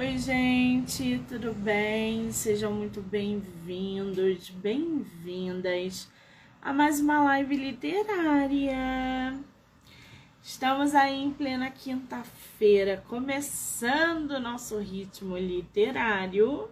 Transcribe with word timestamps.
Oi, 0.00 0.16
gente, 0.16 1.22
tudo 1.28 1.52
bem? 1.52 2.32
Sejam 2.32 2.72
muito 2.72 3.02
bem-vindos, 3.02 4.48
bem-vindas 4.48 6.08
a 6.62 6.72
mais 6.72 7.00
uma 7.00 7.22
live 7.24 7.54
literária. 7.54 9.38
Estamos 10.42 10.94
aí 10.94 11.22
em 11.22 11.30
plena 11.30 11.70
quinta-feira, 11.70 13.04
começando 13.08 14.30
o 14.30 14.40
nosso 14.40 14.78
ritmo 14.78 15.36
literário. 15.36 16.70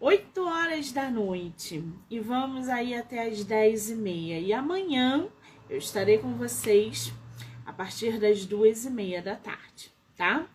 8 0.00 0.42
horas 0.42 0.92
da 0.92 1.10
noite 1.10 1.84
e 2.08 2.18
vamos 2.18 2.70
aí 2.70 2.94
até 2.94 3.28
as 3.28 3.44
10 3.44 3.90
e 3.90 3.94
meia. 3.94 4.40
E 4.40 4.54
amanhã 4.54 5.28
eu 5.68 5.76
estarei 5.76 6.16
com 6.16 6.32
vocês 6.32 7.12
a 7.66 7.74
partir 7.74 8.18
das 8.18 8.46
duas 8.46 8.86
e 8.86 8.90
meia 8.90 9.20
da 9.20 9.36
tarde, 9.36 9.92
tá? 10.16 10.48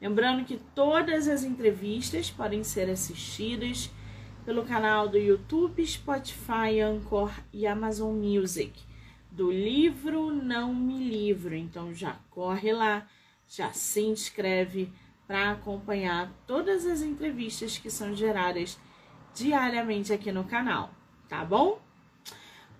Lembrando 0.00 0.44
que 0.44 0.58
todas 0.74 1.26
as 1.26 1.42
entrevistas 1.42 2.30
podem 2.30 2.62
ser 2.62 2.88
assistidas 2.88 3.90
pelo 4.44 4.64
canal 4.64 5.08
do 5.08 5.18
YouTube, 5.18 5.84
Spotify, 5.84 6.80
Anchor 6.80 7.32
e 7.52 7.66
Amazon 7.66 8.14
Music, 8.14 8.72
do 9.30 9.50
livro 9.50 10.32
Não 10.32 10.72
Me 10.72 10.98
Livro. 10.98 11.54
Então 11.54 11.92
já 11.92 12.16
corre 12.30 12.72
lá, 12.72 13.06
já 13.48 13.72
se 13.72 14.00
inscreve 14.00 14.92
para 15.26 15.50
acompanhar 15.50 16.32
todas 16.46 16.86
as 16.86 17.02
entrevistas 17.02 17.76
que 17.76 17.90
são 17.90 18.14
geradas 18.14 18.78
diariamente 19.34 20.12
aqui 20.12 20.32
no 20.32 20.44
canal, 20.44 20.90
tá 21.28 21.44
bom? 21.44 21.80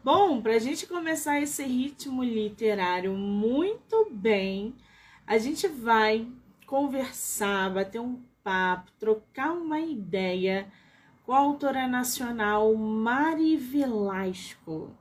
Bom, 0.02 0.40
para 0.40 0.54
a 0.54 0.58
gente 0.58 0.86
começar 0.86 1.40
esse 1.40 1.62
ritmo 1.64 2.24
literário 2.24 3.12
muito 3.12 4.08
bem, 4.10 4.74
a 5.26 5.36
gente 5.36 5.68
vai 5.68 6.26
conversar, 6.68 7.72
bater 7.72 7.98
um 7.98 8.20
papo, 8.44 8.92
trocar 9.00 9.52
uma 9.52 9.80
ideia 9.80 10.70
com 11.24 11.32
a 11.32 11.38
autora 11.38 11.88
nacional 11.88 12.74
Mari 12.74 13.56
Velasco. 13.56 14.94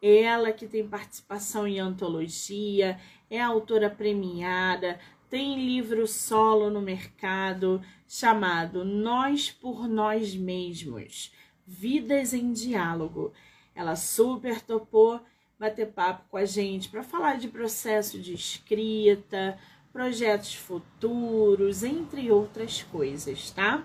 Ela 0.00 0.52
que 0.52 0.68
tem 0.68 0.86
participação 0.86 1.66
em 1.66 1.80
antologia, 1.80 2.96
é 3.28 3.40
autora 3.40 3.90
premiada, 3.90 5.00
tem 5.28 5.66
livro 5.66 6.06
solo 6.06 6.70
no 6.70 6.80
mercado 6.80 7.82
chamado 8.06 8.84
Nós 8.84 9.50
por 9.50 9.88
Nós 9.88 10.36
Mesmos 10.36 11.32
Vidas 11.66 12.32
em 12.32 12.52
Diálogo. 12.52 13.32
Ela 13.74 13.96
super 13.96 14.60
topou 14.60 15.20
bater 15.58 15.88
papo 15.88 16.24
com 16.30 16.36
a 16.36 16.44
gente 16.44 16.88
para 16.88 17.02
falar 17.02 17.36
de 17.36 17.48
processo 17.48 18.16
de 18.20 18.32
escrita, 18.32 19.58
projetos 19.92 20.54
futuros, 20.54 21.82
entre 21.82 22.30
outras 22.30 22.82
coisas, 22.82 23.50
tá? 23.50 23.84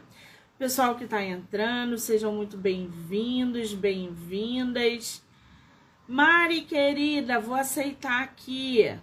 Pessoal 0.57 0.95
que 0.95 1.03
está 1.03 1.23
entrando, 1.23 1.97
sejam 1.97 2.33
muito 2.33 2.57
bem-vindos, 2.57 3.73
bem-vindas. 3.73 5.21
Mari, 6.07 6.61
querida, 6.63 7.39
vou 7.39 7.55
aceitar 7.55 8.23
aqui. 8.23 8.97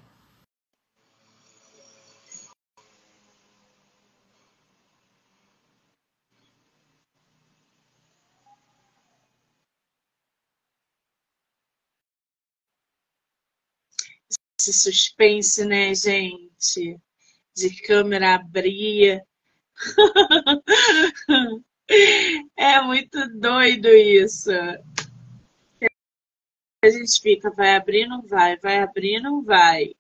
Esse 14.58 14.72
suspense, 14.72 15.62
né, 15.66 15.94
gente? 15.94 16.51
De 17.56 17.82
câmera 17.82 18.34
abrir. 18.34 19.22
é 22.56 22.80
muito 22.82 23.18
doido 23.38 23.88
isso. 23.88 24.50
A 26.84 26.90
gente 26.90 27.20
fica, 27.20 27.50
vai 27.50 27.76
abrir, 27.76 28.06
não 28.06 28.22
vai, 28.22 28.56
vai 28.58 28.78
abrir, 28.80 29.20
não 29.20 29.42
vai. 29.42 29.94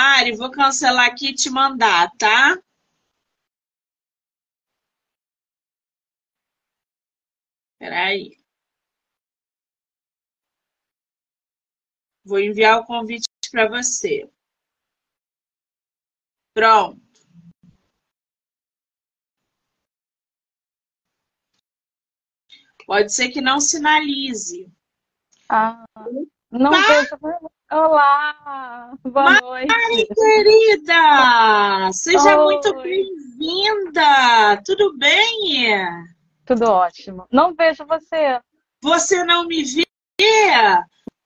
Mari, 0.00 0.36
vou 0.36 0.50
cancelar 0.50 1.06
aqui 1.06 1.28
e 1.30 1.34
te 1.34 1.50
mandar, 1.50 2.10
tá? 2.18 2.58
Peraí. 7.78 8.36
Vou 12.26 12.40
enviar 12.40 12.80
o 12.80 12.84
convite 12.84 13.28
para 13.52 13.68
você. 13.68 14.28
Pronto. 16.52 17.00
Pode 22.84 23.12
ser 23.12 23.28
que 23.28 23.40
não 23.40 23.60
sinalize. 23.60 24.68
Ah, 25.48 25.84
não 26.50 26.72
vejo. 26.72 27.16
Olá, 27.70 28.92
boa 29.04 29.24
Mari, 29.24 29.40
noite. 29.40 30.14
querida! 30.14 31.92
Seja 31.92 32.38
Oi. 32.38 32.44
muito 32.44 32.74
bem-vinda! 32.82 34.62
Tudo 34.64 34.96
bem? 34.98 35.76
Tudo 36.44 36.64
ótimo. 36.64 37.26
Não 37.30 37.54
vejo 37.54 37.84
você. 37.86 38.40
Você 38.82 39.22
não 39.24 39.46
me 39.46 39.62
vê? 39.62 39.84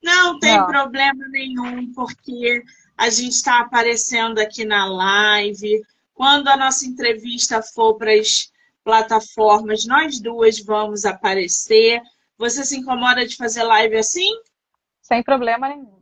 Não 0.02 0.38
tem 0.38 0.56
não. 0.56 0.66
problema 0.66 1.28
nenhum, 1.28 1.92
porque 1.92 2.62
a 2.96 3.10
gente 3.10 3.32
está 3.32 3.60
aparecendo 3.60 4.38
aqui 4.38 4.64
na 4.64 4.86
live. 4.86 5.82
Quando 6.14 6.48
a 6.48 6.56
nossa 6.56 6.86
entrevista 6.86 7.62
for 7.62 7.96
para 7.96 8.12
as 8.12 8.50
plataformas, 8.84 9.86
nós 9.86 10.20
duas 10.20 10.58
vamos 10.60 11.04
aparecer. 11.04 12.00
Você 12.38 12.64
se 12.64 12.78
incomoda 12.78 13.26
de 13.26 13.36
fazer 13.36 13.62
live 13.62 13.96
assim? 13.96 14.30
Sem 15.02 15.22
problema 15.22 15.68
nenhum. 15.68 16.00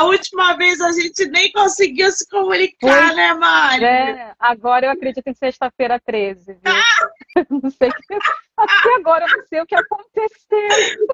Da 0.00 0.06
última 0.06 0.54
vez 0.54 0.80
a 0.80 0.92
gente 0.92 1.26
nem 1.26 1.52
conseguiu 1.52 2.10
se 2.10 2.26
comunicar, 2.26 2.78
pois 2.80 3.16
né, 3.16 3.34
Mari? 3.34 3.84
É, 3.84 4.34
agora 4.40 4.86
eu 4.86 4.90
acredito 4.90 5.26
em 5.26 5.34
sexta-feira 5.34 6.00
13, 6.00 6.54
viu? 6.54 6.60
Ah! 6.64 7.44
Não 7.50 7.68
sei 7.70 7.90
que... 7.90 8.14
Até 8.56 8.94
agora 8.94 9.26
eu 9.26 9.36
não 9.36 9.46
sei 9.46 9.60
o 9.60 9.66
que 9.66 9.74
aconteceu. 9.74 11.06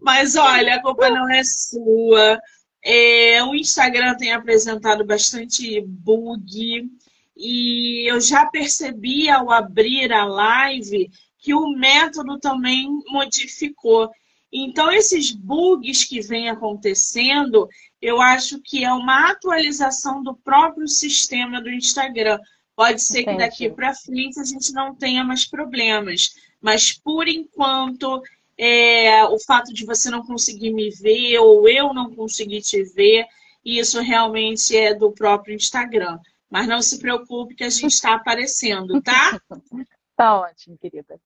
Mas 0.00 0.36
olha, 0.36 0.76
a 0.76 0.82
culpa 0.82 1.08
não 1.10 1.30
é 1.30 1.42
sua. 1.44 2.38
É, 2.82 3.42
o 3.44 3.54
Instagram 3.54 4.16
tem 4.16 4.32
apresentado 4.32 5.04
bastante 5.04 5.80
bug 5.82 6.90
e 7.36 8.10
eu 8.10 8.20
já 8.20 8.46
percebi 8.46 9.30
ao 9.30 9.50
abrir 9.50 10.12
a 10.12 10.24
live 10.24 11.10
que 11.38 11.54
o 11.54 11.68
método 11.76 12.38
também 12.38 12.88
modificou. 13.08 14.10
Então, 14.52 14.90
esses 14.90 15.30
bugs 15.30 16.04
que 16.04 16.20
vêm 16.20 16.48
acontecendo, 16.48 17.68
eu 18.02 18.20
acho 18.20 18.60
que 18.60 18.84
é 18.84 18.92
uma 18.92 19.30
atualização 19.30 20.22
do 20.22 20.34
próprio 20.34 20.88
sistema 20.88 21.60
do 21.60 21.70
Instagram. 21.70 22.38
Pode 22.74 23.02
ser 23.02 23.20
Entendi. 23.20 23.36
que 23.36 23.42
daqui 23.42 23.70
para 23.70 23.94
frente 23.94 24.40
a 24.40 24.44
gente 24.44 24.72
não 24.72 24.94
tenha 24.94 25.22
mais 25.22 25.44
problemas, 25.44 26.34
mas 26.60 26.92
por 26.92 27.28
enquanto, 27.28 28.22
é, 28.58 29.24
o 29.24 29.38
fato 29.38 29.72
de 29.72 29.84
você 29.84 30.10
não 30.10 30.24
conseguir 30.24 30.72
me 30.72 30.90
ver 30.90 31.38
ou 31.38 31.68
eu 31.68 31.94
não 31.94 32.14
conseguir 32.14 32.62
te 32.62 32.82
ver, 32.82 33.26
isso 33.64 34.00
realmente 34.00 34.76
é 34.76 34.94
do 34.94 35.12
próprio 35.12 35.54
Instagram. 35.54 36.18
Mas 36.50 36.66
não 36.66 36.82
se 36.82 36.98
preocupe 36.98 37.54
que 37.54 37.62
a 37.62 37.70
gente 37.70 37.92
está 37.92 38.14
aparecendo, 38.14 39.00
tá? 39.00 39.40
tá 40.16 40.40
ótimo, 40.40 40.76
querida. 40.76 41.20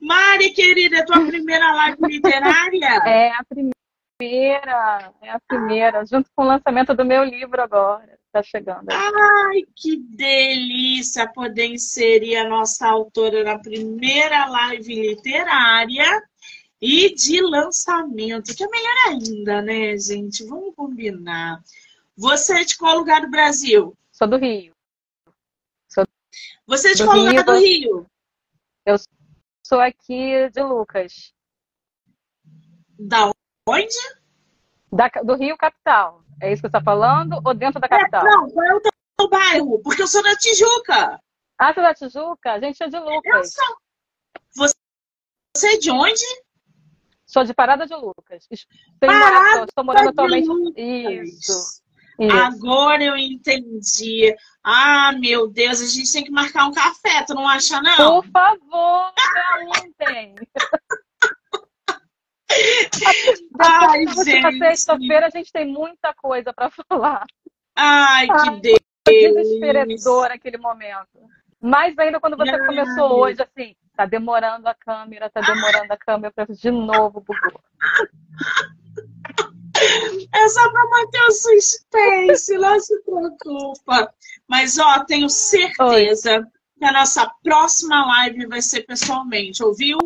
Mari, 0.00 0.50
querida, 0.50 0.98
é 0.98 1.04
tua 1.04 1.24
primeira 1.26 1.72
live 1.72 1.98
literária? 2.06 3.00
É 3.06 3.30
a 3.30 3.44
primeira, 4.18 5.12
é 5.22 5.30
a 5.30 5.40
primeira, 5.46 6.04
junto 6.06 6.30
com 6.34 6.42
o 6.42 6.46
lançamento 6.46 6.94
do 6.94 7.04
meu 7.04 7.22
livro 7.22 7.60
agora. 7.60 8.18
Está 8.26 8.42
chegando. 8.42 8.86
Ai, 8.90 9.62
que 9.74 9.96
delícia 9.96 11.30
poder 11.30 11.66
inserir 11.66 12.36
a 12.36 12.48
nossa 12.48 12.86
autora 12.86 13.44
na 13.44 13.58
primeira 13.58 14.46
live 14.46 14.94
literária 14.94 16.22
e 16.80 17.14
de 17.14 17.40
lançamento, 17.40 18.54
que 18.54 18.64
é 18.64 18.68
melhor 18.68 18.96
ainda, 19.08 19.62
né, 19.62 19.96
gente? 19.96 20.44
Vamos 20.44 20.74
combinar. 20.74 21.62
Você 22.16 22.60
é 22.60 22.64
de 22.64 22.76
qual 22.76 22.96
lugar 22.96 23.20
do 23.20 23.30
Brasil? 23.30 23.96
Sou 24.10 24.26
do 24.26 24.36
Rio. 24.36 24.74
Sou 25.88 26.06
Você 26.66 26.90
é 26.90 26.94
de 26.94 27.04
qual 27.04 27.16
Rio, 27.16 27.26
lugar 27.26 27.44
do 27.44 27.54
Rio? 27.54 28.06
Eu 28.84 28.96
Sou 29.66 29.80
aqui 29.80 30.48
de 30.50 30.62
Lucas. 30.62 31.34
Da 32.96 33.32
onde? 33.68 33.96
Da, 34.92 35.08
do 35.24 35.34
Rio 35.34 35.56
Capital. 35.58 36.22
É 36.40 36.52
isso 36.52 36.62
que 36.62 36.68
você 36.68 36.76
está 36.76 36.80
falando? 36.80 37.42
Ou 37.44 37.52
dentro 37.52 37.80
da 37.80 37.88
capital? 37.88 38.24
É, 38.24 38.30
não, 38.30 38.48
qual 38.48 38.64
é 38.64 38.74
o 38.76 38.80
teu 38.80 39.28
bairro? 39.28 39.82
Porque 39.82 40.02
eu 40.02 40.06
sou 40.06 40.22
da 40.22 40.36
Tijuca. 40.36 41.20
Ah, 41.58 41.74
você 41.74 41.80
é 41.80 41.82
da 41.82 41.94
Tijuca? 41.94 42.52
A 42.52 42.60
gente 42.60 42.80
é 42.80 42.88
de 42.88 42.96
Lucas. 42.96 43.24
Eu 43.34 43.44
sou. 44.54 44.76
Você 45.56 45.74
é 45.74 45.78
de 45.78 45.90
onde? 45.90 46.24
Sou 47.26 47.42
de 47.42 47.52
Parada 47.52 47.88
de 47.88 47.94
Lucas. 47.96 48.46
Parada 49.00 49.64
estou 49.64 49.84
morando 49.84 50.10
atualmente. 50.10 50.48
Isso. 50.76 51.82
Isso. 52.18 52.36
Agora 52.36 53.04
eu 53.04 53.16
entendi. 53.16 54.34
Ah, 54.64 55.12
meu 55.12 55.48
Deus, 55.48 55.80
a 55.80 55.86
gente 55.86 56.12
tem 56.12 56.24
que 56.24 56.30
marcar 56.30 56.66
um 56.66 56.72
café, 56.72 57.22
tu 57.26 57.34
não 57.34 57.48
acha, 57.48 57.80
não? 57.80 58.22
Por 58.22 58.30
favor, 58.30 59.12
ontem. 59.84 60.34
Ai, 63.60 64.06
gente. 64.24 64.58
Sexta-feira 64.58 65.26
a 65.26 65.30
gente 65.30 65.52
tem 65.52 65.66
muita 65.66 66.14
coisa 66.14 66.52
para 66.52 66.70
falar. 66.70 67.24
Ai, 67.74 68.26
que 68.26 68.32
Ai, 68.32 68.60
Deus. 68.60 68.78
Desesperador 69.06 70.32
aquele 70.32 70.58
momento. 70.58 71.28
Mais 71.60 71.96
ainda 71.98 72.18
quando 72.18 72.36
você 72.36 72.50
Ai. 72.50 72.66
começou 72.66 73.20
hoje, 73.20 73.42
assim, 73.42 73.76
tá 73.96 74.06
demorando 74.06 74.68
a 74.68 74.74
câmera, 74.74 75.30
tá 75.30 75.40
demorando 75.40 75.92
a 75.92 75.96
câmera, 75.96 76.32
de 76.48 76.70
novo 76.70 77.20
bugou. 77.20 77.60
É 80.32 80.48
só 80.48 80.70
para 80.70 80.88
manter 80.88 81.22
o 81.22 81.32
suspense, 81.32 82.58
não 82.58 82.80
se 82.80 83.02
preocupa. 83.02 84.14
Mas, 84.46 84.78
ó, 84.78 85.04
tenho 85.04 85.28
certeza 85.28 86.38
Oi. 86.38 86.46
que 86.78 86.84
a 86.84 86.92
nossa 86.92 87.30
próxima 87.42 88.04
live 88.06 88.46
vai 88.46 88.62
ser 88.62 88.82
pessoalmente, 88.82 89.62
ouviu? 89.62 89.98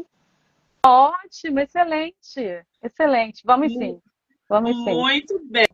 Ótimo, 0.84 1.60
excelente. 1.60 2.64
Excelente. 2.82 3.42
Vamos 3.44 3.72
sim. 3.72 4.00
Vamos 4.48 4.76
sim. 4.76 4.94
Muito 4.94 5.40
bem. 5.44 5.66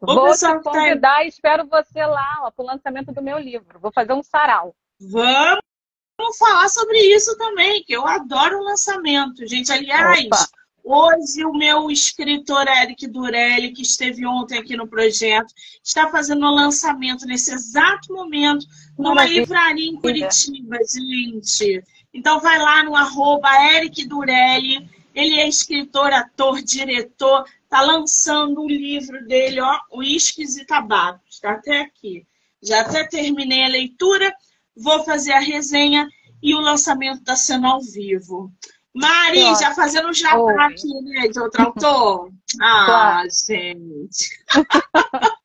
Vou 0.00 0.32
te 0.32 0.40
tá 0.40 0.60
convidar 0.60 1.16
tá... 1.16 1.24
e 1.24 1.28
espero 1.28 1.66
você 1.66 2.04
lá 2.04 2.50
para 2.54 2.62
o 2.62 2.66
lançamento 2.66 3.12
do 3.12 3.22
meu 3.22 3.38
livro. 3.38 3.80
Vou 3.80 3.92
fazer 3.92 4.12
um 4.12 4.22
sarau. 4.22 4.74
Vamos 5.00 6.36
falar 6.38 6.68
sobre 6.68 6.98
isso 7.14 7.36
também, 7.38 7.82
que 7.82 7.94
eu 7.94 8.06
adoro 8.06 8.58
o 8.58 8.64
lançamento, 8.64 9.46
gente. 9.46 9.72
Aliás, 9.72 10.26
Opa. 10.26 10.48
Hoje, 10.82 11.44
o 11.44 11.52
meu 11.52 11.90
escritor 11.90 12.66
Eric 12.66 13.06
Durelli, 13.06 13.72
que 13.72 13.82
esteve 13.82 14.26
ontem 14.26 14.58
aqui 14.58 14.76
no 14.76 14.88
projeto, 14.88 15.52
está 15.82 16.08
fazendo 16.10 16.44
o 16.46 16.54
lançamento 16.54 17.26
nesse 17.26 17.52
exato 17.52 18.12
momento 18.12 18.66
numa 18.98 19.24
livraria 19.24 19.88
em 19.88 19.96
Curitiba, 19.96 20.78
gente. 20.92 21.82
Então, 22.12 22.40
vai 22.40 22.58
lá 22.58 22.82
no 22.82 22.96
arroba 22.96 23.48
Eric 23.74 24.06
Durelli. 24.06 24.88
Ele 25.14 25.38
é 25.38 25.48
escritor, 25.48 26.12
ator, 26.12 26.60
diretor. 26.62 27.44
Está 27.62 27.82
lançando 27.82 28.62
o 28.62 28.68
livro 28.68 29.24
dele, 29.26 29.60
ó, 29.60 29.78
Uísques 29.92 30.56
e 30.56 30.64
Tabaco. 30.64 31.20
Está 31.28 31.52
até 31.52 31.82
aqui. 31.82 32.26
Já 32.62 32.80
até 32.80 33.04
terminei 33.06 33.64
a 33.64 33.68
leitura. 33.68 34.32
Vou 34.76 35.04
fazer 35.04 35.32
a 35.32 35.40
resenha 35.40 36.08
e 36.42 36.54
o 36.54 36.60
lançamento 36.60 37.22
da 37.22 37.36
cena 37.36 37.68
ao 37.68 37.80
vivo. 37.80 38.52
Mari, 38.94 39.40
Nossa. 39.42 39.62
já 39.62 39.74
fazendo 39.74 40.12
jabá 40.12 40.66
aqui, 40.66 40.88
né, 41.02 41.28
de 41.28 41.38
outro 41.40 41.62
autor. 41.62 42.30
Ah, 42.60 42.84
claro. 42.84 43.28
gente. 43.30 44.28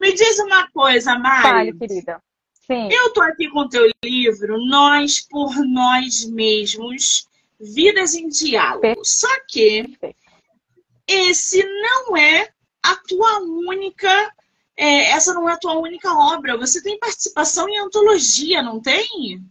Me 0.00 0.12
diz 0.12 0.38
uma 0.38 0.70
coisa, 0.70 1.18
Mari. 1.18 1.42
Fale, 1.42 1.72
querida. 1.76 2.22
Sim. 2.66 2.88
Eu 2.90 3.12
tô 3.12 3.20
aqui 3.20 3.50
com 3.50 3.60
o 3.60 3.68
teu 3.68 3.90
livro, 4.04 4.64
Nós 4.66 5.20
por 5.20 5.52
Nós 5.66 6.24
Mesmos, 6.24 7.26
Vidas 7.60 8.14
em 8.14 8.28
Diálogo. 8.28 9.04
Só 9.04 9.28
que 9.48 9.98
esse 11.06 11.64
não 11.64 12.16
é 12.16 12.48
a 12.82 12.96
tua 12.96 13.40
única, 13.40 14.32
é, 14.76 15.10
essa 15.10 15.34
não 15.34 15.48
é 15.48 15.54
a 15.54 15.58
tua 15.58 15.76
única 15.78 16.12
obra. 16.12 16.56
Você 16.56 16.80
tem 16.82 16.98
participação 16.98 17.68
em 17.68 17.78
antologia, 17.78 18.62
não 18.62 18.80
tem? 18.80 19.44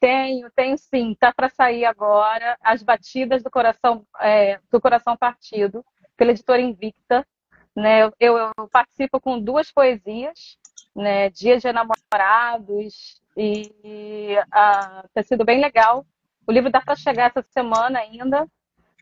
Tenho, 0.00 0.50
tenho 0.50 0.78
sim. 0.78 1.14
Tá 1.18 1.32
para 1.32 1.48
sair 1.48 1.84
agora 1.84 2.56
As 2.62 2.82
Batidas 2.82 3.42
do 3.42 3.50
Coração, 3.50 4.06
é, 4.20 4.60
do 4.70 4.80
Coração 4.80 5.16
Partido, 5.16 5.84
pela 6.16 6.30
editora 6.30 6.60
Invicta. 6.60 7.26
Né? 7.74 8.04
Eu, 8.04 8.12
eu, 8.20 8.52
participo 8.70 9.20
com 9.20 9.40
duas 9.40 9.70
poesias, 9.70 10.58
né? 10.94 11.30
Dia 11.30 11.58
de 11.58 11.72
Namorados, 11.72 13.22
e, 13.40 14.36
ah, 14.50 15.04
tem 15.14 15.22
sido 15.22 15.44
bem 15.44 15.60
legal. 15.60 16.04
O 16.44 16.50
livro 16.50 16.72
dá 16.72 16.80
para 16.80 16.96
chegar 16.96 17.30
essa 17.30 17.40
semana 17.40 18.00
ainda. 18.00 18.48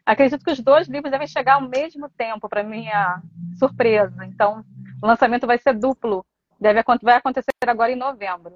Acredito 0.04 0.44
que 0.44 0.50
os 0.50 0.60
dois 0.60 0.86
livros 0.88 1.10
devem 1.10 1.26
chegar 1.26 1.54
ao 1.54 1.62
mesmo 1.62 2.10
tempo, 2.10 2.46
para 2.46 2.62
minha 2.62 3.22
surpresa. 3.58 4.26
Então, 4.26 4.62
o 5.02 5.06
lançamento 5.06 5.46
vai 5.46 5.56
ser 5.56 5.72
duplo. 5.72 6.24
Deve, 6.60 6.82
vai 7.02 7.16
acontecer 7.16 7.50
agora 7.66 7.90
em 7.90 7.96
novembro. 7.96 8.54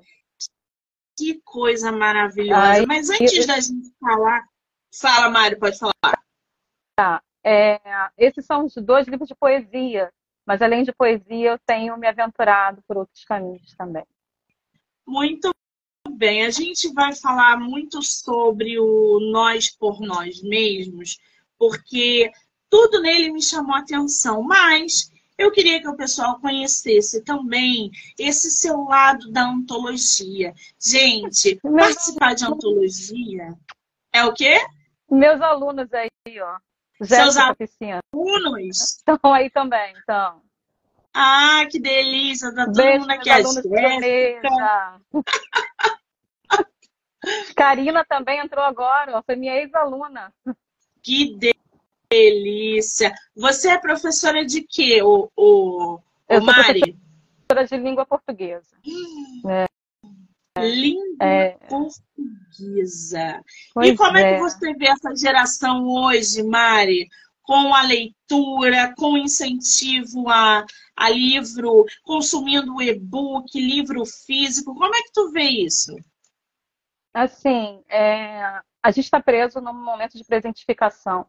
Que 1.21 1.39
coisa 1.45 1.93
maravilhosa. 1.93 2.63
Ai, 2.63 2.87
Mas 2.87 3.11
antes 3.11 3.35
eu... 3.35 3.47
da 3.47 3.61
gente 3.61 3.93
falar. 4.01 4.47
Fala, 4.99 5.29
Mário, 5.29 5.59
pode 5.59 5.79
falar. 5.79 6.25
Tá. 6.97 7.23
É, 7.45 7.79
esses 8.17 8.47
são 8.47 8.65
os 8.65 8.75
dois 8.77 9.07
livros 9.07 9.29
de 9.29 9.35
poesia. 9.35 10.11
Mas 10.47 10.63
além 10.63 10.83
de 10.83 10.93
poesia, 10.93 11.51
eu 11.51 11.59
tenho 11.59 11.95
me 11.99 12.09
aventurado 12.09 12.83
por 12.89 12.97
outros 12.97 13.23
caminhos 13.25 13.75
também. 13.77 14.05
Muito 15.07 15.51
bem. 16.17 16.47
A 16.47 16.51
gente 16.51 16.91
vai 16.95 17.15
falar 17.15 17.59
muito 17.59 18.03
sobre 18.03 18.79
o 18.79 19.21
nós 19.31 19.69
por 19.71 20.01
nós 20.01 20.43
mesmos, 20.43 21.19
porque 21.59 22.33
tudo 22.71 23.03
nele 23.03 23.31
me 23.31 23.43
chamou 23.43 23.75
a 23.75 23.81
atenção. 23.81 24.43
Mas 24.43 25.13
eu 25.41 25.51
queria 25.51 25.81
que 25.81 25.89
o 25.89 25.97
pessoal 25.97 26.39
conhecesse 26.39 27.25
também 27.25 27.91
esse 28.19 28.51
seu 28.51 28.85
lado 28.85 29.33
da 29.33 29.49
antologia. 29.49 30.53
Gente, 30.79 31.59
participar 31.65 32.35
de 32.35 32.45
antologia 32.45 33.57
é 34.13 34.23
o 34.25 34.35
quê? 34.35 34.59
Meus 35.11 35.41
alunos 35.41 35.89
aí, 35.95 36.11
ó. 36.41 36.59
Seus 37.03 37.39
alunos? 37.39 38.99
Estão 39.01 39.33
aí 39.33 39.49
também, 39.49 39.95
então. 40.03 40.43
Ah, 41.15 41.65
que 41.71 41.81
delícia! 41.81 42.55
Tá 42.55 42.67
todo 42.67 42.77
Beijo 42.77 43.01
mundo 43.01 43.11
aqui. 43.11 43.31
A 43.31 43.39
Karina 47.57 48.05
também 48.05 48.41
entrou 48.41 48.63
agora, 48.63 49.17
ó, 49.17 49.23
foi 49.23 49.37
minha 49.37 49.57
ex-aluna. 49.57 50.35
Que 51.03 51.35
delícia! 51.35 51.60
Delícia. 52.11 53.15
Você 53.37 53.71
é 53.71 53.79
professora 53.79 54.45
de 54.45 54.62
quê, 54.62 55.01
o, 55.03 55.31
o, 55.37 56.01
o 56.29 56.41
Mari? 56.43 56.99
professora 57.47 57.67
de 57.67 57.85
língua 57.85 58.05
portuguesa. 58.05 58.77
Hum. 58.87 59.43
É. 59.49 59.67
Língua 60.59 61.17
é. 61.21 61.51
portuguesa. 61.69 63.45
Pois 63.73 63.89
e 63.89 63.97
como 63.97 64.17
é. 64.19 64.23
é 64.23 64.35
que 64.35 64.41
você 64.41 64.75
vê 64.75 64.89
essa 64.89 65.15
geração 65.15 65.87
hoje, 65.87 66.43
Mari? 66.43 67.09
Com 67.43 67.75
a 67.75 67.83
leitura, 67.83 68.95
com 68.97 69.17
incentivo 69.17 70.29
a, 70.29 70.64
a 70.97 71.09
livro, 71.09 71.85
consumindo 72.02 72.81
e-book, 72.83 73.59
livro 73.59 74.05
físico. 74.05 74.75
Como 74.75 74.95
é 74.95 75.02
que 75.02 75.12
tu 75.12 75.31
vê 75.33 75.45
isso? 75.45 75.97
Assim, 77.12 77.83
é, 77.88 78.61
a 78.83 78.90
gente 78.93 79.07
está 79.07 79.21
preso 79.21 79.61
num 79.61 79.73
momento 79.73 80.17
de 80.17 80.25
presentificação. 80.25 81.26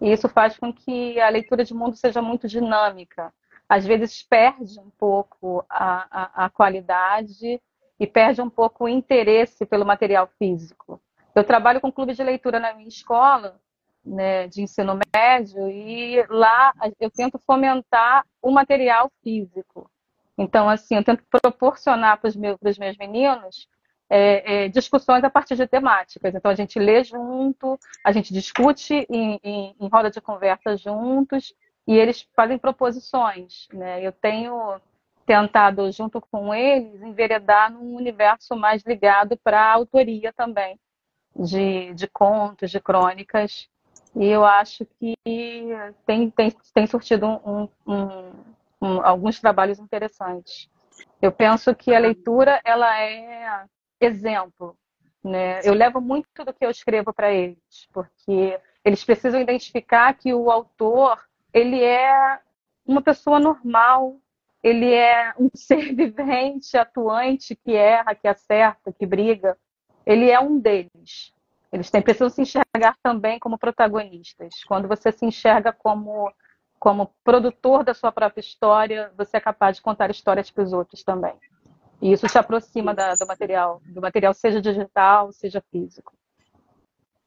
E 0.00 0.12
isso 0.12 0.28
faz 0.28 0.58
com 0.58 0.72
que 0.72 1.20
a 1.20 1.28
leitura 1.28 1.64
de 1.64 1.74
mundo 1.74 1.96
seja 1.96 2.20
muito 2.20 2.46
dinâmica. 2.48 3.32
Às 3.68 3.84
vezes 3.84 4.22
perde 4.22 4.78
um 4.78 4.90
pouco 4.90 5.64
a, 5.68 6.06
a, 6.10 6.44
a 6.46 6.50
qualidade 6.50 7.60
e 7.98 8.06
perde 8.06 8.40
um 8.40 8.50
pouco 8.50 8.84
o 8.84 8.88
interesse 8.88 9.64
pelo 9.66 9.86
material 9.86 10.28
físico. 10.38 11.00
Eu 11.34 11.44
trabalho 11.44 11.80
com 11.80 11.92
clube 11.92 12.14
de 12.14 12.22
leitura 12.22 12.60
na 12.60 12.74
minha 12.74 12.88
escola, 12.88 13.60
né, 14.04 14.46
de 14.46 14.62
ensino 14.62 14.98
médio, 15.14 15.68
e 15.68 16.24
lá 16.28 16.72
eu 17.00 17.10
tento 17.10 17.40
fomentar 17.44 18.24
o 18.40 18.50
material 18.50 19.10
físico. 19.22 19.90
Então, 20.38 20.68
assim, 20.68 20.96
eu 20.96 21.04
tento 21.04 21.24
proporcionar 21.28 22.20
para 22.20 22.28
os 22.28 22.36
meus, 22.36 22.58
meus 22.78 22.96
meninos 22.96 23.68
é, 24.08 24.64
é, 24.64 24.68
discussões 24.68 25.24
a 25.24 25.30
partir 25.30 25.56
de 25.56 25.66
temáticas. 25.66 26.34
Então, 26.34 26.50
a 26.50 26.54
gente 26.54 26.78
lê 26.78 27.02
junto, 27.02 27.78
a 28.04 28.12
gente 28.12 28.32
discute 28.32 29.06
em, 29.10 29.40
em, 29.42 29.76
em 29.78 29.88
roda 29.88 30.10
de 30.10 30.20
conversa 30.20 30.76
juntos 30.76 31.54
e 31.86 31.96
eles 31.96 32.26
fazem 32.34 32.58
proposições. 32.58 33.68
Né? 33.72 34.06
Eu 34.06 34.12
tenho 34.12 34.80
tentado, 35.24 35.90
junto 35.90 36.20
com 36.20 36.54
eles, 36.54 37.02
enveredar 37.02 37.72
num 37.72 37.96
universo 37.96 38.54
mais 38.54 38.84
ligado 38.84 39.36
para 39.42 39.60
a 39.60 39.72
autoria 39.72 40.32
também, 40.32 40.78
de, 41.34 41.92
de 41.94 42.06
contos, 42.06 42.70
de 42.70 42.80
crônicas. 42.80 43.68
E 44.14 44.24
eu 44.24 44.44
acho 44.44 44.86
que 44.98 45.14
tem, 46.06 46.30
tem, 46.30 46.50
tem 46.72 46.86
surtido 46.86 47.26
um, 47.26 47.68
um, 47.86 48.32
um, 48.80 49.00
alguns 49.04 49.40
trabalhos 49.40 49.78
interessantes. 49.80 50.70
Eu 51.20 51.32
penso 51.32 51.74
que 51.74 51.94
a 51.94 51.98
leitura 51.98 52.60
ela 52.64 52.98
é 52.98 53.66
exemplo. 54.00 54.76
Né? 55.22 55.60
Eu 55.64 55.74
levo 55.74 56.00
muito 56.00 56.28
do 56.44 56.52
que 56.52 56.64
eu 56.64 56.70
escrevo 56.70 57.12
para 57.12 57.32
eles, 57.32 57.88
porque 57.92 58.58
eles 58.84 59.04
precisam 59.04 59.40
identificar 59.40 60.14
que 60.14 60.32
o 60.32 60.50
autor 60.50 61.20
ele 61.52 61.82
é 61.82 62.38
uma 62.86 63.02
pessoa 63.02 63.40
normal, 63.40 64.16
ele 64.62 64.92
é 64.92 65.32
um 65.38 65.48
ser 65.54 65.94
vivente, 65.94 66.76
atuante, 66.76 67.56
que 67.56 67.74
erra, 67.74 68.14
que 68.14 68.28
acerta, 68.28 68.92
que 68.92 69.06
briga. 69.06 69.56
Ele 70.04 70.30
é 70.30 70.38
um 70.38 70.58
deles. 70.58 71.32
Eles 71.72 71.90
têm, 71.90 72.00
precisam 72.00 72.30
se 72.30 72.42
enxergar 72.42 72.96
também 73.02 73.38
como 73.38 73.58
protagonistas. 73.58 74.62
Quando 74.64 74.86
você 74.86 75.10
se 75.10 75.26
enxerga 75.26 75.72
como, 75.72 76.32
como 76.78 77.12
produtor 77.24 77.82
da 77.82 77.92
sua 77.92 78.12
própria 78.12 78.40
história, 78.40 79.12
você 79.16 79.38
é 79.38 79.40
capaz 79.40 79.76
de 79.76 79.82
contar 79.82 80.10
histórias 80.10 80.50
para 80.50 80.62
os 80.62 80.72
outros 80.72 81.02
também. 81.02 81.34
E 82.00 82.12
isso 82.12 82.26
te 82.26 82.38
aproxima 82.38 82.94
da, 82.94 83.14
do 83.14 83.26
material, 83.26 83.80
do 83.86 84.00
material 84.00 84.34
seja 84.34 84.60
digital, 84.60 85.32
seja 85.32 85.62
físico. 85.70 86.12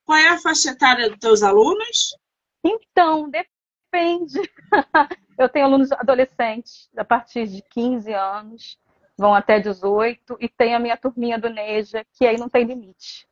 Qual 0.05 0.17
é 0.17 0.29
a 0.29 0.39
faixa 0.39 0.71
etária 0.71 1.09
dos 1.09 1.19
teus 1.19 1.43
alunos? 1.43 2.15
Então, 2.63 3.29
depende. 3.29 4.39
Eu 5.37 5.47
tenho 5.47 5.65
alunos 5.65 5.91
adolescentes, 5.91 6.89
a 6.97 7.05
partir 7.05 7.47
de 7.47 7.61
15 7.61 8.13
anos, 8.13 8.77
vão 9.17 9.33
até 9.33 9.59
18, 9.59 10.37
e 10.39 10.49
tem 10.49 10.75
a 10.75 10.79
minha 10.79 10.97
turminha 10.97 11.39
do 11.39 11.49
Neja, 11.49 12.05
que 12.13 12.25
aí 12.25 12.37
não 12.37 12.49
tem 12.49 12.65
limite. 12.65 13.27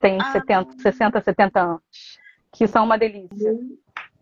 Tem 0.00 0.18
ah. 0.20 0.32
70, 0.32 0.78
60, 0.78 1.20
70 1.20 1.60
anos, 1.60 2.18
que 2.52 2.66
são 2.66 2.84
uma 2.84 2.98
delícia. 2.98 3.58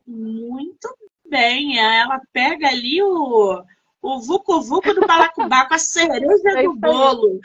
Muito 0.07 0.95
bem. 1.25 1.78
Ela 1.78 2.21
pega 2.33 2.69
ali 2.69 3.02
o, 3.02 3.62
o 4.02 4.21
Vucu 4.21 4.61
Vucu 4.61 4.92
do 4.92 5.06
Balacubá 5.06 5.66
com 5.66 5.75
a 5.75 5.78
cereja 5.78 6.59
é 6.59 6.62
do 6.64 6.75
bolo. 6.75 7.40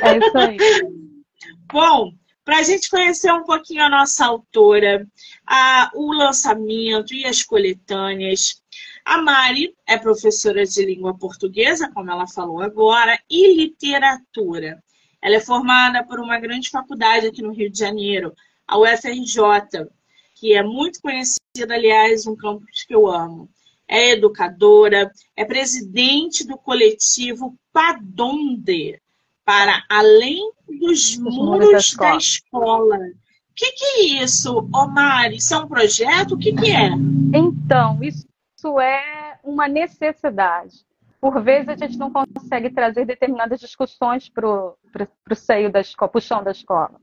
É 0.00 0.18
isso 0.18 0.38
aí. 0.38 0.56
Bom, 1.70 2.12
para 2.44 2.58
a 2.58 2.62
gente 2.62 2.88
conhecer 2.88 3.32
um 3.32 3.42
pouquinho 3.42 3.82
a 3.82 3.90
nossa 3.90 4.24
autora, 4.24 5.04
a, 5.44 5.90
o 5.94 6.12
lançamento 6.12 7.12
e 7.12 7.26
as 7.26 7.42
coletâneas. 7.42 8.62
A 9.04 9.20
Mari 9.20 9.74
é 9.84 9.98
professora 9.98 10.64
de 10.64 10.84
língua 10.84 11.18
portuguesa, 11.18 11.90
como 11.92 12.10
ela 12.10 12.26
falou 12.28 12.62
agora, 12.62 13.18
e 13.28 13.54
literatura. 13.54 14.80
Ela 15.20 15.36
é 15.36 15.40
formada 15.40 16.04
por 16.04 16.20
uma 16.20 16.38
grande 16.38 16.70
faculdade 16.70 17.26
aqui 17.26 17.42
no 17.42 17.52
Rio 17.52 17.70
de 17.70 17.78
Janeiro, 17.78 18.32
a 18.66 18.78
UFRJ, 18.78 19.88
que 20.36 20.54
é 20.54 20.62
muito 20.62 21.00
conhecida, 21.00 21.74
aliás, 21.74 22.26
um 22.26 22.36
campus 22.36 22.84
que 22.84 22.94
eu 22.94 23.08
amo. 23.08 23.50
É 23.88 24.10
educadora, 24.10 25.10
é 25.36 25.44
presidente 25.44 26.46
do 26.46 26.56
coletivo 26.56 27.56
Padonde, 27.72 29.00
para 29.44 29.84
além 29.88 30.50
dos 30.68 31.16
muros 31.16 31.70
da 31.70 31.78
escola. 31.78 32.10
Da 32.10 32.16
escola. 32.16 32.96
O 32.96 33.54
que, 33.54 33.72
que, 33.72 33.84
é 33.84 34.22
isso, 34.22 34.68
Omar? 34.74 35.32
Isso 35.32 35.54
é 35.54 35.58
um 35.58 35.68
projeto? 35.68 36.34
O 36.34 36.38
que, 36.38 36.52
que 36.52 36.70
é? 36.70 36.90
Então, 37.32 37.98
isso 38.02 38.26
é 38.80 39.38
uma 39.42 39.68
necessidade. 39.68 40.84
Por 41.20 41.40
vezes 41.42 41.68
a 41.68 41.76
gente 41.76 41.96
não 41.96 42.12
consegue 42.12 42.70
trazer 42.70 43.06
determinadas 43.06 43.60
discussões 43.60 44.28
para 44.28 44.46
o 44.48 45.34
seio 45.34 45.70
da 45.70 45.80
escola, 45.80 46.10
para 46.10 46.18
o 46.18 46.22
chão 46.22 46.42
da 46.42 46.50
escola. 46.50 47.00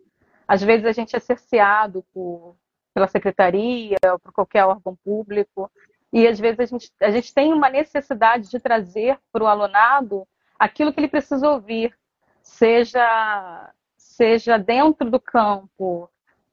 Às 0.48 0.62
vezes 0.62 0.86
a 0.86 0.92
gente 0.92 1.16
é 1.16 1.20
cerceado 1.20 2.06
por, 2.14 2.56
pela 2.94 3.08
secretaria 3.08 3.98
ou 4.12 4.20
por 4.20 4.32
qualquer 4.32 4.66
órgão 4.66 4.96
público, 5.04 5.72
e 6.14 6.28
às 6.28 6.40
vezes 6.40 6.60
a 6.60 6.66
gente, 6.66 6.92
a 7.02 7.10
gente 7.10 7.34
tem 7.34 7.52
uma 7.52 7.72
necessidade 7.72 8.48
de 8.48 8.60
trazer 8.60 9.20
para 9.32 9.44
o 9.44 9.48
alunado 9.48 10.28
aquilo 10.60 10.94
que 10.94 11.00
ele 11.00 11.08
precisa 11.08 11.50
ouvir, 11.50 11.98
seja, 12.40 13.74
seja 13.98 14.60
dentro 14.60 15.10
do 15.10 15.20
campo 15.20 16.08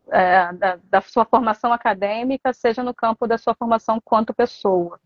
é, 0.08 0.50
da, 0.54 0.78
da 0.82 1.00
sua 1.02 1.26
formação 1.26 1.74
acadêmica, 1.74 2.54
seja 2.54 2.82
no 2.82 2.94
campo 2.94 3.26
da 3.26 3.36
sua 3.36 3.54
formação 3.54 4.00
quanto 4.02 4.32
pessoa. 4.32 4.98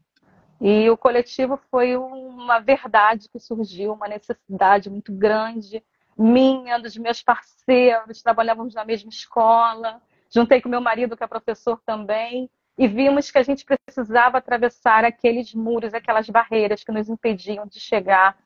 E 0.60 0.88
o 0.88 0.96
coletivo 0.96 1.58
foi 1.68 1.96
uma 1.96 2.60
verdade 2.60 3.28
que 3.28 3.40
surgiu, 3.40 3.92
uma 3.92 4.06
necessidade 4.06 4.88
muito 4.88 5.12
grande, 5.12 5.84
minha, 6.16 6.78
dos 6.78 6.96
meus 6.96 7.20
parceiros, 7.20 8.22
trabalhávamos 8.22 8.72
na 8.72 8.84
mesma 8.84 9.10
escola, 9.10 10.00
juntei 10.32 10.60
com 10.60 10.68
meu 10.68 10.80
marido, 10.80 11.16
que 11.16 11.24
é 11.24 11.26
professor 11.26 11.82
também, 11.84 12.48
e 12.76 12.88
vimos 12.88 13.30
que 13.30 13.38
a 13.38 13.42
gente 13.42 13.64
precisava 13.64 14.38
atravessar 14.38 15.04
aqueles 15.04 15.54
muros, 15.54 15.94
aquelas 15.94 16.28
barreiras 16.28 16.82
que 16.82 16.92
nos 16.92 17.08
impediam 17.08 17.66
de 17.66 17.78
chegar 17.78 18.36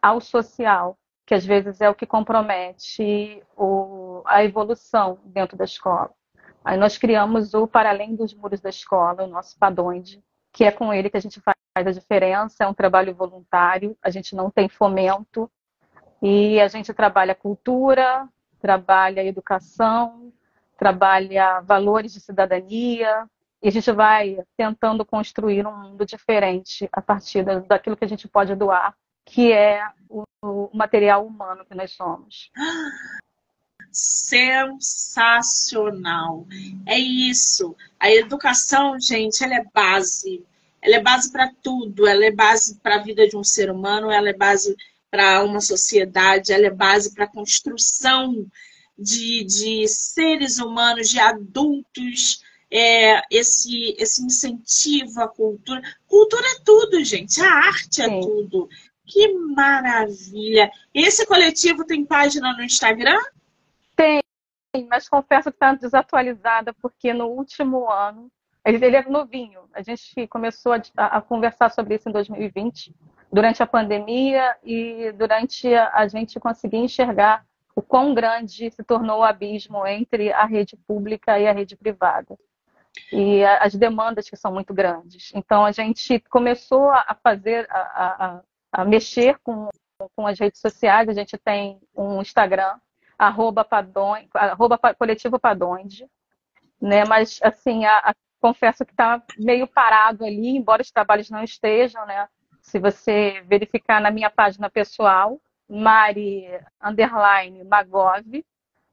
ao 0.00 0.20
social 0.20 0.98
que 1.28 1.34
às 1.34 1.44
vezes 1.44 1.82
é 1.82 1.90
o 1.90 1.94
que 1.94 2.06
compromete 2.06 3.42
o, 3.54 4.22
a 4.24 4.42
evolução 4.42 5.18
dentro 5.26 5.58
da 5.58 5.64
escola. 5.64 6.10
Aí 6.64 6.78
nós 6.78 6.96
criamos 6.96 7.52
o 7.52 7.66
Para 7.66 7.90
Além 7.90 8.16
dos 8.16 8.32
Muros 8.32 8.62
da 8.62 8.70
Escola, 8.70 9.24
o 9.24 9.26
nosso 9.26 9.58
Padonde, 9.58 10.24
que 10.50 10.64
é 10.64 10.72
com 10.72 10.90
ele 10.90 11.10
que 11.10 11.18
a 11.18 11.20
gente 11.20 11.38
faz 11.38 11.54
a 11.74 11.92
diferença, 11.92 12.64
é 12.64 12.66
um 12.66 12.72
trabalho 12.72 13.14
voluntário, 13.14 13.94
a 14.02 14.08
gente 14.08 14.34
não 14.34 14.50
tem 14.50 14.70
fomento, 14.70 15.50
e 16.22 16.58
a 16.62 16.66
gente 16.66 16.94
trabalha 16.94 17.34
cultura, 17.34 18.26
trabalha 18.58 19.22
educação, 19.22 20.32
trabalha 20.78 21.60
valores 21.60 22.14
de 22.14 22.20
cidadania, 22.20 23.28
e 23.62 23.68
a 23.68 23.70
gente 23.70 23.90
vai 23.92 24.38
tentando 24.56 25.04
construir 25.04 25.66
um 25.66 25.76
mundo 25.76 26.06
diferente 26.06 26.88
a 26.92 27.02
partir 27.02 27.44
daquilo 27.66 27.96
que 27.96 28.04
a 28.04 28.08
gente 28.08 28.28
pode 28.28 28.54
doar 28.54 28.94
que 29.28 29.52
é 29.52 29.86
o, 30.08 30.24
o 30.42 30.70
material 30.72 31.26
humano 31.26 31.66
que 31.66 31.74
nós 31.74 31.92
somos. 31.92 32.50
Sensacional. 33.92 34.86
É 36.86 36.98
isso. 36.98 37.76
A 38.00 38.10
educação, 38.10 38.98
gente, 38.98 39.44
ela 39.44 39.56
é 39.56 39.64
base. 39.72 40.42
Ela 40.80 40.96
é 40.96 41.02
base 41.02 41.30
para 41.30 41.52
tudo. 41.62 42.06
Ela 42.06 42.24
é 42.24 42.30
base 42.30 42.76
para 42.76 42.94
a 42.96 43.02
vida 43.02 43.28
de 43.28 43.36
um 43.36 43.44
ser 43.44 43.70
humano, 43.70 44.10
ela 44.10 44.30
é 44.30 44.34
base 44.34 44.74
para 45.10 45.44
uma 45.44 45.60
sociedade, 45.60 46.52
ela 46.52 46.66
é 46.66 46.70
base 46.70 47.14
para 47.14 47.24
a 47.24 47.30
construção 47.30 48.46
de, 48.98 49.44
de 49.44 49.86
seres 49.88 50.58
humanos, 50.58 51.08
de 51.08 51.18
adultos, 51.18 52.42
é, 52.70 53.22
esse, 53.30 53.94
esse 53.98 54.24
incentivo 54.24 55.20
à 55.20 55.28
cultura. 55.28 55.80
Cultura 56.06 56.46
é 56.46 56.60
tudo, 56.64 57.02
gente. 57.04 57.40
A 57.40 57.50
arte 57.50 58.02
é 58.02 58.08
Sim. 58.08 58.20
tudo. 58.20 58.68
Que 59.06 59.32
maravilha! 59.32 60.70
Esse 60.92 61.24
coletivo 61.24 61.84
tem 61.86 62.04
página 62.04 62.52
no 62.52 62.62
Instagram? 62.62 63.18
Tem, 63.96 64.20
mas 64.86 65.08
confesso 65.08 65.50
que 65.50 65.56
está 65.56 65.74
desatualizada, 65.74 66.74
porque 66.74 67.14
no 67.14 67.26
último 67.28 67.90
ano, 67.90 68.30
ele 68.62 68.94
é 68.94 69.08
novinho, 69.08 69.62
a 69.72 69.80
gente 69.80 70.26
começou 70.26 70.72
a, 70.72 71.06
a 71.06 71.20
conversar 71.22 71.70
sobre 71.70 71.94
isso 71.94 72.08
em 72.08 72.12
2020, 72.12 72.94
durante 73.32 73.62
a 73.62 73.66
pandemia 73.66 74.56
e 74.62 75.10
durante 75.12 75.72
a, 75.74 75.90
a 75.94 76.06
gente 76.06 76.38
conseguir 76.38 76.76
enxergar 76.76 77.46
o 77.74 77.80
quão 77.80 78.12
grande 78.12 78.70
se 78.70 78.82
tornou 78.84 79.20
o 79.20 79.24
abismo 79.24 79.86
entre 79.86 80.32
a 80.32 80.44
rede 80.44 80.76
pública 80.76 81.38
e 81.38 81.46
a 81.46 81.52
rede 81.52 81.76
privada. 81.76 82.36
E 83.12 83.44
as 83.44 83.74
demandas 83.74 84.28
que 84.28 84.36
são 84.36 84.52
muito 84.52 84.74
grandes. 84.74 85.30
Então, 85.34 85.64
a 85.64 85.72
gente 85.72 86.20
começou 86.28 86.90
a 86.90 87.16
fazer, 87.22 87.66
a, 87.70 88.40
a 88.72 88.84
mexer 88.84 89.38
com, 89.38 89.68
com 90.14 90.26
as 90.26 90.38
redes 90.38 90.60
sociais. 90.60 91.08
A 91.08 91.12
gente 91.12 91.36
tem 91.38 91.80
um 91.96 92.20
Instagram, 92.20 92.78
arroba, 93.18 93.64
padon, 93.64 94.16
arroba 94.34 94.78
coletivo 94.94 95.38
Padonde, 95.38 96.08
né? 96.80 97.04
Mas, 97.06 97.40
assim, 97.42 97.84
a, 97.84 97.98
a, 97.98 98.14
confesso 98.40 98.84
que 98.84 98.92
está 98.92 99.22
meio 99.38 99.66
parado 99.66 100.24
ali, 100.24 100.56
embora 100.56 100.82
os 100.82 100.90
trabalhos 100.90 101.30
não 101.30 101.42
estejam, 101.42 102.04
né? 102.06 102.28
Se 102.60 102.78
você 102.78 103.42
verificar 103.46 104.00
na 104.00 104.10
minha 104.10 104.30
página 104.30 104.68
pessoal, 104.70 105.40
Mari 105.68 106.46
underline 106.82 107.64
Magov, 107.64 108.44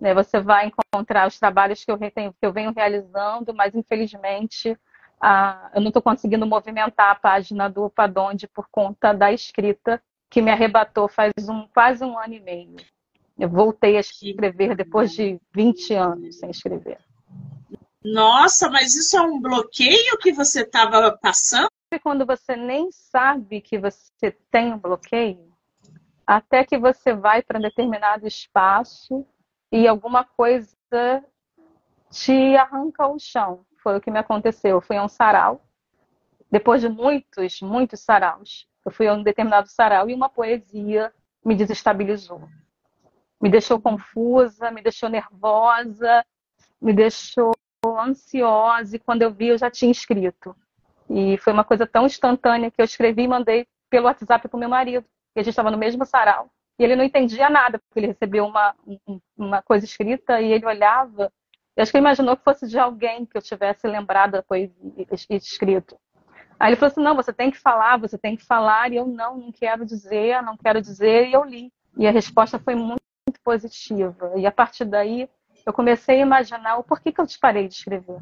né, 0.05 0.13
você 0.13 0.39
vai 0.39 0.67
encontrar 0.67 1.27
os 1.27 1.39
trabalhos 1.39 1.83
que 1.83 1.91
eu, 1.91 1.97
tenho, 1.97 2.31
que 2.31 2.45
eu 2.45 2.53
venho 2.53 2.71
realizando, 2.71 3.55
mas 3.55 3.73
infelizmente 3.73 4.77
a, 5.19 5.71
eu 5.73 5.81
não 5.81 5.87
estou 5.87 6.01
conseguindo 6.01 6.45
movimentar 6.45 7.09
a 7.09 7.15
página 7.15 7.67
do 7.67 7.89
Padonde 7.89 8.47
por 8.47 8.67
conta 8.69 9.11
da 9.13 9.33
escrita 9.33 9.99
que 10.29 10.43
me 10.43 10.51
arrebatou 10.51 11.07
faz 11.07 11.31
um, 11.49 11.67
quase 11.69 12.05
um 12.05 12.19
ano 12.19 12.35
e 12.35 12.39
meio. 12.39 12.75
Eu 13.35 13.49
voltei 13.49 13.97
a 13.97 13.99
escrever 13.99 14.75
depois 14.75 15.11
de 15.11 15.41
20 15.51 15.95
anos 15.95 16.37
sem 16.37 16.51
escrever. 16.51 16.99
Nossa, 18.03 18.69
mas 18.69 18.95
isso 18.95 19.17
é 19.17 19.21
um 19.21 19.41
bloqueio 19.41 20.19
que 20.19 20.31
você 20.31 20.61
estava 20.61 21.17
passando? 21.19 21.67
Quando 22.03 22.27
você 22.27 22.55
nem 22.55 22.91
sabe 22.91 23.59
que 23.59 23.79
você 23.79 24.31
tem 24.51 24.71
um 24.71 24.77
bloqueio, 24.77 25.51
até 26.27 26.63
que 26.63 26.77
você 26.77 27.15
vai 27.15 27.41
para 27.41 27.57
um 27.57 27.61
determinado 27.61 28.27
espaço 28.27 29.25
e 29.75 29.89
alguma 29.89 30.23
coisa 30.23 30.73
te 32.09 32.55
arranca 32.55 33.05
o 33.07 33.19
chão. 33.19 33.65
Foi 33.83 33.97
o 33.97 33.99
que 33.99 34.09
me 34.09 34.17
aconteceu. 34.17 34.77
Eu 34.77 34.81
fui 34.81 34.95
a 34.95 35.03
um 35.03 35.09
sarau. 35.09 35.61
Depois 36.49 36.79
de 36.79 36.87
muitos, 36.87 37.59
muitos 37.61 37.99
saraus, 37.99 38.69
eu 38.85 38.91
fui 38.91 39.05
a 39.05 39.13
um 39.13 39.21
determinado 39.21 39.67
sarau 39.67 40.09
e 40.09 40.13
uma 40.13 40.29
poesia 40.29 41.13
me 41.43 41.55
desestabilizou. 41.55 42.47
Me 43.41 43.49
deixou 43.49 43.77
confusa, 43.81 44.71
me 44.71 44.81
deixou 44.81 45.09
nervosa, 45.09 46.25
me 46.81 46.93
deixou 46.93 47.51
ansiosa. 47.85 48.95
E 48.95 48.99
quando 48.99 49.23
eu 49.23 49.33
vi, 49.33 49.47
eu 49.47 49.57
já 49.57 49.69
tinha 49.69 49.91
escrito. 49.91 50.55
E 51.09 51.37
foi 51.39 51.51
uma 51.51 51.65
coisa 51.65 51.85
tão 51.85 52.05
instantânea 52.05 52.71
que 52.71 52.81
eu 52.81 52.85
escrevi 52.85 53.23
e 53.23 53.27
mandei 53.27 53.67
pelo 53.89 54.05
WhatsApp 54.05 54.47
para 54.47 54.55
o 54.55 54.59
meu 54.59 54.69
marido. 54.69 55.05
E 55.35 55.41
a 55.41 55.43
gente 55.43 55.51
estava 55.51 55.69
no 55.69 55.77
mesmo 55.77 56.05
sarau. 56.05 56.49
E 56.77 56.83
ele 56.83 56.95
não 56.95 57.03
entendia 57.03 57.49
nada, 57.49 57.79
porque 57.79 57.99
ele 57.99 58.07
recebeu 58.07 58.45
uma, 58.45 58.75
uma 59.37 59.61
coisa 59.61 59.85
escrita 59.85 60.41
e 60.41 60.51
ele 60.51 60.65
olhava 60.65 61.31
Eu 61.75 61.81
acho 61.81 61.91
que 61.91 61.97
ele 61.97 62.03
imaginou 62.03 62.35
que 62.35 62.43
fosse 62.43 62.67
de 62.67 62.77
alguém 62.77 63.25
que 63.25 63.37
eu 63.37 63.41
tivesse 63.41 63.87
lembrado 63.87 64.31
da 64.31 64.43
poesia 64.43 64.73
escrito. 65.29 65.97
Aí 66.59 66.69
ele 66.69 66.75
falou 66.75 66.91
assim: 66.91 67.01
não, 67.01 67.15
você 67.15 67.33
tem 67.33 67.51
que 67.51 67.57
falar, 67.57 67.97
você 67.97 68.17
tem 68.17 68.35
que 68.35 68.45
falar. 68.45 68.91
E 68.91 68.95
eu, 68.95 69.05
não, 69.05 69.37
não 69.37 69.51
quero 69.51 69.85
dizer, 69.85 70.41
não 70.41 70.57
quero 70.57 70.81
dizer. 70.81 71.27
E 71.27 71.33
eu 71.33 71.43
li. 71.43 71.71
E 71.97 72.07
a 72.07 72.11
resposta 72.11 72.59
foi 72.59 72.75
muito, 72.75 73.01
muito 73.27 73.39
positiva. 73.43 74.33
E 74.35 74.45
a 74.45 74.51
partir 74.51 74.85
daí, 74.85 75.29
eu 75.65 75.73
comecei 75.73 76.17
a 76.17 76.21
imaginar 76.21 76.77
o 76.77 76.83
porquê 76.83 77.11
que 77.11 77.19
eu 77.19 77.25
parei 77.41 77.67
de 77.67 77.73
escrever. 77.73 78.21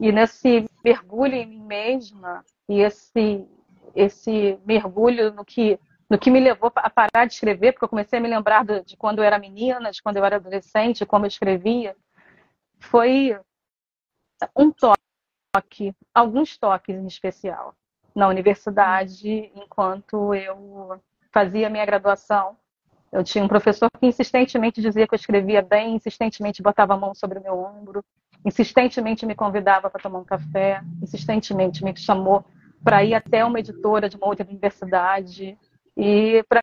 E 0.00 0.10
nesse 0.10 0.64
mergulho 0.84 1.34
em 1.34 1.46
mim 1.46 1.62
mesma, 1.62 2.44
e 2.68 2.80
esse, 2.80 3.46
esse 3.94 4.58
mergulho 4.64 5.32
no 5.32 5.44
que, 5.44 5.78
no 6.10 6.18
que 6.18 6.30
me 6.30 6.40
levou 6.40 6.72
a 6.74 6.90
parar 6.90 7.24
de 7.24 7.34
escrever, 7.34 7.72
porque 7.72 7.84
eu 7.84 7.88
comecei 7.88 8.18
a 8.18 8.22
me 8.22 8.28
lembrar 8.28 8.64
de, 8.64 8.82
de 8.82 8.96
quando 8.96 9.20
eu 9.20 9.24
era 9.24 9.38
menina, 9.38 9.92
de 9.92 10.02
quando 10.02 10.16
eu 10.16 10.24
era 10.24 10.36
adolescente, 10.36 11.06
como 11.06 11.24
eu 11.24 11.28
escrevia, 11.28 11.96
foi 12.80 13.38
um 14.56 14.72
toque, 14.72 15.94
alguns 16.12 16.58
toques 16.58 16.96
em 16.96 17.06
especial, 17.06 17.76
na 18.12 18.26
universidade, 18.26 19.52
enquanto 19.54 20.34
eu 20.34 21.00
fazia 21.32 21.70
minha 21.70 21.86
graduação. 21.86 22.56
Eu 23.12 23.22
tinha 23.22 23.44
um 23.44 23.48
professor 23.48 23.88
que 23.98 24.06
insistentemente 24.06 24.80
dizia 24.80 25.06
que 25.06 25.14
eu 25.14 25.18
escrevia 25.18 25.62
bem, 25.62 25.94
insistentemente 25.94 26.62
botava 26.62 26.94
a 26.94 26.96
mão 26.96 27.14
sobre 27.14 27.38
o 27.38 27.42
meu 27.42 27.56
ombro, 27.56 28.04
insistentemente 28.44 29.24
me 29.24 29.34
convidava 29.34 29.88
para 29.88 30.02
tomar 30.02 30.18
um 30.18 30.24
café, 30.24 30.82
insistentemente 31.00 31.84
me 31.84 31.96
chamou 31.96 32.44
para 32.82 33.04
ir 33.04 33.14
até 33.14 33.44
uma 33.44 33.60
editora 33.60 34.08
de 34.08 34.16
uma 34.16 34.26
outra 34.26 34.46
universidade. 34.46 35.56
E 35.96 36.42
para 36.48 36.60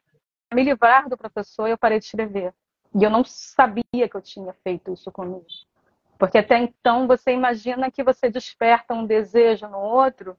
me 0.54 0.64
livrar 0.64 1.10
do 1.10 1.18
professor, 1.18 1.68
eu 1.68 1.78
parei 1.78 2.00
de 2.00 2.06
escrever. 2.06 2.54
E 2.96 3.04
eu 3.04 3.10
não 3.10 3.24
sabia 3.24 4.10
que 4.10 4.16
eu 4.16 4.22
tinha 4.22 4.54
feito 4.64 4.94
isso 4.94 5.12
comigo. 5.12 5.46
Porque 6.18 6.38
até 6.38 6.58
então 6.58 7.08
você 7.08 7.32
imagina 7.32 7.92
que 7.92 8.04
você 8.04 8.30
desperta 8.30 8.94
um 8.94 9.06
desejo 9.06 9.68
no 9.68 9.78
outro, 9.78 10.38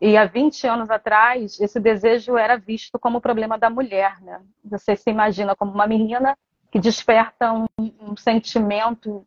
e 0.00 0.16
há 0.16 0.24
20 0.24 0.66
anos 0.66 0.90
atrás, 0.90 1.58
esse 1.60 1.80
desejo 1.80 2.36
era 2.36 2.56
visto 2.56 2.98
como 2.98 3.20
problema 3.20 3.58
da 3.58 3.68
mulher. 3.68 4.20
Né? 4.20 4.40
Você 4.64 4.94
se 4.94 5.10
imagina 5.10 5.56
como 5.56 5.72
uma 5.72 5.86
menina 5.86 6.38
que 6.70 6.78
desperta 6.78 7.52
um, 7.52 7.66
um 7.78 8.16
sentimento 8.16 9.26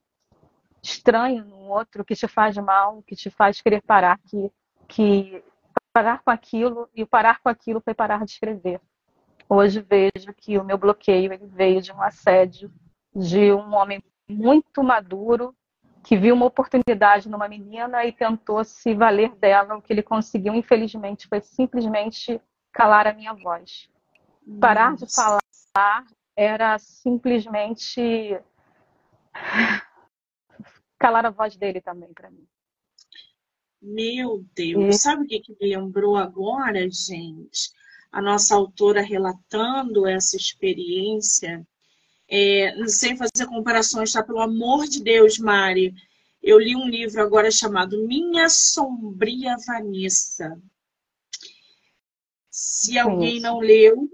estranho 0.81 1.43
no 1.43 1.69
outro, 1.69 2.05
que 2.05 2.15
te 2.15 2.27
faz 2.27 2.55
mal, 2.57 3.03
que 3.05 3.15
te 3.15 3.29
faz 3.29 3.61
querer 3.61 3.81
parar, 3.81 4.17
que, 4.29 4.51
que 4.87 5.43
parar 5.93 6.21
com 6.23 6.31
aquilo, 6.31 6.89
e 6.95 7.03
o 7.03 7.07
parar 7.07 7.39
com 7.41 7.49
aquilo 7.49 7.81
foi 7.81 7.93
parar 7.93 8.25
de 8.25 8.31
escrever. 8.31 8.81
Hoje 9.47 9.81
vejo 9.81 10.33
que 10.35 10.57
o 10.57 10.63
meu 10.63 10.77
bloqueio 10.77 11.29
veio 11.49 11.81
de 11.81 11.91
um 11.91 12.01
assédio 12.01 12.71
de 13.13 13.51
um 13.51 13.73
homem 13.73 14.01
muito 14.29 14.81
maduro 14.81 15.53
que 16.03 16.17
viu 16.17 16.33
uma 16.33 16.45
oportunidade 16.45 17.29
numa 17.29 17.47
menina 17.47 18.05
e 18.05 18.11
tentou 18.11 18.63
se 18.63 18.93
valer 18.95 19.35
dela. 19.35 19.75
O 19.75 19.81
que 19.81 19.93
ele 19.93 20.01
conseguiu, 20.01 20.55
infelizmente, 20.55 21.27
foi 21.27 21.41
simplesmente 21.41 22.41
calar 22.71 23.07
a 23.07 23.13
minha 23.13 23.33
voz. 23.33 23.89
Nossa. 24.45 24.59
Parar 24.59 24.95
de 24.95 25.05
falar 25.13 26.05
era 26.35 26.79
simplesmente 26.79 28.39
calar 30.97 31.25
a 31.25 31.29
voz 31.29 31.55
dele 31.55 31.81
também 31.81 32.11
para 32.13 32.31
mim. 32.31 32.47
Meu 33.81 34.45
Deus, 34.55 34.95
e... 34.95 34.99
sabe 34.99 35.23
o 35.23 35.27
que, 35.27 35.39
que 35.39 35.55
me 35.59 35.75
lembrou 35.75 36.15
agora, 36.15 36.89
gente? 36.89 37.71
A 38.11 38.21
nossa 38.21 38.53
autora 38.55 39.01
relatando 39.01 40.05
essa 40.05 40.35
experiência 40.37 41.65
é, 42.29 42.73
sem 42.87 43.17
fazer 43.17 43.45
comparações, 43.47 44.13
tá? 44.13 44.23
Pelo 44.23 44.39
amor 44.39 44.87
de 44.87 45.03
Deus, 45.03 45.37
Mari. 45.37 45.93
Eu 46.41 46.57
li 46.59 46.75
um 46.75 46.87
livro 46.87 47.21
agora 47.21 47.51
chamado 47.51 48.07
Minha 48.07 48.49
Sombria 48.49 49.55
Vanessa. 49.65 50.57
Se 52.49 52.97
alguém 52.97 53.39
não 53.39 53.59
leu, 53.59 54.09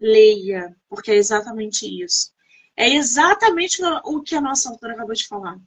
leia, 0.00 0.74
porque 0.88 1.10
é 1.10 1.16
exatamente 1.16 1.84
isso. 2.02 2.32
É 2.76 2.88
exatamente 2.88 3.82
o 4.04 4.22
que 4.22 4.34
a 4.34 4.40
nossa 4.40 4.70
autora 4.70 4.94
acabou 4.94 5.14
de 5.14 5.26
falar. 5.26 5.58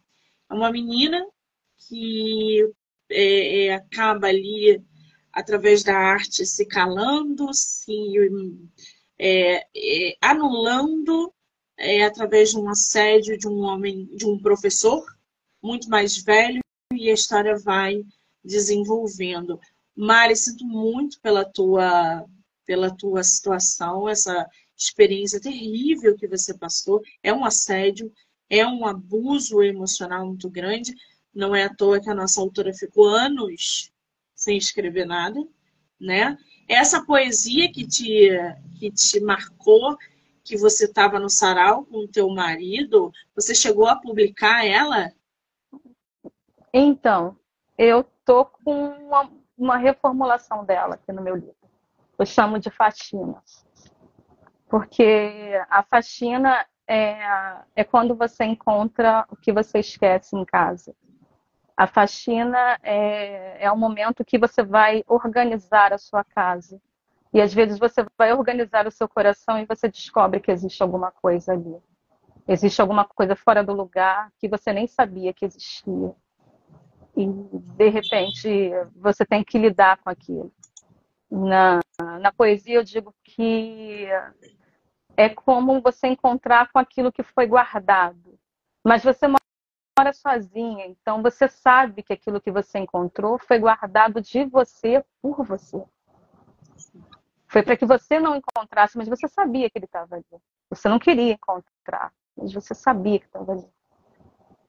É 0.49 0.53
uma 0.53 0.71
menina 0.71 1.25
que 1.87 2.71
é, 3.11 3.65
é, 3.65 3.73
acaba 3.73 4.27
ali, 4.27 4.81
através 5.31 5.83
da 5.83 5.95
arte, 5.95 6.45
se 6.45 6.65
calando, 6.65 7.53
se 7.53 7.91
é, 9.19 9.65
é, 9.75 10.17
anulando 10.21 11.33
é, 11.77 12.03
através 12.03 12.51
de 12.51 12.57
um 12.57 12.69
assédio 12.69 13.37
de 13.37 13.47
um 13.47 13.59
homem, 13.61 14.05
de 14.15 14.25
um 14.25 14.39
professor 14.39 15.03
muito 15.61 15.89
mais 15.89 16.17
velho, 16.17 16.61
e 16.93 17.09
a 17.09 17.13
história 17.13 17.57
vai 17.57 18.03
desenvolvendo. 18.43 19.59
Mari, 19.95 20.35
sinto 20.35 20.65
muito 20.65 21.19
pela 21.21 21.45
tua, 21.45 22.25
pela 22.65 22.89
tua 22.95 23.23
situação, 23.23 24.09
essa 24.09 24.47
experiência 24.77 25.39
terrível 25.39 26.15
que 26.15 26.27
você 26.27 26.57
passou. 26.57 27.01
É 27.21 27.33
um 27.33 27.45
assédio, 27.45 28.11
é 28.49 28.65
um 28.65 28.85
abuso 28.85 29.61
emocional 29.61 30.25
muito 30.25 30.49
grande. 30.49 30.93
Não 31.33 31.55
é 31.55 31.63
à 31.63 31.73
toa 31.73 32.01
que 32.01 32.09
a 32.09 32.15
nossa 32.15 32.41
autora 32.41 32.73
ficou 32.73 33.07
anos 33.07 33.91
sem 34.35 34.57
escrever 34.57 35.05
nada, 35.05 35.39
né? 35.99 36.37
Essa 36.67 37.05
poesia 37.05 37.71
que 37.71 37.85
te, 37.85 38.29
que 38.79 38.91
te 38.91 39.19
marcou, 39.19 39.97
que 40.43 40.57
você 40.57 40.85
estava 40.85 41.19
no 41.19 41.29
sarau 41.29 41.85
com 41.85 41.99
o 41.99 42.07
teu 42.07 42.29
marido, 42.29 43.11
você 43.35 43.53
chegou 43.53 43.87
a 43.87 43.95
publicar 43.95 44.65
ela? 44.65 45.11
Então, 46.73 47.37
eu 47.77 48.03
tô 48.25 48.45
com 48.45 48.89
uma, 48.89 49.31
uma 49.57 49.77
reformulação 49.77 50.65
dela 50.65 50.95
aqui 50.95 51.11
no 51.11 51.21
meu 51.21 51.35
livro. 51.35 51.55
Eu 52.17 52.25
chamo 52.25 52.59
de 52.59 52.69
faxina. 52.69 53.41
Porque 54.69 55.59
a 55.69 55.83
faxina 55.83 56.65
é, 56.87 57.17
é 57.75 57.83
quando 57.83 58.15
você 58.15 58.43
encontra 58.45 59.25
o 59.29 59.35
que 59.35 59.51
você 59.51 59.79
esquece 59.79 60.35
em 60.35 60.45
casa. 60.45 60.95
A 61.75 61.87
faxina 61.87 62.77
é, 62.83 63.65
é 63.65 63.71
o 63.71 63.77
momento 63.77 64.25
que 64.25 64.37
você 64.37 64.63
vai 64.63 65.03
organizar 65.07 65.93
a 65.93 65.97
sua 65.97 66.23
casa. 66.23 66.79
E 67.33 67.41
às 67.41 67.53
vezes 67.53 67.79
você 67.79 68.05
vai 68.17 68.33
organizar 68.33 68.85
o 68.85 68.91
seu 68.91 69.07
coração 69.07 69.57
e 69.57 69.65
você 69.65 69.87
descobre 69.87 70.39
que 70.39 70.51
existe 70.51 70.83
alguma 70.83 71.11
coisa 71.11 71.53
ali. 71.53 71.75
Existe 72.47 72.81
alguma 72.81 73.05
coisa 73.05 73.35
fora 73.35 73.63
do 73.63 73.73
lugar 73.73 74.31
que 74.37 74.47
você 74.47 74.73
nem 74.73 74.87
sabia 74.87 75.33
que 75.33 75.45
existia. 75.45 76.13
E 77.15 77.25
de 77.25 77.89
repente 77.89 78.71
você 78.95 79.25
tem 79.25 79.43
que 79.43 79.57
lidar 79.57 79.97
com 79.97 80.09
aquilo. 80.09 80.51
Na, 81.29 81.79
na 82.19 82.31
poesia 82.31 82.75
eu 82.75 82.83
digo 82.83 83.13
que 83.23 84.07
é 85.15 85.29
como 85.29 85.81
você 85.81 86.07
encontrar 86.07 86.69
com 86.71 86.79
aquilo 86.79 87.11
que 87.11 87.23
foi 87.23 87.47
guardado. 87.47 88.37
Mas 88.83 89.03
você 89.03 89.27
mora 90.01 90.13
sozinha, 90.13 90.87
então 90.87 91.21
você 91.21 91.47
sabe 91.47 92.01
que 92.01 92.13
aquilo 92.13 92.41
que 92.41 92.51
você 92.51 92.79
encontrou 92.79 93.37
foi 93.37 93.59
guardado 93.59 94.19
de 94.19 94.43
você 94.45 95.05
por 95.21 95.45
você. 95.45 95.81
Foi 97.47 97.61
para 97.61 97.77
que 97.77 97.85
você 97.85 98.19
não 98.19 98.35
encontrasse, 98.35 98.97
mas 98.97 99.07
você 99.07 99.27
sabia 99.27 99.69
que 99.69 99.77
ele 99.77 99.85
estava 99.85 100.15
ali. 100.15 100.41
Você 100.71 100.89
não 100.89 100.97
queria 100.97 101.33
encontrar, 101.33 102.11
mas 102.35 102.51
você 102.51 102.73
sabia 102.73 103.19
que 103.19 103.27
estava 103.27 103.51
ali. 103.51 103.67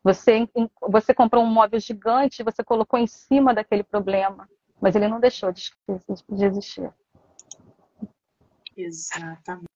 Você, 0.04 0.46
você 0.82 1.14
comprou 1.14 1.42
um 1.42 1.50
móvel 1.50 1.80
gigante, 1.80 2.42
você 2.42 2.62
colocou 2.62 2.98
em 2.98 3.06
cima 3.06 3.54
daquele 3.54 3.84
problema, 3.84 4.48
mas 4.80 4.94
ele 4.94 5.08
não 5.08 5.20
deixou 5.20 5.50
de, 5.50 5.70
de 6.28 6.44
existir. 6.44 6.92
Exatamente. 8.76 9.66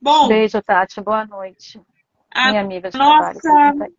Bom, 0.00 0.28
beijo, 0.28 0.62
Tati. 0.62 1.00
Boa 1.00 1.26
noite. 1.26 1.80
Minha 2.34 2.60
amiga 2.60 2.90
nossa, 2.94 3.40
trabalho. 3.40 3.94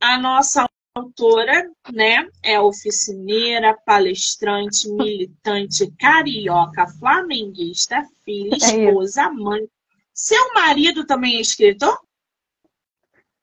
A 0.00 0.18
nossa 0.18 0.68
autora, 0.94 1.70
né? 1.92 2.28
É 2.42 2.60
oficineira, 2.60 3.76
palestrante, 3.84 4.88
militante, 4.92 5.90
carioca, 5.98 6.86
flamenguista, 6.98 8.04
filha, 8.24 8.54
é 8.54 8.56
esposa, 8.56 9.22
é 9.22 9.30
mãe. 9.30 9.68
Seu 10.12 10.54
marido 10.54 11.04
também 11.06 11.36
é 11.36 11.40
escritor? 11.40 12.00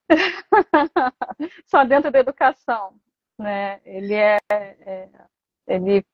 Só 1.66 1.84
dentro 1.84 2.10
da 2.10 2.18
educação, 2.18 2.94
né? 3.38 3.80
Ele 3.84 4.14
é, 4.14 4.38
é, 4.50 5.08
ele 5.66 6.04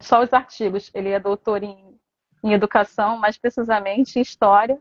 só 0.00 0.22
os 0.22 0.32
artigos. 0.32 0.90
Ele 0.92 1.10
é 1.10 1.20
doutor 1.20 1.62
em, 1.62 1.98
em 2.42 2.52
educação, 2.52 3.16
mais 3.16 3.38
precisamente 3.38 4.18
em 4.18 4.22
história. 4.22 4.80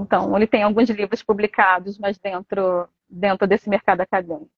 Então, 0.00 0.36
ele 0.36 0.46
tem 0.46 0.62
alguns 0.62 0.88
livros 0.90 1.22
publicados, 1.22 1.98
mas 1.98 2.18
dentro 2.18 2.88
dentro 3.08 3.46
desse 3.46 3.68
mercado 3.68 4.02
acadêmico. 4.02 4.50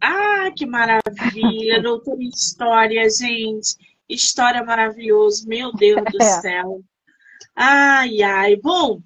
Ah, 0.00 0.50
que 0.54 0.66
maravilha! 0.66 1.80
Doutor 1.82 2.20
em 2.20 2.28
História, 2.28 3.08
gente. 3.08 3.76
História 4.08 4.62
maravilhoso, 4.64 5.48
meu 5.48 5.72
Deus 5.72 6.02
do 6.10 6.22
é. 6.22 6.40
céu. 6.40 6.80
Ai, 7.54 8.22
ai. 8.22 8.56
Bom, 8.56 9.00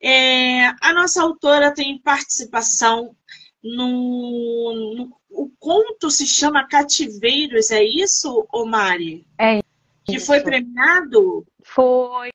é, 0.00 0.68
a 0.80 0.92
nossa 0.94 1.22
autora 1.22 1.74
tem 1.74 2.00
participação 2.00 3.14
no, 3.62 4.94
no, 4.94 5.20
o 5.30 5.50
conto 5.58 6.10
se 6.10 6.26
chama 6.26 6.68
Cativeiros, 6.68 7.70
é 7.70 7.82
isso, 7.82 8.46
Omari? 8.52 9.26
É 9.38 9.56
isso. 9.56 9.64
Que 10.04 10.20
foi 10.20 10.40
premiado? 10.40 11.44
Foi, 11.64 12.30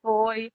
foi. 0.00 0.50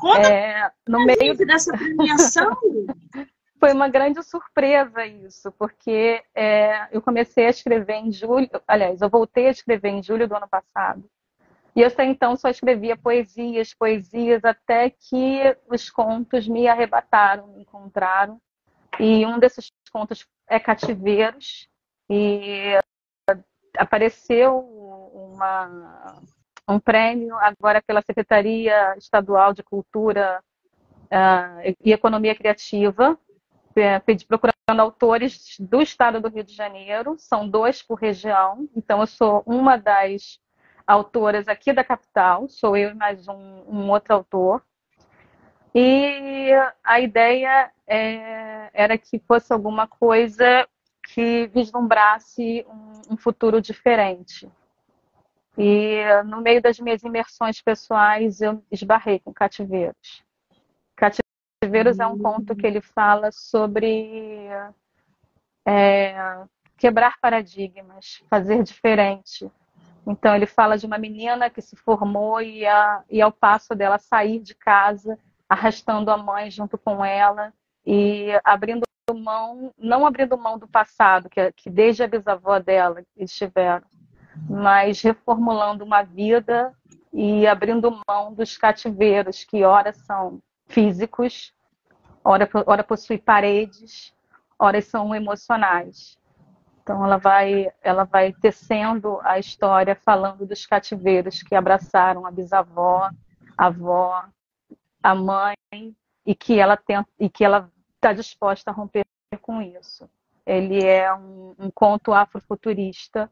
Conta 0.00 0.28
é, 0.28 0.70
no 0.88 1.04
meio 1.04 1.36
dessa 1.36 1.72
premiação. 1.76 2.56
foi 3.60 3.72
uma 3.74 3.88
grande 3.88 4.22
surpresa 4.22 5.04
isso, 5.04 5.52
porque 5.52 6.24
é, 6.34 6.88
eu 6.90 7.02
comecei 7.02 7.46
a 7.46 7.50
escrever 7.50 7.96
em 7.96 8.10
julho, 8.10 8.48
aliás, 8.66 9.02
eu 9.02 9.10
voltei 9.10 9.48
a 9.48 9.50
escrever 9.50 9.90
em 9.90 10.02
julho 10.02 10.26
do 10.26 10.34
ano 10.34 10.48
passado. 10.48 11.04
E 11.76 11.82
eu 11.82 11.88
até 11.88 12.04
então 12.04 12.34
só 12.36 12.48
escrevia 12.48 12.96
poesias, 12.96 13.74
poesias, 13.74 14.44
até 14.44 14.90
que 14.90 15.56
os 15.68 15.90
contos 15.90 16.48
me 16.48 16.66
arrebataram, 16.66 17.48
me 17.48 17.62
encontraram. 17.62 18.40
E 18.98 19.24
um 19.24 19.38
desses 19.38 19.70
contos 19.92 20.26
é 20.48 20.58
Cativeiros. 20.58 21.68
E 22.08 22.76
apareceu 23.78 24.58
uma, 25.14 26.20
um 26.68 26.78
prêmio 26.78 27.36
agora 27.36 27.82
pela 27.82 28.02
Secretaria 28.02 28.94
Estadual 28.96 29.52
de 29.52 29.62
Cultura 29.62 30.42
uh, 31.06 31.74
e 31.84 31.92
Economia 31.92 32.34
Criativa, 32.34 33.18
pedi 34.04 34.26
procurando 34.26 34.80
autores 34.80 35.56
do 35.58 35.80
estado 35.80 36.20
do 36.20 36.28
Rio 36.28 36.44
de 36.44 36.54
Janeiro, 36.54 37.16
são 37.18 37.48
dois 37.48 37.82
por 37.82 37.98
região, 37.98 38.68
então 38.76 39.00
eu 39.00 39.06
sou 39.06 39.42
uma 39.46 39.76
das 39.76 40.40
autoras 40.86 41.48
aqui 41.48 41.72
da 41.72 41.84
capital, 41.84 42.48
sou 42.48 42.76
eu 42.76 42.90
e 42.90 42.94
mais 42.94 43.28
um, 43.28 43.62
um 43.66 43.90
outro 43.90 44.14
autor. 44.14 44.62
E 45.72 46.50
a 46.82 47.00
ideia 47.00 47.70
é, 47.86 48.70
era 48.72 48.98
que 48.98 49.20
fosse 49.20 49.52
alguma 49.52 49.86
coisa 49.86 50.66
que 51.14 51.46
vislumbrasse 51.54 52.64
um, 52.68 53.14
um 53.14 53.16
futuro 53.16 53.60
diferente. 53.60 54.50
E 55.58 56.02
no 56.24 56.40
meio 56.40 56.62
das 56.62 56.78
minhas 56.78 57.02
imersões 57.02 57.60
pessoais, 57.60 58.40
eu 58.40 58.62
esbarrei 58.70 59.18
com 59.18 59.32
cativeiros. 59.32 60.24
Cativeiros 60.96 61.98
é 61.98 62.06
um 62.06 62.18
conto 62.18 62.56
que 62.56 62.66
ele 62.66 62.80
fala 62.80 63.30
sobre 63.32 64.48
é, 65.66 66.44
quebrar 66.76 67.18
paradigmas, 67.20 68.22
fazer 68.28 68.62
diferente, 68.62 69.50
então, 70.06 70.34
ele 70.34 70.46
fala 70.46 70.78
de 70.78 70.86
uma 70.86 70.98
menina 70.98 71.50
que 71.50 71.60
se 71.60 71.76
formou 71.76 72.40
e, 72.40 72.66
a, 72.66 73.04
e 73.08 73.20
ao 73.20 73.30
passo 73.30 73.74
dela 73.74 73.98
sair 73.98 74.40
de 74.40 74.54
casa, 74.54 75.18
arrastando 75.48 76.10
a 76.10 76.16
mãe 76.16 76.50
junto 76.50 76.78
com 76.78 77.04
ela 77.04 77.52
e 77.84 78.28
abrindo 78.44 78.82
mão, 79.12 79.72
não 79.76 80.06
abrindo 80.06 80.38
mão 80.38 80.58
do 80.58 80.68
passado, 80.68 81.28
que, 81.28 81.52
que 81.52 81.68
desde 81.68 82.02
a 82.02 82.08
bisavó 82.08 82.58
dela 82.60 83.04
eles 83.16 83.34
tiveram, 83.34 83.84
mas 84.48 85.00
reformulando 85.00 85.84
uma 85.84 86.02
vida 86.02 86.74
e 87.12 87.46
abrindo 87.46 88.00
mão 88.08 88.32
dos 88.32 88.56
cativeiros, 88.56 89.44
que 89.44 89.64
ora 89.64 89.92
são 89.92 90.40
físicos, 90.68 91.52
ora, 92.24 92.48
ora 92.66 92.84
possuem 92.84 93.18
paredes, 93.18 94.14
ora 94.58 94.80
são 94.80 95.14
emocionais. 95.14 96.18
Então 96.82 97.04
ela 97.04 97.16
vai, 97.16 97.70
ela 97.82 98.04
vai 98.04 98.32
tecendo 98.32 99.20
a 99.22 99.38
história 99.38 99.94
falando 99.94 100.46
dos 100.46 100.66
cativeiros 100.66 101.42
que 101.42 101.54
abraçaram 101.54 102.26
a 102.26 102.30
bisavó, 102.30 103.10
a 103.56 103.66
avó, 103.66 104.24
a 105.02 105.14
mãe 105.14 105.54
e 106.24 106.34
que 106.34 106.58
ela 106.58 106.76
tenta, 106.76 107.08
e 107.18 107.28
que 107.28 107.44
ela 107.44 107.70
está 107.94 108.12
disposta 108.12 108.70
a 108.70 108.74
romper 108.74 109.04
com 109.42 109.60
isso. 109.60 110.08
Ele 110.46 110.82
é 110.84 111.12
um, 111.14 111.54
um 111.58 111.70
conto 111.70 112.12
afrofuturista 112.12 113.30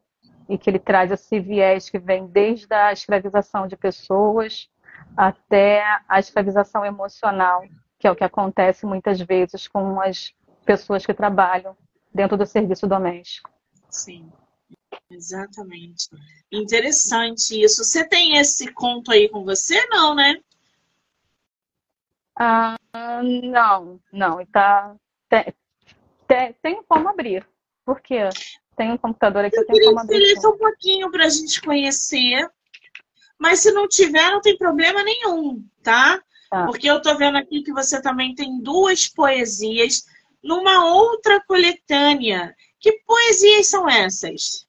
e 0.49 0.57
que 0.57 0.71
ele 0.71 0.79
traz 0.79 1.11
esse 1.11 1.39
viés 1.39 1.91
que 1.91 1.99
vem 1.99 2.27
desde 2.27 2.73
a 2.73 2.93
escravização 2.93 3.67
de 3.67 3.77
pessoas 3.77 4.71
até 5.17 5.83
a 6.09 6.19
escravização 6.19 6.85
emocional, 6.85 7.65
que 7.99 8.07
é 8.07 8.11
o 8.11 8.17
que 8.17 8.25
acontece 8.25 8.87
muitas 8.87 9.21
vezes 9.21 9.69
com 9.69 10.01
as 10.01 10.33
pessoas 10.65 11.05
que 11.05 11.13
trabalham 11.13 11.77
dentro 12.13 12.37
do 12.37 12.47
serviço 12.47 12.87
doméstico. 12.87 13.51
Sim, 13.91 14.31
exatamente. 15.11 16.09
Interessante 16.51 17.63
isso. 17.63 17.85
Você 17.85 18.07
tem 18.07 18.37
esse 18.39 18.73
conto 18.73 19.13
aí 19.13 19.29
com 19.29 19.45
você, 19.45 19.87
não, 19.87 20.15
né? 20.15 20.41
Ah, 22.37 22.77
não, 23.43 24.01
não. 24.13 24.47
Tá, 24.47 24.95
tem, 25.29 25.55
tem, 26.27 26.53
tem 26.55 26.83
como 26.85 27.09
abrir. 27.09 27.47
Por 27.85 28.01
quê? 28.01 28.29
Tem 28.79 28.93
um 28.93 28.97
computador 28.97 29.45
aqui, 29.45 29.57
eu, 29.57 29.63
eu 29.63 29.67
tenho 29.67 29.85
como 29.87 29.99
abrir. 29.99 30.19
Queria 30.21 30.49
um 30.49 30.57
pouquinho 30.57 31.11
para 31.11 31.25
a 31.25 31.29
gente 31.29 31.61
conhecer. 31.61 32.49
Mas 33.37 33.59
se 33.59 33.73
não 33.73 33.89
tiver, 33.89 34.31
não 34.31 34.41
tem 34.41 34.57
problema 34.57 35.03
nenhum, 35.03 35.65
tá? 35.83 36.23
tá? 36.49 36.65
Porque 36.65 36.89
eu 36.89 37.03
tô 37.03 37.17
vendo 37.17 37.37
aqui 37.37 37.63
que 37.63 37.73
você 37.73 38.01
também 38.01 38.37
tem 38.37 38.63
duas 38.63 39.09
poesias 39.09 40.05
numa 40.43 40.87
outra 40.87 41.43
coletânea. 41.45 42.55
Que 42.79 42.93
poesias 43.05 43.67
são 43.67 43.89
essas? 43.89 44.65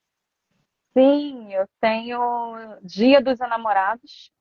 Sim, 0.92 1.54
eu 1.54 1.68
tenho 1.80 2.18
Dia 2.82 3.20
dos 3.20 3.38
Enamorados, 3.38 4.32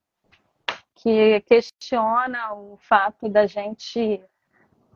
que 0.95 1.41
questiona 1.41 2.53
o 2.55 2.75
fato 2.77 3.29
da 3.29 3.45
gente 3.45 4.19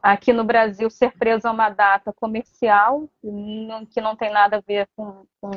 aqui 0.04 0.34
no 0.34 0.44
Brasil 0.44 0.90
ser 0.90 1.14
preso 1.14 1.48
a 1.48 1.52
uma 1.52 1.70
data 1.70 2.12
comercial, 2.12 3.10
que 3.22 4.02
não 4.02 4.16
tem 4.18 4.30
nada 4.30 4.58
a 4.58 4.62
ver 4.62 4.90
com, 4.98 5.26
com, 5.40 5.52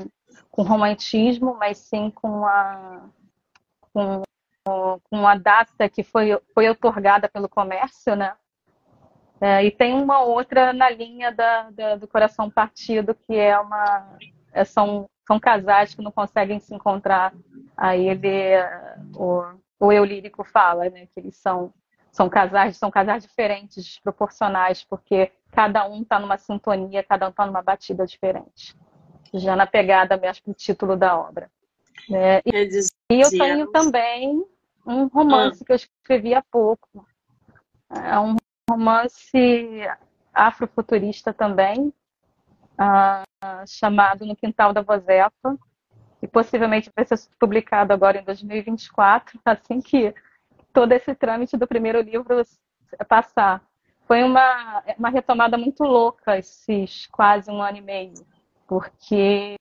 com 0.51 0.63
romantismo, 0.63 1.57
mas 1.59 1.79
sim 1.79 2.11
com 2.13 2.47
a, 2.47 3.11
com, 3.93 4.23
com 5.11 5.27
a 5.27 5.35
data 5.37 5.89
que 5.89 6.05
foi, 6.05 6.41
foi 6.55 6.69
otorgada 6.69 7.29
pelo 7.29 7.49
comércio, 7.49 8.15
né? 8.15 8.37
É, 9.41 9.65
e 9.65 9.71
tem 9.71 9.93
uma 9.95 10.21
outra 10.21 10.73
na 10.73 10.89
linha 10.89 11.31
da, 11.31 11.71
da, 11.71 11.97
do 11.97 12.09
coração 12.09 12.49
partido, 12.49 13.15
que 13.15 13.35
é 13.35 13.59
uma. 13.59 14.17
É, 14.53 14.65
são, 14.65 15.11
são 15.27 15.39
casais 15.39 15.95
que 15.95 16.01
não 16.01 16.11
conseguem 16.11 16.59
se 16.59 16.75
encontrar. 16.75 17.35
Aí 17.77 18.09
ele, 18.09 18.55
o, 19.15 19.43
o 19.79 19.93
eu 19.93 20.05
lírico 20.05 20.43
fala, 20.43 20.89
né, 20.89 21.07
que 21.07 21.21
eles 21.21 21.37
são, 21.37 21.75
são 22.17 22.31
casais, 22.31 22.79
são 22.79 22.91
casais 22.91 23.23
diferentes, 23.23 23.85
desproporcionais, 23.85 24.83
porque 24.83 25.31
cada 25.53 25.87
um 25.87 26.01
está 26.01 26.19
numa 26.19 26.39
sintonia, 26.39 27.05
cada 27.05 27.27
um 27.27 27.29
está 27.31 27.45
numa 27.45 27.61
batida 27.61 28.07
diferente. 28.07 28.75
Já 29.35 29.55
na 29.55 29.67
pegada 29.67 30.17
mesmo 30.17 30.45
do 30.47 30.55
título 30.55 30.97
da 30.97 31.19
obra. 31.19 31.51
Né? 32.09 32.41
E, 32.47 32.71
e, 33.13 33.21
eu 33.21 33.29
tenho 33.29 33.71
também 33.71 34.43
um 34.87 35.09
romance 35.09 35.63
ah. 35.63 35.67
que 35.67 35.73
eu 35.73 35.77
escrevi 35.77 36.35
há 36.35 36.43
pouco. 36.51 37.07
É 37.91 38.19
um 38.19 38.35
romance 38.71 39.87
afrofuturista 40.33 41.35
também, 41.35 41.93
uh, 42.81 43.67
chamado 43.67 44.25
No 44.25 44.35
Quintal 44.35 44.73
da 44.73 44.81
Vozefa, 44.81 45.59
e 46.23 46.27
possivelmente 46.27 46.91
vai 46.97 47.05
ser 47.05 47.19
publicado 47.39 47.93
agora 47.93 48.19
em 48.19 48.25
2024, 48.25 49.39
assim 49.45 49.83
que 49.83 50.15
todo 50.77 50.93
esse 50.93 51.15
trâmite 51.15 51.57
do 51.57 51.67
primeiro 51.67 52.03
livro 52.03 52.43
passar. 53.09 53.63
Foi 54.07 54.23
uma, 54.23 54.85
uma 54.99 55.09
retomada 55.09 55.57
muito 55.57 55.83
louca 55.83 56.37
esses 56.37 57.07
quase 57.07 57.51
um 57.51 57.63
ano 57.63 57.79
e 57.79 57.81
meio, 57.81 58.27
porque 58.69 59.57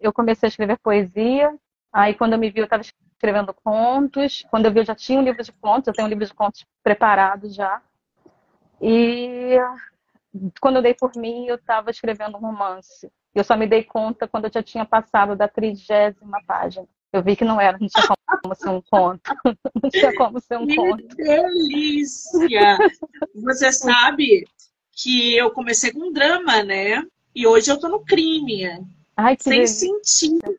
eu 0.00 0.12
comecei 0.12 0.46
a 0.46 0.50
escrever 0.50 0.78
poesia, 0.78 1.52
aí 1.92 2.14
quando 2.14 2.34
eu 2.34 2.38
me 2.38 2.50
vi 2.50 2.60
eu 2.60 2.66
estava 2.66 2.82
escrevendo 2.82 3.52
contos, 3.52 4.46
quando 4.48 4.66
eu 4.66 4.72
vi 4.72 4.78
eu 4.78 4.84
já 4.84 4.94
tinha 4.94 5.18
um 5.18 5.24
livro 5.24 5.42
de 5.42 5.50
contos, 5.50 5.88
eu 5.88 5.92
tenho 5.92 6.06
um 6.06 6.08
livro 6.08 6.24
de 6.24 6.32
contos 6.32 6.64
preparado 6.84 7.50
já, 7.50 7.82
e 8.80 9.56
quando 10.60 10.76
eu 10.76 10.82
dei 10.82 10.94
por 10.94 11.16
mim, 11.16 11.46
eu 11.46 11.56
estava 11.56 11.90
escrevendo 11.90 12.36
um 12.36 12.40
romance. 12.40 13.10
Eu 13.34 13.42
só 13.42 13.56
me 13.56 13.66
dei 13.66 13.82
conta 13.82 14.28
quando 14.28 14.44
eu 14.44 14.52
já 14.52 14.62
tinha 14.62 14.84
passado 14.84 15.34
da 15.34 15.48
trigésima 15.48 16.40
página. 16.46 16.86
Eu 17.12 17.22
vi 17.22 17.36
que 17.36 17.44
não 17.44 17.60
era, 17.60 17.78
não 17.78 17.88
tinha 17.88 18.06
como 18.42 18.54
ser 18.56 18.68
um 18.68 18.82
conto. 18.82 19.22
Não 19.82 19.90
tinha 19.90 20.14
como 20.14 20.40
ser 20.40 20.58
um 20.58 20.66
que 20.66 20.76
conto. 20.76 21.16
delícia! 21.16 22.78
Você 23.34 23.72
sabe 23.72 24.44
que 24.92 25.36
eu 25.36 25.50
comecei 25.50 25.92
com 25.92 26.12
drama, 26.12 26.62
né? 26.62 27.02
E 27.34 27.46
hoje 27.46 27.70
eu 27.70 27.78
tô 27.78 27.88
no 27.88 28.04
crime. 28.04 28.64
Ai, 29.16 29.36
que 29.36 29.44
sem 29.44 29.52
delícia. 29.52 29.88
sentido. 29.88 30.58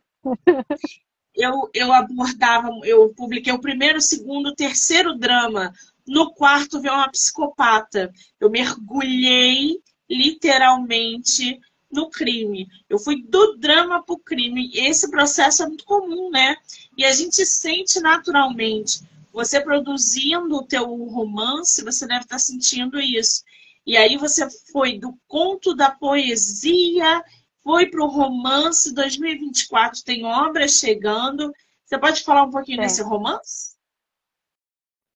Eu, 1.36 1.70
eu 1.74 1.94
abordava, 1.94 2.70
eu 2.84 3.14
publiquei 3.14 3.54
o 3.54 3.62
primeiro, 3.62 4.02
segundo, 4.02 4.56
terceiro 4.56 5.18
drama 5.18 5.72
no 6.10 6.34
quarto 6.34 6.82
veio 6.82 6.96
uma 6.96 7.10
psicopata. 7.10 8.12
Eu 8.40 8.50
mergulhei 8.50 9.78
literalmente 10.10 11.60
no 11.92 12.10
crime. 12.10 12.68
Eu 12.90 13.00
fui 13.00 13.22
do 13.22 13.58
drama 13.58 14.04
para 14.04 14.14
o 14.14 14.20
crime. 14.20 14.70
E 14.74 14.88
esse 14.88 15.10
processo 15.10 15.64
é 15.64 15.68
muito 15.68 15.86
comum, 15.86 16.30
né? 16.30 16.56
E 16.98 17.06
a 17.06 17.12
gente 17.12 17.46
sente 17.46 18.00
naturalmente. 18.00 19.02
Você 19.34 19.62
produzindo 19.62 20.56
o 20.56 20.66
teu 20.66 20.86
romance, 21.06 21.84
você 21.84 22.08
deve 22.08 22.22
estar 22.22 22.40
sentindo 22.40 23.00
isso. 23.00 23.44
E 23.86 23.98
aí 23.98 24.18
você 24.18 24.48
foi 24.72 25.00
do 25.00 25.18
conto 25.28 25.74
da 25.74 25.92
poesia, 25.92 27.24
foi 27.64 27.88
para 27.88 28.04
o 28.04 28.08
romance. 28.08 28.94
2024 28.94 30.04
tem 30.04 30.26
obras 30.26 30.74
chegando. 30.74 31.54
Você 31.86 31.98
pode 31.98 32.24
falar 32.24 32.44
um 32.44 32.52
pouquinho 32.52 32.78
Sim. 32.78 32.82
desse 32.84 33.02
romance? 33.02 33.76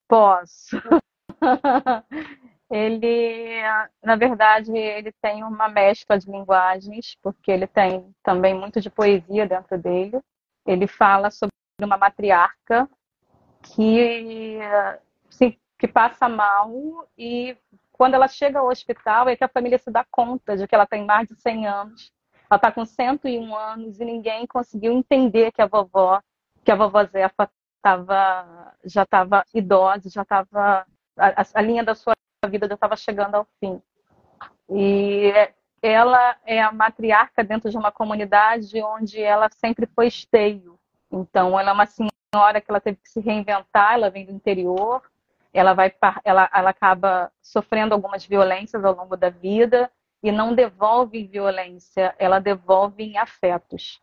Posso. 0.08 0.78
ele, 2.74 3.62
na 4.02 4.16
verdade, 4.16 4.76
ele 4.76 5.12
tem 5.22 5.44
uma 5.44 5.70
mescla 5.70 6.18
de 6.18 6.26
linguagens, 6.26 7.16
porque 7.22 7.52
ele 7.52 7.68
tem 7.68 8.12
também 8.24 8.56
muito 8.56 8.82
de 8.82 8.90
poesia 8.90 9.48
dentro 9.48 9.78
dele. 9.78 10.20
Ele 10.66 10.88
fala 10.88 11.30
sobre 11.30 11.54
uma 11.80 11.98
matriarca 11.98 12.90
que, 13.62 14.58
que 15.78 15.88
passa 15.88 16.28
mal 16.28 17.08
e 17.16 17.56
quando 17.92 18.16
ela 18.16 18.28
chega 18.28 18.58
ao 18.58 18.68
hospital 18.68 19.30
é 19.30 19.36
que 19.36 19.44
a 19.44 19.50
família 19.50 19.78
se 19.78 19.92
dá 19.92 20.04
conta 20.10 20.58
de 20.58 20.68
que 20.68 20.74
ela 20.74 20.88
tem 20.88 21.06
mais 21.06 21.28
de 21.28 21.36
100 21.36 21.68
anos. 21.68 22.12
Ela 22.50 22.58
está 22.58 22.72
com 22.72 22.84
101 22.84 23.56
anos 23.56 24.00
e 24.00 24.06
ninguém 24.06 24.48
conseguiu 24.48 24.94
entender 24.94 25.52
que 25.52 25.62
a 25.62 25.68
vovó, 25.68 26.20
que 26.66 26.72
a 26.72 26.76
vovó 26.76 27.04
Zefa 27.04 27.48
tava, 27.84 28.74
já 28.84 29.04
estava 29.04 29.46
idosa, 29.54 30.10
já 30.10 30.24
estava 30.24 30.88
a, 31.16 31.46
a, 31.54 31.62
linha 31.62 31.84
da 31.84 31.94
sua 31.94 32.14
vida 32.48 32.68
já 32.68 32.76
estava 32.76 32.96
chegando 32.96 33.36
ao 33.36 33.48
fim. 33.60 33.82
E 34.70 35.32
ela 35.82 36.38
é 36.46 36.62
a 36.62 36.72
matriarca 36.72 37.44
dentro 37.44 37.70
de 37.70 37.78
uma 37.78 37.92
comunidade 37.92 38.82
onde 38.82 39.22
ela 39.22 39.50
sempre 39.50 39.86
foi 39.86 40.08
esteio. 40.08 40.80
Então, 41.12 41.60
ela 41.60 41.72
é 41.72 41.74
uma 41.74 41.86
senhora 41.86 42.62
que 42.62 42.72
ela 42.72 42.80
teve 42.80 42.98
que 42.98 43.10
se 43.10 43.20
reinventar, 43.20 43.94
ela 43.94 44.10
vem 44.10 44.26
do 44.26 44.32
interior, 44.32 45.02
ela 45.54 45.74
vai 45.74 45.94
ela, 46.24 46.50
ela 46.54 46.70
acaba 46.70 47.32
sofrendo 47.42 47.94
algumas 47.94 48.26
violências 48.26 48.84
ao 48.84 48.96
longo 48.96 49.16
da 49.16 49.30
vida 49.30 49.92
e 50.24 50.32
não 50.32 50.56
devolve 50.56 51.28
violência, 51.28 52.16
ela 52.18 52.40
devolve 52.40 53.04
em 53.04 53.18
afetos. 53.18 54.02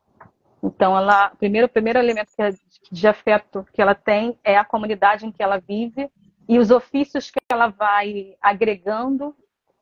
Então, 0.62 0.96
ela, 0.96 1.30
primeiro, 1.30 1.66
o 1.66 1.70
primeiro 1.70 1.98
elemento 1.98 2.30
é 2.38 2.50
de 2.92 3.08
afeto 3.08 3.66
que 3.72 3.80
ela 3.80 3.94
tem 3.94 4.38
é 4.44 4.58
a 4.58 4.64
comunidade 4.64 5.24
em 5.24 5.32
que 5.32 5.42
ela 5.42 5.58
vive 5.58 6.10
e 6.48 6.58
os 6.58 6.70
ofícios 6.70 7.30
que 7.30 7.38
ela 7.50 7.68
vai 7.68 8.36
agregando 8.40 9.34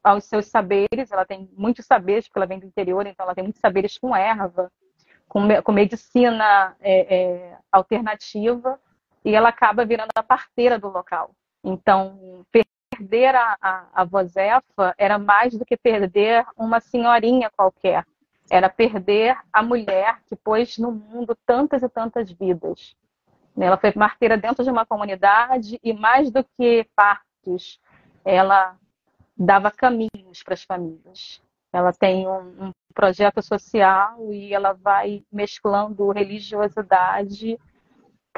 aos 0.03 0.25
seus 0.25 0.47
saberes. 0.47 1.11
Ela 1.11 1.25
tem 1.25 1.49
muitos 1.57 1.87
saberes, 1.87 2.27
porque 2.27 2.39
ela 2.39 2.47
vem 2.47 2.59
do 2.59 2.67
interior, 2.67 3.07
então 3.07 3.25
ela 3.25 3.35
tem 3.35 3.45
muitos 3.45 3.61
saberes 3.61 3.99
com 3.99 4.15
erva, 4.15 4.71
com, 5.29 5.47
com 5.63 5.73
medicina 5.73 6.77
é, 6.81 7.17
é, 7.17 7.59
alternativa, 7.71 8.81
e 9.25 9.35
ela 9.35 9.51
acaba 9.51 9.85
virando 9.85 10.11
a 10.15 10.23
parteira 10.23 10.79
do 10.79 10.89
local. 10.89 11.33
Então, 11.63 12.47
perder 12.99 13.35
a, 13.35 13.57
a, 13.61 13.87
a 13.93 14.05
vozefa 14.05 14.95
era 14.97 15.19
mais 15.19 15.57
do 15.57 15.65
que 15.65 15.77
perder 15.77 16.47
uma 16.57 16.81
senhorinha 16.81 17.51
qualquer. 17.51 18.07
Era 18.51 18.71
perder 18.71 19.37
a 19.53 19.63
mulher 19.63 20.23
que 20.27 20.35
pôs 20.35 20.79
no 20.79 20.91
mundo 20.91 21.37
tantas 21.45 21.83
e 21.83 21.89
tantas 21.89 22.31
vidas. 22.31 22.97
Ela 23.61 23.77
foi 23.77 23.93
marteira 23.97 24.37
dentro 24.37 24.63
de 24.65 24.71
uma 24.71 24.87
comunidade 24.87 25.79
e, 25.83 25.93
mais 25.93 26.31
do 26.31 26.45
que 26.57 26.87
partos, 26.95 27.81
ela 28.25 28.77
dava 29.37 29.71
caminhos 29.71 30.43
para 30.45 30.55
as 30.55 30.63
famílias. 30.63 31.43
Ela 31.73 31.93
tem 31.93 32.27
um, 32.27 32.67
um 32.67 32.73
projeto 32.95 33.43
social 33.43 34.33
e 34.33 34.55
ela 34.55 34.73
vai 34.73 35.23
mesclando 35.31 36.11
religiosidade 36.11 37.59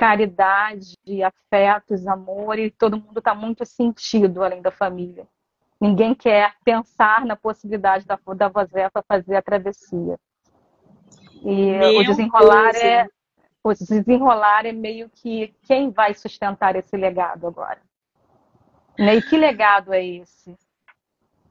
caridade, 0.01 0.95
afetos, 1.23 2.07
amor, 2.07 2.59
e 2.59 2.71
todo 2.71 2.97
mundo 2.97 3.19
está 3.19 3.35
muito 3.35 3.67
sentido 3.67 4.43
além 4.43 4.63
da 4.63 4.71
família. 4.71 5.27
Ninguém 5.79 6.15
quer 6.15 6.55
pensar 6.65 7.27
na 7.27 7.37
possibilidade 7.37 8.07
da, 8.07 8.19
da 8.35 8.49
Vozefa 8.49 9.05
fazer 9.07 9.37
a 9.37 9.43
travessia. 9.43 10.19
E 11.43 11.73
Meu 11.73 11.99
o 11.99 12.05
desenrolar 12.05 12.73
Deus. 12.73 12.83
é 12.83 13.07
o 13.63 13.75
desenrolar 13.75 14.65
é 14.67 14.73
meio 14.73 15.09
que 15.11 15.55
quem 15.63 15.91
vai 15.91 16.15
sustentar 16.15 16.77
esse 16.77 16.97
legado 16.97 17.47
agora. 17.47 17.81
E 18.99 19.23
que 19.23 19.37
legado 19.37 19.93
é 19.93 20.05
esse? 20.05 20.57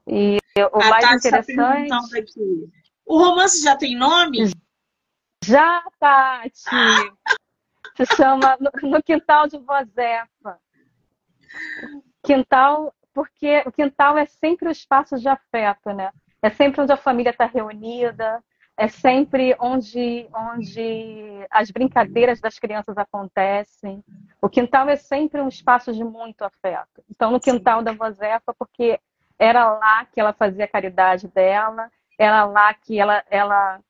E 0.06 0.38
o 0.58 0.82
a 0.82 0.88
mais 0.88 1.04
Tati 1.04 1.30
tá 1.30 1.38
interessante. 1.40 2.18
Aqui. 2.18 2.70
O 3.06 3.18
romance 3.18 3.62
já 3.62 3.76
tem 3.76 3.96
nome? 3.96 4.50
Já, 5.44 5.82
Tati! 5.98 6.64
Se 7.96 8.06
chama 8.16 8.56
No 8.82 9.02
Quintal 9.02 9.46
de 9.46 9.58
Vozefa. 9.58 10.58
Quintal, 12.24 12.94
porque 13.12 13.62
o 13.66 13.72
quintal 13.72 14.16
é 14.16 14.26
sempre 14.26 14.68
o 14.68 14.70
espaço 14.70 15.18
de 15.18 15.28
afeto, 15.28 15.92
né? 15.92 16.12
É 16.42 16.50
sempre 16.50 16.80
onde 16.80 16.92
a 16.92 16.96
família 16.96 17.30
está 17.30 17.46
reunida, 17.46 18.42
é 18.80 18.88
sempre 18.88 19.54
onde, 19.60 20.26
onde 20.34 21.46
as 21.50 21.70
brincadeiras 21.70 22.40
das 22.40 22.58
crianças 22.58 22.96
acontecem. 22.96 24.02
O 24.40 24.48
quintal 24.48 24.88
é 24.88 24.96
sempre 24.96 25.38
um 25.38 25.48
espaço 25.48 25.92
de 25.92 26.02
muito 26.02 26.40
afeto. 26.40 27.04
Então, 27.10 27.30
no 27.30 27.38
quintal 27.38 27.82
da 27.82 27.92
Vozefa, 27.92 28.54
porque 28.58 28.98
era 29.38 29.70
lá 29.70 30.06
que 30.06 30.18
ela 30.18 30.32
fazia 30.32 30.64
a 30.64 30.68
caridade 30.68 31.28
dela, 31.28 31.92
era 32.18 32.46
lá 32.46 32.72
que 32.72 32.98
ela, 32.98 33.22
ela 33.28 33.80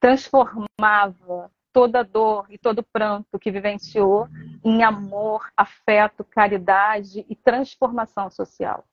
transformava 0.00 1.48
toda 1.72 2.02
dor 2.02 2.46
e 2.50 2.58
todo 2.58 2.82
pranto 2.82 3.38
que 3.38 3.52
vivenciou 3.52 4.26
em 4.64 4.82
amor, 4.82 5.48
afeto, 5.56 6.24
caridade 6.24 7.24
e 7.28 7.36
transformação 7.36 8.28
social. 8.30 8.84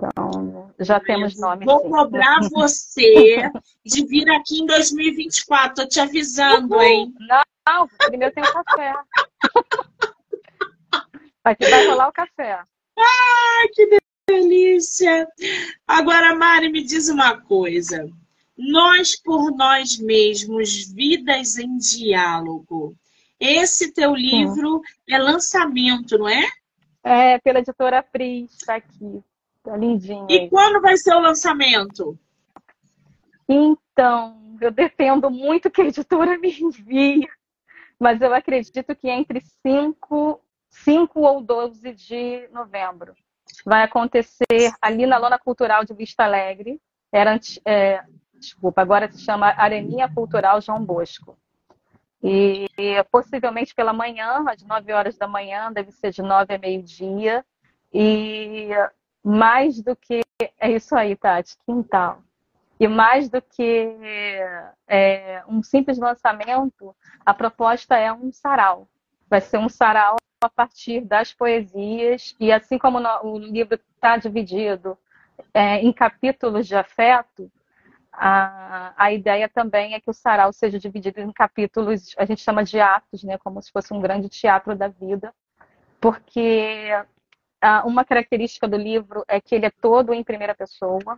Então, 0.00 0.72
já 0.78 0.98
temos 0.98 1.38
nome. 1.38 1.66
Vou 1.66 1.82
sim. 1.82 1.90
cobrar 1.90 2.40
você 2.50 3.50
de 3.84 4.06
vir 4.06 4.28
aqui 4.30 4.60
em 4.60 4.66
2024, 4.66 5.74
tô 5.74 5.88
te 5.88 6.00
avisando, 6.00 6.74
Uhul. 6.74 6.82
hein? 6.82 7.14
Não, 7.68 7.88
primeiro 7.98 8.34
tem 8.34 8.42
o 8.42 8.52
café. 8.52 8.94
Vai, 11.44 11.56
vai 11.58 11.86
rolar 11.86 12.08
o 12.08 12.12
café. 12.12 12.60
Ai, 12.98 13.68
que 13.74 13.98
delícia! 14.28 15.26
Agora, 15.86 16.34
Mari, 16.34 16.70
me 16.70 16.82
diz 16.82 17.08
uma 17.08 17.40
coisa. 17.40 18.08
Nós 18.56 19.16
por 19.16 19.50
nós 19.52 19.98
mesmos, 19.98 20.92
vidas 20.92 21.56
em 21.56 21.78
diálogo. 21.78 22.94
Esse 23.38 23.92
teu 23.92 24.14
livro 24.14 24.82
é 25.08 25.18
lançamento, 25.18 26.18
não 26.18 26.28
é? 26.28 26.46
É, 27.02 27.38
pela 27.38 27.60
editora 27.60 28.02
Pris, 28.02 28.52
está 28.52 28.76
aqui. 28.76 29.22
Tá 29.70 29.76
lindinho. 29.76 30.26
E 30.28 30.36
aí. 30.36 30.50
quando 30.50 30.80
vai 30.80 30.96
ser 30.96 31.14
o 31.14 31.20
lançamento? 31.20 32.18
Então, 33.48 34.56
eu 34.60 34.72
dependo 34.72 35.30
muito 35.30 35.70
que 35.70 35.80
a 35.80 35.84
editora 35.84 36.36
me 36.36 36.50
envie, 36.60 37.28
mas 37.96 38.20
eu 38.20 38.34
acredito 38.34 38.96
que 38.96 39.08
entre 39.08 39.40
5, 39.64 40.40
5 40.70 41.20
ou 41.20 41.40
12 41.40 41.94
de 41.94 42.48
novembro. 42.48 43.14
Vai 43.64 43.84
acontecer 43.84 44.72
ali 44.82 45.06
na 45.06 45.18
Lona 45.18 45.38
Cultural 45.38 45.84
de 45.84 45.94
Vista 45.94 46.24
Alegre. 46.24 46.80
Era, 47.12 47.38
é, 47.64 48.02
desculpa, 48.34 48.82
agora 48.82 49.08
se 49.12 49.20
chama 49.20 49.54
Areninha 49.56 50.12
Cultural 50.12 50.60
João 50.60 50.84
Bosco. 50.84 51.38
E 52.20 52.66
possivelmente 53.08 53.72
pela 53.72 53.92
manhã, 53.92 54.44
às 54.48 54.64
9 54.64 54.92
horas 54.92 55.16
da 55.16 55.28
manhã, 55.28 55.72
deve 55.72 55.92
ser 55.92 56.10
de 56.10 56.22
9 56.22 56.54
a 56.54 56.58
meio-dia. 56.58 57.44
E 57.92 58.68
mais 59.24 59.80
do 59.82 59.94
que. 59.94 60.20
É 60.58 60.70
isso 60.70 60.94
aí, 60.96 61.16
Tati, 61.16 61.56
quintal. 61.66 62.22
E 62.78 62.88
mais 62.88 63.28
do 63.28 63.42
que 63.42 63.94
é, 64.88 65.42
um 65.46 65.62
simples 65.62 65.98
lançamento, 65.98 66.96
a 67.24 67.34
proposta 67.34 67.96
é 67.96 68.10
um 68.10 68.32
sarau. 68.32 68.88
Vai 69.28 69.40
ser 69.40 69.58
um 69.58 69.68
sarau 69.68 70.16
a 70.40 70.48
partir 70.48 71.02
das 71.02 71.34
poesias, 71.34 72.34
e 72.40 72.50
assim 72.50 72.78
como 72.78 72.98
o 73.22 73.38
livro 73.38 73.78
está 73.94 74.16
dividido 74.16 74.96
é, 75.52 75.76
em 75.76 75.92
capítulos 75.92 76.66
de 76.66 76.74
afeto, 76.74 77.52
a, 78.12 78.92
a 78.96 79.12
ideia 79.12 79.48
também 79.48 79.94
é 79.94 80.00
que 80.00 80.10
o 80.10 80.14
sarau 80.14 80.52
seja 80.52 80.78
dividido 80.78 81.20
em 81.20 81.32
capítulos, 81.32 82.14
a 82.18 82.24
gente 82.24 82.42
chama 82.42 82.64
de 82.64 82.80
atos, 82.80 83.22
né, 83.22 83.38
como 83.38 83.62
se 83.62 83.70
fosse 83.70 83.92
um 83.92 84.00
grande 84.00 84.28
teatro 84.28 84.74
da 84.74 84.88
vida, 84.88 85.34
porque 86.00 86.88
ah, 87.60 87.82
uma 87.86 88.04
característica 88.04 88.66
do 88.66 88.76
livro 88.76 89.24
é 89.28 89.40
que 89.40 89.54
ele 89.54 89.66
é 89.66 89.70
todo 89.70 90.12
em 90.12 90.24
primeira 90.24 90.54
pessoa. 90.54 91.16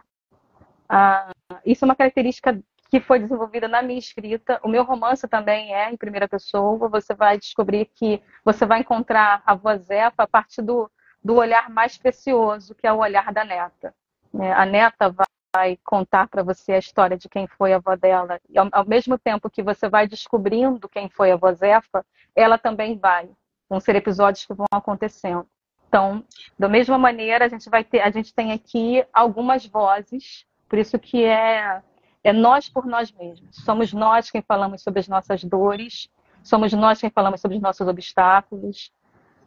Ah, 0.88 1.30
isso 1.64 1.84
é 1.84 1.86
uma 1.86 1.96
característica 1.96 2.60
que 2.90 3.00
foi 3.00 3.18
desenvolvida 3.18 3.68
na 3.68 3.80
minha 3.82 3.98
escrita. 3.98 4.60
O 4.62 4.68
meu 4.68 4.84
romance 4.84 5.26
também 5.26 5.74
é 5.74 5.90
em 5.90 5.96
primeira 5.96 6.28
pessoa. 6.28 6.88
Você 6.88 7.14
vai 7.14 7.38
descobrir 7.38 7.86
que 7.94 8.22
você 8.44 8.66
vai 8.66 8.80
encontrar 8.80 9.42
a 9.46 9.54
vozefa 9.54 10.24
a 10.24 10.26
partir 10.26 10.62
do, 10.62 10.90
do 11.24 11.36
olhar 11.36 11.70
mais 11.70 11.96
precioso, 11.96 12.74
que 12.74 12.86
é 12.86 12.92
o 12.92 12.98
olhar 12.98 13.32
da 13.32 13.44
neta. 13.44 13.94
Né? 14.32 14.52
A 14.52 14.66
neta 14.66 15.10
vai 15.10 15.26
vai 15.54 15.78
contar 15.84 16.28
para 16.28 16.42
você 16.42 16.72
a 16.72 16.78
história 16.78 17.16
de 17.16 17.28
quem 17.28 17.46
foi 17.46 17.72
a 17.72 17.76
avó 17.76 17.94
dela. 17.94 18.40
E 18.48 18.58
ao, 18.58 18.68
ao, 18.72 18.86
mesmo 18.86 19.18
tempo 19.18 19.50
que 19.50 19.62
você 19.62 19.88
vai 19.88 20.08
descobrindo 20.08 20.88
quem 20.88 21.10
foi 21.10 21.30
a 21.30 21.34
avó 21.34 21.52
Zefa, 21.52 22.04
ela 22.34 22.56
também 22.56 22.98
vai. 22.98 23.28
Vão 23.68 23.78
ser 23.78 23.94
episódios 23.94 24.46
que 24.46 24.54
vão 24.54 24.66
acontecendo. 24.72 25.46
Então, 25.92 26.24
da 26.58 26.70
mesma 26.70 26.96
maneira, 26.96 27.44
a 27.44 27.48
gente 27.48 27.68
vai 27.68 27.84
ter, 27.84 28.00
a 28.00 28.10
gente 28.10 28.32
tem 28.32 28.50
aqui 28.50 29.04
algumas 29.12 29.66
vozes, 29.66 30.46
por 30.66 30.78
isso 30.78 30.98
que 30.98 31.22
é 31.22 31.82
é 32.24 32.32
nós 32.32 32.66
por 32.66 32.86
nós 32.86 33.12
mesmos. 33.12 33.56
Somos 33.62 33.92
nós 33.92 34.30
quem 34.30 34.40
falamos 34.40 34.82
sobre 34.82 35.00
as 35.00 35.08
nossas 35.08 35.44
dores, 35.44 36.08
somos 36.42 36.72
nós 36.72 36.98
quem 36.98 37.10
falamos 37.10 37.42
sobre 37.42 37.58
os 37.58 37.62
nossos 37.62 37.86
obstáculos. 37.86 38.90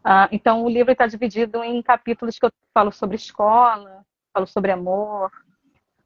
Ah, 0.04 0.30
então, 0.32 0.64
o 0.64 0.70
livro 0.70 0.92
está 0.92 1.08
dividido 1.08 1.64
em 1.64 1.82
capítulos 1.82 2.38
que 2.38 2.46
eu 2.46 2.52
falo 2.72 2.92
sobre 2.92 3.16
escola, 3.16 4.06
falo 4.32 4.46
sobre 4.46 4.72
amor, 4.72 5.32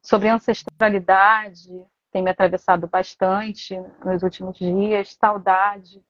sobre 0.00 0.28
ancestralidade, 0.28 1.68
tem 2.10 2.22
me 2.22 2.30
atravessado 2.30 2.86
bastante 2.86 3.78
nos 4.02 4.22
últimos 4.22 4.56
dias, 4.56 5.14
saudade, 5.20 6.02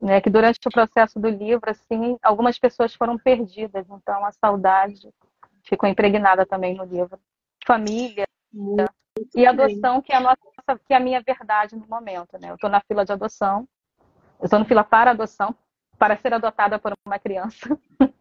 né, 0.00 0.20
que 0.20 0.30
durante 0.30 0.60
o 0.66 0.70
processo 0.70 1.18
do 1.18 1.28
livro, 1.28 1.70
assim, 1.70 2.16
algumas 2.22 2.58
pessoas 2.58 2.94
foram 2.94 3.18
perdidas, 3.18 3.86
então 3.90 4.24
a 4.24 4.32
saudade 4.32 5.08
ficou 5.64 5.88
impregnada 5.88 6.46
também 6.46 6.74
no 6.74 6.84
livro. 6.84 7.18
Família 7.66 8.26
Muito 8.52 8.90
e 9.34 9.46
adoção, 9.46 10.00
que 10.00 10.12
é, 10.12 10.16
a 10.16 10.20
nossa, 10.20 10.38
que 10.86 10.94
é 10.94 10.96
a 10.96 11.00
minha 11.00 11.20
verdade 11.20 11.76
no 11.76 11.86
momento, 11.86 12.38
né? 12.40 12.50
Eu 12.50 12.54
estou 12.54 12.70
na 12.70 12.80
fila 12.80 13.04
de 13.04 13.12
adoção, 13.12 13.68
eu 14.40 14.44
estou 14.44 14.58
na 14.58 14.64
fila 14.64 14.84
para 14.84 15.10
adoção, 15.10 15.54
para 15.98 16.16
ser 16.16 16.32
adotada 16.32 16.78
por 16.78 16.92
uma 17.04 17.18
criança. 17.18 17.78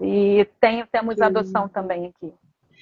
e 0.00 0.44
tenho, 0.60 0.86
temos 0.86 1.16
Sim. 1.16 1.24
adoção 1.24 1.68
também 1.68 2.06
aqui. 2.06 2.32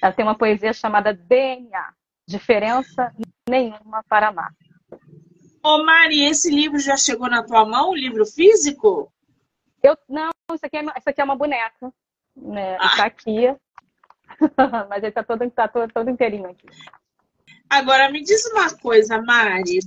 Ela 0.01 0.11
tem 0.11 0.25
uma 0.25 0.37
poesia 0.37 0.73
chamada 0.73 1.13
DNA, 1.13 1.93
Diferença 2.27 3.13
Nenhuma 3.47 4.03
para 4.07 4.27
Amar. 4.27 4.53
Ô 5.63 5.83
Mari, 5.83 6.25
esse 6.25 6.49
livro 6.49 6.79
já 6.79 6.97
chegou 6.97 7.29
na 7.29 7.43
tua 7.43 7.65
mão, 7.65 7.91
o 7.91 7.95
livro 7.95 8.25
físico? 8.25 9.11
Eu, 9.83 9.97
não, 10.09 10.29
isso 10.53 10.65
aqui 10.65 10.77
é, 10.77 10.81
isso 10.81 11.09
aqui 11.09 11.21
é 11.21 11.23
uma 11.23 11.35
boneca. 11.35 11.93
Né? 12.35 12.77
Ah. 12.79 12.87
Está 12.87 13.05
aqui. 13.05 13.55
Mas 14.89 14.97
ele 14.97 15.07
está 15.07 15.23
todo, 15.23 15.49
tá 15.51 15.67
todo, 15.67 15.91
todo 15.91 16.09
inteirinho 16.09 16.49
aqui. 16.49 16.67
Agora, 17.69 18.11
me 18.11 18.23
diz 18.23 18.45
uma 18.47 18.75
coisa, 18.77 19.21
Mari. 19.21 19.79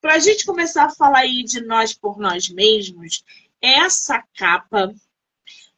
Para 0.00 0.14
a 0.14 0.18
gente 0.18 0.44
começar 0.44 0.84
a 0.84 0.94
falar 0.94 1.20
aí 1.20 1.42
de 1.42 1.60
nós 1.64 1.92
por 1.92 2.18
nós 2.18 2.48
mesmos, 2.48 3.24
essa 3.60 4.22
capa, 4.36 4.94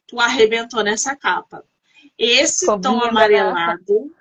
tu 0.05 0.19
arrebentou 0.19 0.83
nessa 0.83 1.15
capa. 1.15 1.63
Esse 2.17 2.65
tom 2.81 3.01
amarelado, 3.01 4.13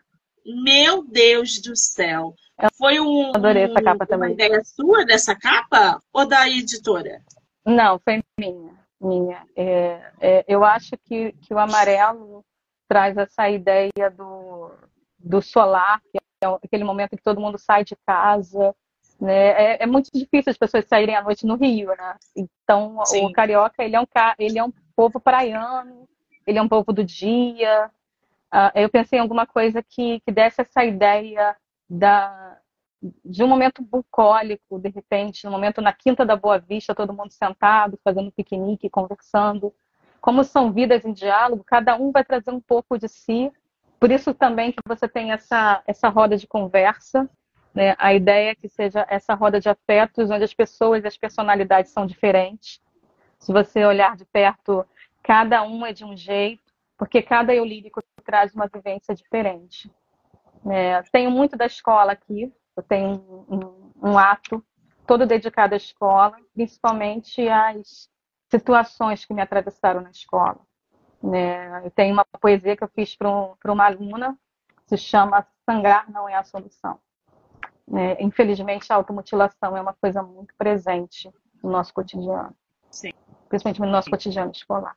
meu 0.46 1.02
Deus 1.02 1.60
do 1.60 1.76
céu. 1.76 2.34
Foi 2.76 2.98
um, 2.98 3.30
Adorei 3.34 3.64
essa 3.64 3.82
capa 3.82 4.06
também. 4.06 4.30
uma 4.30 4.34
ideia 4.34 4.64
sua 4.64 5.04
dessa 5.04 5.34
capa 5.34 6.00
ou 6.12 6.26
da 6.26 6.48
editora? 6.48 7.22
Não, 7.64 8.00
foi 8.00 8.22
minha. 8.38 8.74
minha. 9.00 9.46
É, 9.54 10.12
é, 10.20 10.44
eu 10.48 10.64
acho 10.64 10.96
que, 11.04 11.32
que 11.32 11.54
o 11.54 11.58
amarelo 11.58 12.44
traz 12.88 13.16
essa 13.16 13.48
ideia 13.48 14.10
do, 14.16 14.72
do 15.18 15.40
solar, 15.40 16.00
que 16.10 16.18
é 16.42 16.48
aquele 16.64 16.82
momento 16.82 17.16
que 17.16 17.22
todo 17.22 17.40
mundo 17.40 17.58
sai 17.58 17.84
de 17.84 17.94
casa. 18.04 18.74
Né? 19.20 19.34
É, 19.34 19.82
é, 19.84 19.86
muito 19.86 20.10
difícil 20.12 20.50
as 20.50 20.58
pessoas 20.58 20.84
saírem 20.86 21.14
à 21.14 21.22
noite 21.22 21.46
no 21.46 21.56
Rio, 21.56 21.88
né? 21.88 22.16
Então, 22.34 23.04
Sim. 23.04 23.26
o 23.26 23.32
carioca, 23.32 23.84
ele 23.84 23.94
é, 23.94 24.00
um, 24.00 24.06
ele 24.38 24.58
é 24.58 24.64
um 24.64 24.72
povo 24.96 25.20
praiano, 25.20 26.08
ele 26.46 26.58
é 26.58 26.62
um 26.62 26.68
povo 26.68 26.92
do 26.92 27.04
dia. 27.04 27.90
Uh, 28.52 28.72
eu 28.74 28.88
pensei 28.88 29.18
em 29.18 29.22
alguma 29.22 29.46
coisa 29.46 29.82
que, 29.82 30.20
que 30.20 30.32
desse 30.32 30.60
essa 30.60 30.84
ideia 30.84 31.54
da, 31.88 32.58
de 33.24 33.42
um 33.42 33.48
momento 33.48 33.82
bucólico, 33.82 34.78
de 34.78 34.88
repente, 34.88 35.46
um 35.46 35.50
momento 35.50 35.80
na 35.80 35.92
Quinta 35.92 36.24
da 36.26 36.36
Boa 36.36 36.58
Vista, 36.58 36.94
todo 36.94 37.12
mundo 37.12 37.32
sentado, 37.32 37.98
fazendo 38.02 38.32
piquenique, 38.32 38.90
conversando. 38.90 39.72
Como 40.20 40.42
são 40.44 40.72
vidas 40.72 41.04
em 41.04 41.12
diálogo, 41.12 41.64
cada 41.64 41.96
um 41.96 42.10
vai 42.10 42.24
trazer 42.24 42.50
um 42.50 42.60
pouco 42.60 42.98
de 42.98 43.08
si. 43.08 43.52
Por 44.00 44.10
isso 44.10 44.34
também 44.34 44.72
que 44.72 44.78
você 44.86 45.08
tem 45.08 45.32
essa, 45.32 45.82
essa 45.86 46.08
roda 46.08 46.36
de 46.36 46.46
conversa, 46.46 47.28
né? 47.74 47.94
a 47.98 48.12
ideia 48.12 48.50
é 48.50 48.54
que 48.54 48.68
seja 48.68 49.06
essa 49.08 49.34
roda 49.34 49.60
de 49.60 49.68
afetos, 49.68 50.30
onde 50.30 50.44
as 50.44 50.54
pessoas 50.54 51.04
e 51.04 51.06
as 51.06 51.16
personalidades 51.16 51.92
são 51.92 52.06
diferentes. 52.06 52.80
Se 53.38 53.52
você 53.52 53.84
olhar 53.84 54.16
de 54.16 54.24
perto, 54.24 54.84
cada 55.22 55.62
um 55.62 55.86
é 55.86 55.92
de 55.92 56.04
um 56.04 56.16
jeito, 56.16 56.72
porque 56.96 57.22
cada 57.22 57.54
eu 57.54 57.64
lírico 57.64 58.02
traz 58.24 58.52
uma 58.54 58.66
vivência 58.66 59.14
diferente. 59.14 59.90
É, 60.66 61.02
tenho 61.12 61.30
muito 61.30 61.56
da 61.56 61.66
escola 61.66 62.12
aqui, 62.12 62.52
eu 62.76 62.82
tenho 62.82 63.46
um, 63.48 64.10
um, 64.10 64.18
ato 64.18 64.64
todo 65.06 65.26
dedicado 65.26 65.74
à 65.74 65.76
escola, 65.76 66.36
principalmente 66.54 67.48
às 67.48 68.08
situações 68.50 69.24
que 69.24 69.34
me 69.34 69.42
atravessaram 69.42 70.00
na 70.00 70.10
escola. 70.10 70.60
Né? 71.22 71.84
Eu 71.84 71.90
tenho 71.90 72.12
uma 72.12 72.24
poesia 72.24 72.76
que 72.76 72.84
eu 72.84 72.88
fiz 72.88 73.16
para 73.16 73.30
um, 73.30 73.54
uma 73.66 73.86
aluna, 73.86 74.38
se 74.86 74.96
chama 74.96 75.46
Sangrar 75.68 76.10
Não 76.10 76.28
é 76.28 76.34
a 76.34 76.44
Solução. 76.44 76.98
É, 77.94 78.22
infelizmente, 78.22 78.92
a 78.92 78.96
automutilação 78.96 79.76
é 79.76 79.80
uma 79.80 79.94
coisa 79.94 80.22
muito 80.22 80.54
presente 80.56 81.30
no 81.62 81.70
nosso 81.70 81.92
cotidiano. 81.92 82.54
Sim. 82.90 83.12
Principalmente 83.48 83.80
no 83.80 83.86
nosso 83.86 84.10
cotidiano 84.10 84.52
escolar. 84.52 84.96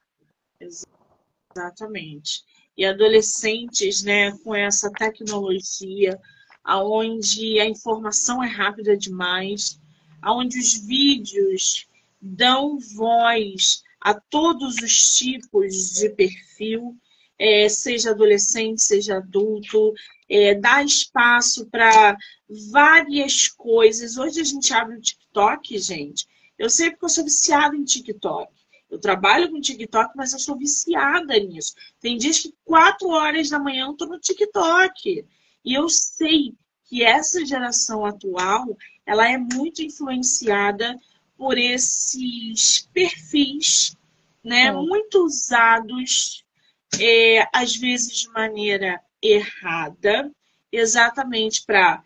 Exatamente 0.59 2.43
e 2.77 2.85
adolescentes 2.85 4.03
né, 4.03 4.31
com 4.43 4.55
essa 4.55 4.91
tecnologia, 4.91 6.19
aonde 6.63 7.59
a 7.59 7.65
informação 7.65 8.43
é 8.43 8.47
rápida 8.47 8.95
demais, 8.95 9.79
aonde 10.21 10.59
os 10.59 10.73
vídeos 10.85 11.87
dão 12.21 12.77
voz 12.95 13.83
a 13.99 14.13
todos 14.13 14.77
os 14.77 15.17
tipos 15.17 15.93
de 15.93 16.09
perfil, 16.09 16.95
é, 17.37 17.67
seja 17.67 18.11
adolescente, 18.11 18.81
seja 18.81 19.17
adulto, 19.17 19.93
é, 20.29 20.53
dá 20.55 20.83
espaço 20.83 21.67
para 21.69 22.15
várias 22.71 23.47
coisas. 23.47 24.17
Hoje 24.17 24.41
a 24.41 24.43
gente 24.43 24.73
abre 24.73 24.97
o 24.97 25.01
TikTok, 25.01 25.77
gente. 25.79 26.27
Eu 26.57 26.69
sei 26.69 26.91
porque 26.91 27.05
eu 27.05 27.09
sou 27.09 27.23
viciada 27.23 27.75
em 27.75 27.83
TikTok. 27.83 28.51
Eu 28.91 28.99
trabalho 28.99 29.49
com 29.49 29.61
TikTok, 29.61 30.11
mas 30.17 30.33
eu 30.33 30.39
sou 30.39 30.57
viciada 30.57 31.39
nisso. 31.39 31.73
Tem 32.01 32.17
dias 32.17 32.39
que 32.39 32.53
quatro 32.65 33.07
horas 33.07 33.49
da 33.49 33.57
manhã 33.57 33.85
eu 33.85 33.93
estou 33.93 34.09
no 34.09 34.19
TikTok. 34.19 35.25
E 35.63 35.73
eu 35.73 35.87
sei 35.87 36.53
que 36.83 37.01
essa 37.01 37.45
geração 37.45 38.05
atual, 38.05 38.77
ela 39.05 39.31
é 39.31 39.37
muito 39.37 39.81
influenciada 39.81 40.99
por 41.37 41.57
esses 41.57 42.89
perfis, 42.93 43.95
né? 44.43 44.73
Muito 44.73 45.23
usados, 45.23 46.43
é, 46.99 47.47
às 47.53 47.73
vezes 47.75 48.17
de 48.17 48.27
maneira 48.29 49.01
errada, 49.21 50.29
exatamente 50.69 51.63
para 51.65 52.03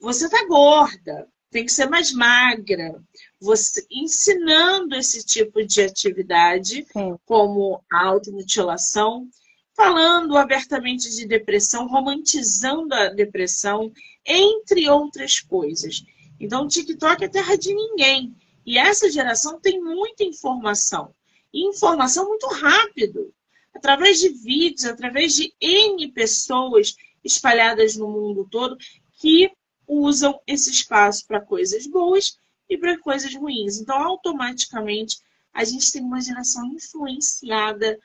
você 0.00 0.28
tá 0.28 0.44
gorda, 0.46 1.28
tem 1.50 1.64
que 1.64 1.72
ser 1.72 1.88
mais 1.88 2.12
magra. 2.12 3.00
Você 3.44 3.86
ensinando 3.90 4.94
esse 4.96 5.22
tipo 5.22 5.62
de 5.62 5.82
atividade, 5.82 6.86
Sim. 6.90 7.14
como 7.26 7.84
a 7.92 8.06
automutilação, 8.06 9.28
falando 9.76 10.34
abertamente 10.38 11.14
de 11.14 11.26
depressão, 11.26 11.86
romantizando 11.86 12.94
a 12.94 13.10
depressão, 13.10 13.92
entre 14.24 14.88
outras 14.88 15.40
coisas. 15.40 16.02
Então, 16.40 16.64
o 16.64 16.68
TikTok 16.68 17.22
é 17.22 17.28
terra 17.28 17.54
de 17.54 17.74
ninguém. 17.74 18.34
E 18.64 18.78
essa 18.78 19.10
geração 19.10 19.60
tem 19.60 19.78
muita 19.78 20.24
informação. 20.24 21.14
E 21.52 21.68
informação 21.68 22.26
muito 22.26 22.46
rápido. 22.46 23.30
Através 23.74 24.20
de 24.20 24.30
vídeos, 24.30 24.86
através 24.86 25.34
de 25.34 25.52
N 25.60 26.10
pessoas 26.12 26.94
espalhadas 27.22 27.94
no 27.94 28.08
mundo 28.08 28.48
todo 28.50 28.78
que 29.20 29.52
usam 29.86 30.40
esse 30.46 30.70
espaço 30.70 31.26
para 31.26 31.42
coisas 31.42 31.86
boas 31.86 32.38
e 32.68 32.78
para 32.78 32.98
coisas 32.98 33.34
ruins. 33.34 33.78
Então, 33.78 33.96
automaticamente, 33.96 35.18
a 35.52 35.64
gente 35.64 35.92
tem 35.92 36.02
uma 36.02 36.20
geração 36.20 36.66
influenciada. 36.66 37.98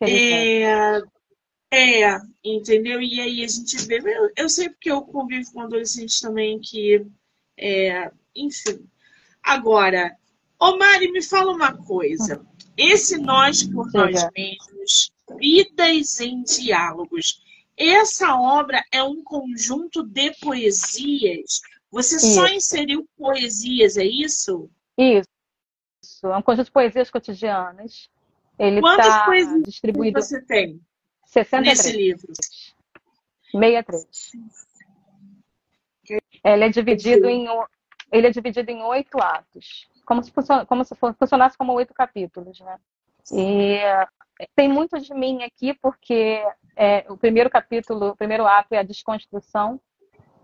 É, 0.00 1.00
é, 1.70 2.18
entendeu? 2.44 3.00
E 3.00 3.20
aí 3.20 3.44
a 3.44 3.48
gente 3.48 3.76
vê. 3.86 3.98
Eu, 3.98 4.30
eu 4.36 4.48
sei 4.48 4.68
porque 4.68 4.90
eu 4.90 5.02
convivo 5.02 5.52
com 5.52 5.60
adolescentes 5.60 6.20
também 6.20 6.60
que. 6.60 7.04
É, 7.56 8.10
enfim. 8.34 8.86
Agora, 9.42 10.16
ô 10.58 10.76
Mari, 10.76 11.10
me 11.10 11.22
fala 11.22 11.52
uma 11.52 11.76
coisa. 11.76 12.44
Esse 12.76 13.16
nós 13.18 13.62
por 13.62 13.90
nós 13.92 14.28
mesmos, 14.36 15.10
vidas 15.38 16.20
em 16.20 16.42
diálogos, 16.42 17.40
essa 17.76 18.34
obra 18.34 18.84
é 18.92 19.02
um 19.02 19.22
conjunto 19.22 20.02
de 20.02 20.32
poesias. 20.40 21.60
Você 21.96 22.16
isso. 22.16 22.34
só 22.34 22.46
inseriu 22.48 23.08
poesias, 23.16 23.96
é 23.96 24.04
isso? 24.04 24.70
Isso. 24.98 25.26
É 26.24 26.36
um 26.36 26.42
conjunto 26.42 26.66
de 26.66 26.70
poesias 26.70 27.10
cotidianas. 27.10 28.10
Ele 28.58 28.82
Quantas 28.82 29.06
tá 29.06 29.24
poesias 29.24 29.62
distribuído... 29.62 30.20
você 30.20 30.42
tem 30.42 30.78
63. 31.24 31.66
nesse 31.66 31.96
livro? 31.96 32.32
63. 33.50 34.32
Ele 36.44 36.64
é 36.64 36.68
dividido 36.68 37.28
em 37.30 37.46
ele 38.12 38.26
é 38.26 38.30
dividido 38.30 38.70
em 38.70 38.82
oito 38.82 39.20
atos, 39.20 39.88
como 40.04 40.22
se, 40.22 40.30
como 40.68 40.84
se 40.84 40.94
funcionasse 41.18 41.56
como 41.56 41.72
oito 41.72 41.94
capítulos, 41.94 42.60
né? 42.60 42.78
E 43.32 43.80
tem 44.54 44.68
muito 44.68 45.00
de 45.00 45.12
mim 45.14 45.42
aqui, 45.42 45.72
porque 45.74 46.40
é, 46.76 47.04
o 47.08 47.16
primeiro 47.16 47.48
capítulo, 47.48 48.10
o 48.10 48.16
primeiro 48.16 48.46
ato 48.46 48.74
é 48.74 48.78
a 48.78 48.84
desconstrução, 48.84 49.80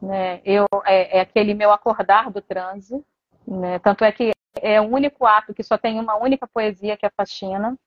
né? 0.02 0.40
Eu, 0.44 0.66
é, 0.84 1.18
é 1.18 1.20
aquele 1.20 1.54
meu 1.54 1.70
acordar 1.70 2.30
do 2.30 2.42
transe, 2.42 3.02
né? 3.46 3.78
Tanto 3.78 4.04
é 4.04 4.10
que 4.10 4.32
é 4.60 4.80
o 4.80 4.84
único 4.84 5.24
ato 5.24 5.54
que 5.54 5.62
só 5.62 5.78
tem 5.78 6.00
uma 6.00 6.16
única 6.16 6.46
poesia, 6.46 6.96
que 6.96 7.06
é 7.06 7.08
a 7.08 7.12
Faxina, 7.16 7.78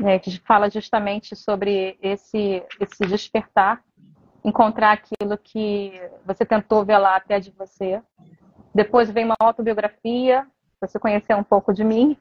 né? 0.00 0.18
que 0.18 0.38
fala 0.40 0.70
justamente 0.70 1.34
sobre 1.36 1.98
esse, 2.00 2.62
esse 2.80 3.04
despertar, 3.06 3.82
encontrar 4.44 4.92
aquilo 4.92 5.36
que 5.36 5.92
você 6.24 6.46
tentou 6.46 6.84
velar 6.84 7.16
até 7.16 7.40
de 7.40 7.50
você. 7.50 8.00
Depois 8.74 9.10
vem 9.10 9.24
uma 9.24 9.36
autobiografia, 9.40 10.46
você 10.80 10.98
conhecer 10.98 11.34
um 11.34 11.42
pouco 11.42 11.74
de 11.74 11.82
mim. 11.82 12.16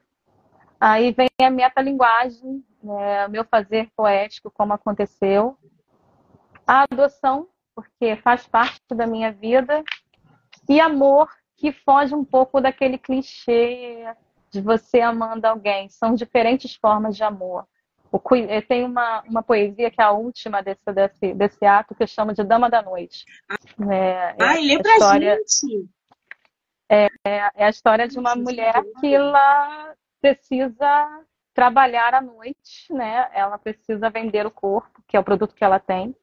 Aí 0.80 1.12
vem 1.12 1.30
a 1.42 1.50
metalinguagem, 1.50 2.64
né, 2.84 3.28
meu 3.28 3.46
fazer 3.46 3.90
poético, 3.96 4.52
como 4.52 4.74
aconteceu. 4.74 5.58
A 6.66 6.84
adoção, 6.84 7.48
porque 7.78 8.16
faz 8.24 8.48
parte 8.48 8.82
da 8.90 9.06
minha 9.06 9.32
vida. 9.32 9.84
E 10.68 10.82
amor, 10.82 11.30
que 11.56 11.72
foge 11.72 12.16
um 12.16 12.26
pouco 12.26 12.60
daquele 12.60 12.98
clichê 12.98 14.04
de 14.50 14.60
você 14.62 15.00
amando 15.00 15.46
alguém. 15.46 15.88
São 15.88 16.16
diferentes 16.16 16.74
formas 16.74 17.16
de 17.16 17.24
amor. 17.24 17.68
Tem 18.68 18.84
uma, 18.84 19.22
uma 19.28 19.44
poesia 19.44 19.92
que 19.92 20.02
é 20.02 20.06
a 20.06 20.12
última 20.12 20.64
desse, 20.64 20.92
desse, 20.92 21.34
desse 21.36 21.66
ato 21.68 21.94
que 21.94 22.02
eu 22.02 22.08
chamo 22.08 22.34
de 22.34 22.44
Dama 22.44 22.68
da 22.68 22.82
Noite. 22.82 23.26
É, 23.92 24.36
Ai, 24.42 24.58
é 24.58 24.62
lê 24.62 24.82
pra 24.82 24.94
história, 24.94 25.36
gente! 25.36 25.90
É, 26.90 27.08
é 27.24 27.66
a 27.66 27.70
história 27.70 28.08
de 28.08 28.18
uma 28.18 28.36
mulher 28.36 28.82
que 29.00 29.14
ela 29.14 29.94
precisa 30.20 31.22
trabalhar 31.54 32.16
à 32.16 32.22
noite, 32.22 32.92
né? 32.92 33.30
Ela 33.34 33.60
precisa 33.60 34.10
vender 34.10 34.48
o 34.48 34.52
corpo, 34.52 35.04
que 35.08 35.16
é 35.16 35.20
o 35.20 35.24
produto 35.24 35.54
que 35.54 35.64
ela 35.64 35.80
tem. 35.80 36.16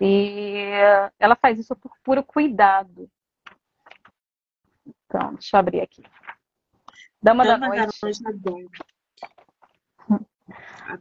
E 0.00 0.70
ela 1.18 1.36
faz 1.36 1.58
isso 1.58 1.74
por 1.76 1.92
puro 2.02 2.22
cuidado. 2.22 3.10
Então, 4.86 5.34
deixa 5.34 5.56
eu 5.56 5.60
abrir 5.60 5.80
aqui. 5.80 6.02
Dama, 7.22 7.44
Dama 7.44 7.68
da 7.68 7.68
Noite. 7.68 8.00
Da 8.00 8.08
noite 8.08 8.22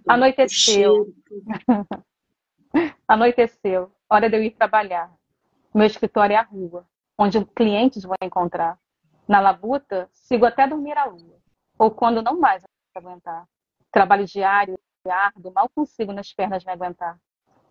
Anoiteceu. 0.07 1.13
Anoiteceu. 3.07 3.91
Hora 4.09 4.29
de 4.29 4.35
eu 4.35 4.43
ir 4.43 4.51
trabalhar. 4.51 5.11
Meu 5.73 5.85
escritório 5.85 6.33
é 6.33 6.37
a 6.37 6.43
rua, 6.43 6.85
onde 7.17 7.43
clientes 7.45 8.03
vão 8.03 8.15
encontrar. 8.21 8.77
Na 9.27 9.39
labuta, 9.39 10.09
sigo 10.11 10.45
até 10.45 10.67
dormir 10.67 10.97
à 10.97 11.05
lua. 11.05 11.37
Ou 11.77 11.91
quando 11.91 12.21
não 12.21 12.39
mais 12.39 12.63
aguentar. 12.95 13.47
Trabalho 13.91 14.25
diário, 14.25 14.77
árduo, 15.07 15.53
mal 15.53 15.69
consigo 15.69 16.11
nas 16.11 16.33
pernas 16.33 16.65
me 16.65 16.71
aguentar. 16.71 17.17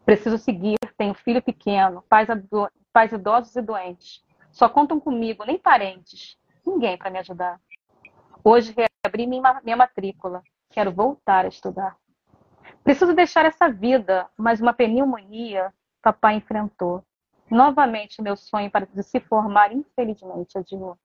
Preciso 0.05 0.39
seguir, 0.39 0.78
tenho 0.99 1.15
filho 1.15 1.41
pequeno, 1.41 2.03
pais, 2.09 2.29
pais 2.93 3.13
idosos 3.13 3.55
e 3.55 3.63
doentes. 3.63 4.25
Só 4.51 4.69
contam 4.69 4.99
comigo, 4.99 5.45
nem 5.45 5.57
parentes. 5.57 6.37
Ninguém 6.67 6.99
para 6.99 7.09
me 7.09 7.21
ajudar. 7.21 7.61
Hoje 8.43 8.75
reabri 8.77 9.27
minha, 9.27 9.77
matrícula. 9.77 10.43
Quero 10.71 10.91
voltar 10.91 11.45
a 11.45 11.49
estudar. 11.49 11.97
Preciso 12.83 13.15
deixar 13.15 13.47
essa 13.47 13.71
vida, 13.71 14.29
mas 14.37 14.61
uma 14.61 14.75
pneumonia 14.75 15.73
papai 16.03 16.35
enfrentou. 16.35 17.05
Novamente 17.49 18.21
meu 18.21 18.37
sonho 18.37 18.71
para 18.71 18.87
se 19.03 19.21
formar, 19.21 19.73
infelizmente, 19.73 20.59
adiou. 20.59 20.99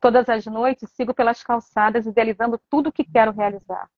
Todas 0.00 0.28
as 0.28 0.44
noites 0.46 0.90
sigo 0.90 1.14
pelas 1.14 1.42
calçadas 1.42 2.06
idealizando 2.06 2.60
tudo 2.68 2.88
o 2.88 2.92
que 2.92 3.04
quero 3.04 3.32
realizar. 3.32 3.88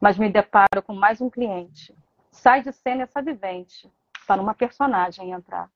Mas 0.00 0.18
me 0.18 0.28
deparo 0.28 0.82
com 0.84 0.94
mais 0.94 1.20
um 1.20 1.30
cliente. 1.30 1.94
Sai 2.30 2.62
de 2.62 2.72
cena 2.72 3.04
essa 3.04 3.22
vivente 3.22 3.90
para 4.26 4.40
uma 4.40 4.54
personagem 4.54 5.32
entrar. 5.32 5.70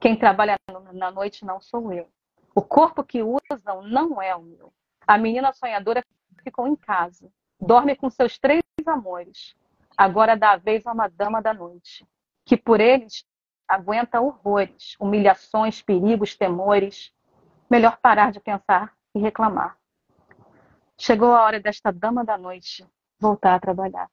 Quem 0.00 0.16
trabalha 0.16 0.56
na 0.92 1.10
noite 1.10 1.44
não 1.44 1.60
sou 1.60 1.92
eu. 1.92 2.08
O 2.54 2.60
corpo 2.60 3.04
que 3.04 3.22
usam 3.22 3.82
não 3.82 4.20
é 4.20 4.34
o 4.34 4.42
meu. 4.42 4.72
A 5.06 5.16
menina 5.16 5.52
sonhadora 5.52 6.04
ficou 6.42 6.66
em 6.66 6.76
casa. 6.76 7.30
Dorme 7.60 7.96
com 7.96 8.10
seus 8.10 8.38
três 8.38 8.62
amores. 8.86 9.54
Agora 9.96 10.36
dá 10.36 10.52
a 10.52 10.56
vez 10.56 10.86
a 10.86 10.92
uma 10.92 11.08
dama 11.08 11.40
da 11.40 11.54
noite, 11.54 12.06
que 12.44 12.56
por 12.56 12.80
eles 12.80 13.24
aguenta 13.68 14.20
horrores, 14.20 14.96
humilhações, 14.98 15.80
perigos, 15.80 16.34
temores. 16.34 17.12
Melhor 17.70 17.98
parar 17.98 18.32
de 18.32 18.40
pensar 18.40 18.92
e 19.14 19.18
reclamar. 19.18 19.78
Chegou 20.98 21.32
a 21.32 21.42
hora 21.42 21.60
desta 21.60 21.92
dama 21.92 22.24
da 22.24 22.36
noite 22.36 22.86
voltar 23.18 23.54
a 23.54 23.60
trabalhar. 23.60 24.10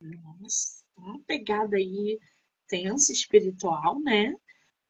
Nossa, 0.00 0.84
uma 0.96 1.18
pegada 1.26 1.76
aí 1.76 2.18
tensa, 2.68 3.12
espiritual, 3.12 3.98
né? 4.00 4.34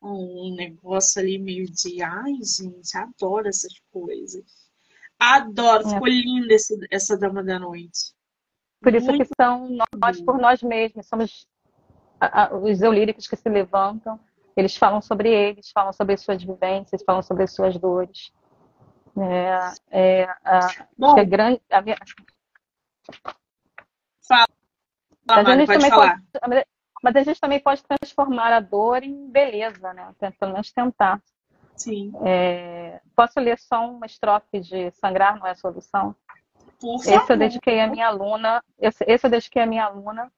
Um 0.00 0.54
negócio 0.54 1.20
ali 1.20 1.38
meio 1.38 1.66
de, 1.70 2.02
ai, 2.02 2.34
gente, 2.42 2.96
adoro 2.96 3.48
essas 3.48 3.72
coisas. 3.90 4.44
Adoro, 5.18 5.88
é. 5.88 5.94
ficou 5.94 6.08
linda 6.08 6.54
esse, 6.54 6.78
essa 6.90 7.16
Dama 7.16 7.42
da 7.42 7.58
Noite. 7.58 8.14
Por 8.80 8.94
isso 8.94 9.06
Muito 9.06 9.26
que 9.26 9.34
são 9.40 9.68
nós 10.00 10.20
por 10.20 10.38
nós 10.38 10.62
mesmos, 10.62 11.06
somos 11.06 11.48
os 12.62 12.80
eulíricos 12.80 13.26
que 13.26 13.36
se 13.36 13.48
levantam, 13.48 14.18
eles 14.56 14.76
falam 14.76 15.00
sobre 15.00 15.30
eles, 15.30 15.70
falam 15.70 15.92
sobre 15.92 16.14
as 16.14 16.20
suas 16.20 16.42
vivências, 16.42 17.02
falam 17.04 17.22
sobre 17.22 17.44
as 17.44 17.52
suas 17.52 17.76
dores. 17.78 18.32
É, 19.16 19.72
é, 19.90 20.24
a, 20.44 20.86
Bom, 20.96 21.18
é 21.18 21.24
grande, 21.24 21.60
a 21.70 21.82
minha... 21.82 21.96
Fala, 24.26 24.48
mas, 25.28 25.46
a 25.46 25.56
gente 25.56 25.66
também 25.66 25.90
falar. 25.90 26.22
Pode, 26.40 26.66
mas 27.02 27.16
a 27.16 27.22
gente 27.22 27.40
também 27.40 27.60
pode 27.60 27.82
transformar 27.84 28.52
a 28.52 28.60
dor 28.60 29.02
em 29.02 29.30
beleza, 29.30 29.92
né? 29.92 30.12
Pelo 30.38 30.52
menos 30.52 30.72
tentar. 30.72 31.20
Sim. 31.76 32.12
É, 32.24 33.00
posso 33.14 33.38
ler 33.38 33.58
só 33.58 33.88
uma 33.88 34.06
estrofe 34.06 34.60
de 34.60 34.90
Sangrar 34.92 35.38
Não 35.38 35.46
é 35.46 35.54
Solução? 35.54 36.14
Por 36.80 36.96
esse 36.96 37.32
eu 37.32 37.36
dediquei 37.36 37.80
à 37.80 37.86
minha 37.86 38.06
aluna, 38.08 38.62
esse, 38.78 39.04
esse 39.06 39.26
eu 39.26 39.30
dediquei 39.30 39.62
à 39.62 39.66
minha 39.66 39.84
aluna, 39.84 40.30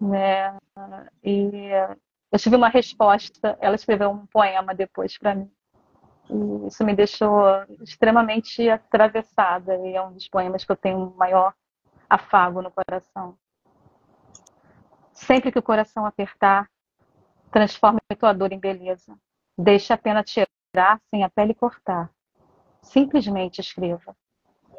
né? 0.00 0.56
E 1.22 1.70
eu 2.30 2.38
tive 2.38 2.56
uma 2.56 2.68
resposta, 2.68 3.56
ela 3.60 3.74
escreveu 3.74 4.10
um 4.10 4.26
poema 4.26 4.74
depois 4.74 5.16
para 5.16 5.34
mim. 5.34 5.50
E 6.30 6.66
isso 6.66 6.84
me 6.84 6.94
deixou 6.94 7.44
extremamente 7.80 8.68
atravessada 8.68 9.74
e 9.76 9.94
é 9.94 10.02
um 10.02 10.12
dos 10.12 10.28
poemas 10.28 10.64
que 10.64 10.70
eu 10.70 10.76
tenho 10.76 11.14
maior 11.16 11.54
afago 12.08 12.60
no 12.60 12.70
coração. 12.70 13.36
Sempre 15.18 15.50
que 15.50 15.58
o 15.58 15.62
coração 15.62 16.06
apertar, 16.06 16.70
transforme 17.50 17.98
tua 18.18 18.32
dor 18.32 18.52
em 18.52 18.58
beleza. 18.58 19.18
Deixe 19.58 19.92
a 19.92 19.98
pena 19.98 20.22
tirar 20.22 21.00
sem 21.10 21.24
a 21.24 21.28
pele 21.28 21.54
cortar. 21.54 22.08
Simplesmente 22.82 23.60
escreva. 23.60 24.16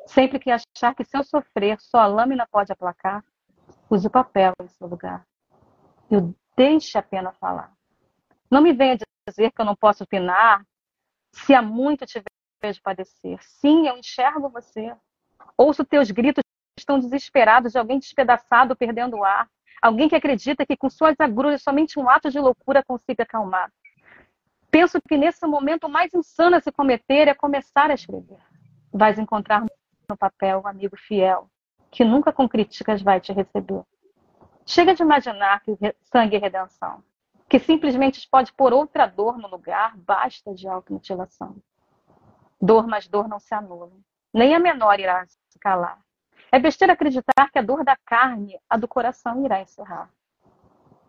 Sempre 0.08 0.40
que 0.40 0.50
achar 0.50 0.96
que 0.96 1.04
seu 1.04 1.24
sofrer 1.26 1.80
só 1.82 2.00
a 2.00 2.08
lâmina 2.08 2.48
pode 2.50 2.72
aplacar, 2.72 3.24
use 3.90 4.08
o 4.08 4.10
papel 4.10 4.54
em 4.64 4.68
seu 4.70 4.88
lugar. 4.88 5.28
E 6.10 6.16
deixe 6.56 6.98
a 6.98 7.04
pena 7.04 7.34
falar. 7.34 7.74
Não 8.50 8.62
me 8.62 8.72
venha 8.72 8.98
dizer 9.28 9.52
que 9.52 9.62
eu 9.62 9.66
não 9.66 9.76
posso 9.76 10.06
opinar 10.06 10.66
se 11.34 11.54
há 11.54 11.62
muito 11.62 12.06
te 12.06 12.24
vejo 12.64 12.82
padecer. 12.82 13.44
Sim, 13.44 13.88
eu 13.88 13.98
enxergo 13.98 14.50
você. 14.50 14.96
Ouço 15.58 15.84
teus 15.84 16.10
gritos 16.10 16.42
estão 16.78 16.98
desesperados 16.98 17.74
de 17.74 17.78
alguém 17.78 18.00
despedaçado 18.00 18.76
perdendo 18.76 19.18
o 19.18 19.24
ar. 19.24 19.48
Alguém 19.82 20.10
que 20.10 20.16
acredita 20.16 20.66
que 20.66 20.76
com 20.76 20.90
suas 20.90 21.16
agruras 21.20 21.62
somente 21.62 22.00
um 22.00 22.10
ato 22.10 22.30
de 22.30 22.40
loucura 22.40 22.84
consiga 22.84 23.24
acalmar. 23.24 23.72
Penso 24.72 25.02
que 25.02 25.18
nesse 25.18 25.46
momento 25.48 25.86
o 25.86 25.90
mais 25.90 26.14
insano 26.14 26.56
a 26.56 26.60
se 26.60 26.72
cometer 26.72 27.28
é 27.28 27.34
começar 27.34 27.90
a 27.90 27.94
escrever. 27.94 28.38
Vais 28.94 29.18
encontrar 29.18 29.66
no 30.08 30.18
papel 30.18 30.62
um 30.64 30.68
amigo 30.68 30.96
fiel, 30.98 31.50
que 31.92 32.04
nunca 32.04 32.32
com 32.32 32.48
críticas 32.48 33.02
vai 33.02 33.20
te 33.20 33.32
receber. 33.32 33.84
Chega 34.66 34.94
de 34.94 35.02
imaginar 35.02 35.62
que 35.62 35.76
sangue 36.04 36.36
é 36.36 36.40
redenção, 36.40 37.04
que 37.48 37.58
simplesmente 37.58 38.28
pode 38.30 38.54
pôr 38.54 38.72
outra 38.74 39.08
dor 39.08 39.38
no 39.38 39.48
lugar, 39.48 39.98
basta 39.98 40.54
de 40.54 40.68
automutilação. 40.68 41.56
Dor 42.62 42.86
mais 42.86 43.08
dor 43.08 43.28
não 43.28 43.40
se 43.40 43.54
anula, 43.56 43.90
nem 44.34 44.54
a 44.54 44.60
menor 44.60 45.00
irá 45.00 45.26
se 45.26 45.60
calar. 45.60 46.00
É 46.52 46.60
besteira 46.60 46.94
acreditar 46.94 47.50
que 47.52 47.60
a 47.60 47.62
dor 47.62 47.84
da 47.84 47.96
carne, 47.96 48.60
a 48.70 48.76
do 48.76 48.88
coração 48.88 49.46
irá 49.46 49.62
encerrar. 49.62 50.10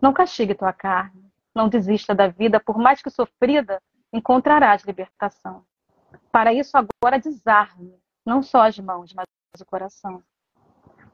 Não 0.01 0.13
castigue 0.13 0.55
tua 0.55 0.73
carne, 0.73 1.31
não 1.55 1.69
desista 1.69 2.15
da 2.15 2.29
vida, 2.29 2.61
por 2.61 2.77
mais 2.77 3.03
que 3.03 3.11
sofrida, 3.11 3.81
encontrarás 4.13 4.83
libertação. 4.85 5.65
Para 6.31 6.53
isso, 6.53 6.77
agora 6.77 7.19
desarme, 7.19 7.99
não 8.25 8.43
só 8.43 8.63
as 8.67 8.79
mãos, 8.79 9.15
mas 9.15 9.27
o 9.61 9.65
coração. 9.65 10.23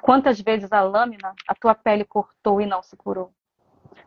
Quantas 0.00 0.40
vezes 0.40 0.72
a 0.72 0.82
lâmina 0.82 1.34
a 1.46 1.54
tua 1.54 1.74
pele 1.74 2.04
cortou 2.04 2.60
e 2.60 2.66
não 2.66 2.82
se 2.82 2.96
curou? 2.96 3.32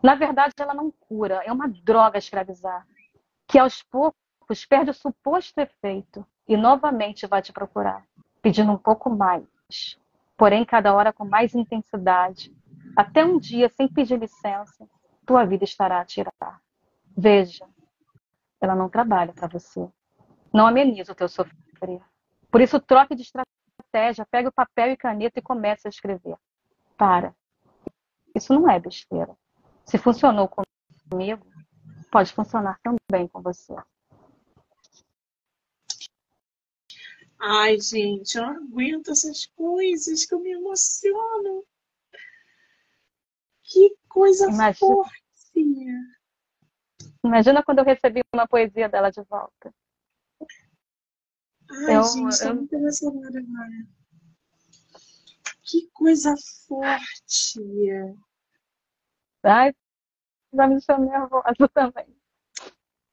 Na 0.04 0.16
verdade, 0.16 0.54
ela 0.60 0.74
não 0.74 0.92
cura, 0.92 1.42
é 1.46 1.52
uma 1.52 1.68
droga 1.68 2.18
escravizar, 2.18 2.86
que 3.48 3.58
aos 3.58 3.82
poucos 3.84 4.66
perde 4.68 4.92
o 4.92 4.94
suposto 4.94 5.60
efeito 5.60 6.26
e 6.48 6.56
novamente 6.56 7.26
vai 7.26 7.42
te 7.42 7.52
procurar, 7.52 8.06
pedindo 8.42 8.72
um 8.72 8.78
pouco 8.78 9.10
mais, 9.10 9.48
porém 10.40 10.64
cada 10.64 10.96
hora 10.96 11.12
com 11.12 11.26
mais 11.26 11.54
intensidade. 11.54 12.56
Até 12.96 13.26
um 13.26 13.38
dia, 13.38 13.68
sem 13.68 13.90
pedir 13.90 14.18
licença, 14.18 14.88
tua 15.26 15.46
vida 15.46 15.66
estará 15.66 16.00
a 16.00 16.06
tirar. 16.06 16.62
Veja, 17.16 17.68
ela 18.62 18.74
não 18.74 18.88
trabalha 18.88 19.34
para 19.34 19.50
você. 19.50 19.86
Não 20.54 20.66
ameniza 20.66 21.12
o 21.12 21.16
teu 21.16 21.28
sofrer. 21.28 22.02
Por 22.50 22.62
isso, 22.62 22.80
troque 22.80 23.16
de 23.16 23.24
estratégia, 23.24 24.26
pegue 24.32 24.48
o 24.48 24.52
papel 24.52 24.94
e 24.94 24.98
caneta 24.98 25.40
e 25.40 25.44
comece 25.44 25.88
a 25.88 25.90
escrever. 25.90 26.38
Para. 26.98 27.36
Isso 28.34 28.54
não 28.54 28.70
é 28.70 28.80
besteira. 28.80 29.36
Se 29.84 29.98
funcionou 29.98 30.50
comigo, 31.10 31.46
pode 32.10 32.32
funcionar 32.32 32.80
também 32.82 33.28
com 33.28 33.42
você. 33.42 33.76
Ai, 37.42 37.80
gente, 37.80 38.38
eu 38.38 38.44
não 38.44 38.56
aguento 38.64 39.12
essas 39.12 39.46
coisas 39.46 40.26
que 40.26 40.34
eu 40.36 40.40
me 40.40 40.52
emociono. 40.52 41.66
Que 43.64 43.96
coisa 44.10 44.46
Imagina... 44.46 44.74
forte. 44.74 45.20
Imagina 47.24 47.64
quando 47.64 47.80
eu 47.80 47.86
recebi 47.86 48.22
uma 48.34 48.48
poesia 48.48 48.90
dela 48.90 49.10
de 49.10 49.22
volta. 49.24 49.74
Ai, 51.72 51.96
eu, 51.96 52.04
gente, 52.04 52.30
estou 52.30 52.50
eu... 52.50 52.56
muito 52.56 52.74
emocionada 52.74 53.40
agora. 53.40 53.88
Que 55.64 55.88
coisa 55.92 56.36
forte. 56.68 57.62
Ai, 59.44 59.74
já 60.54 60.68
me 60.68 60.76
deixou 60.76 61.00
nervosa 61.00 61.70
também. 61.74 62.20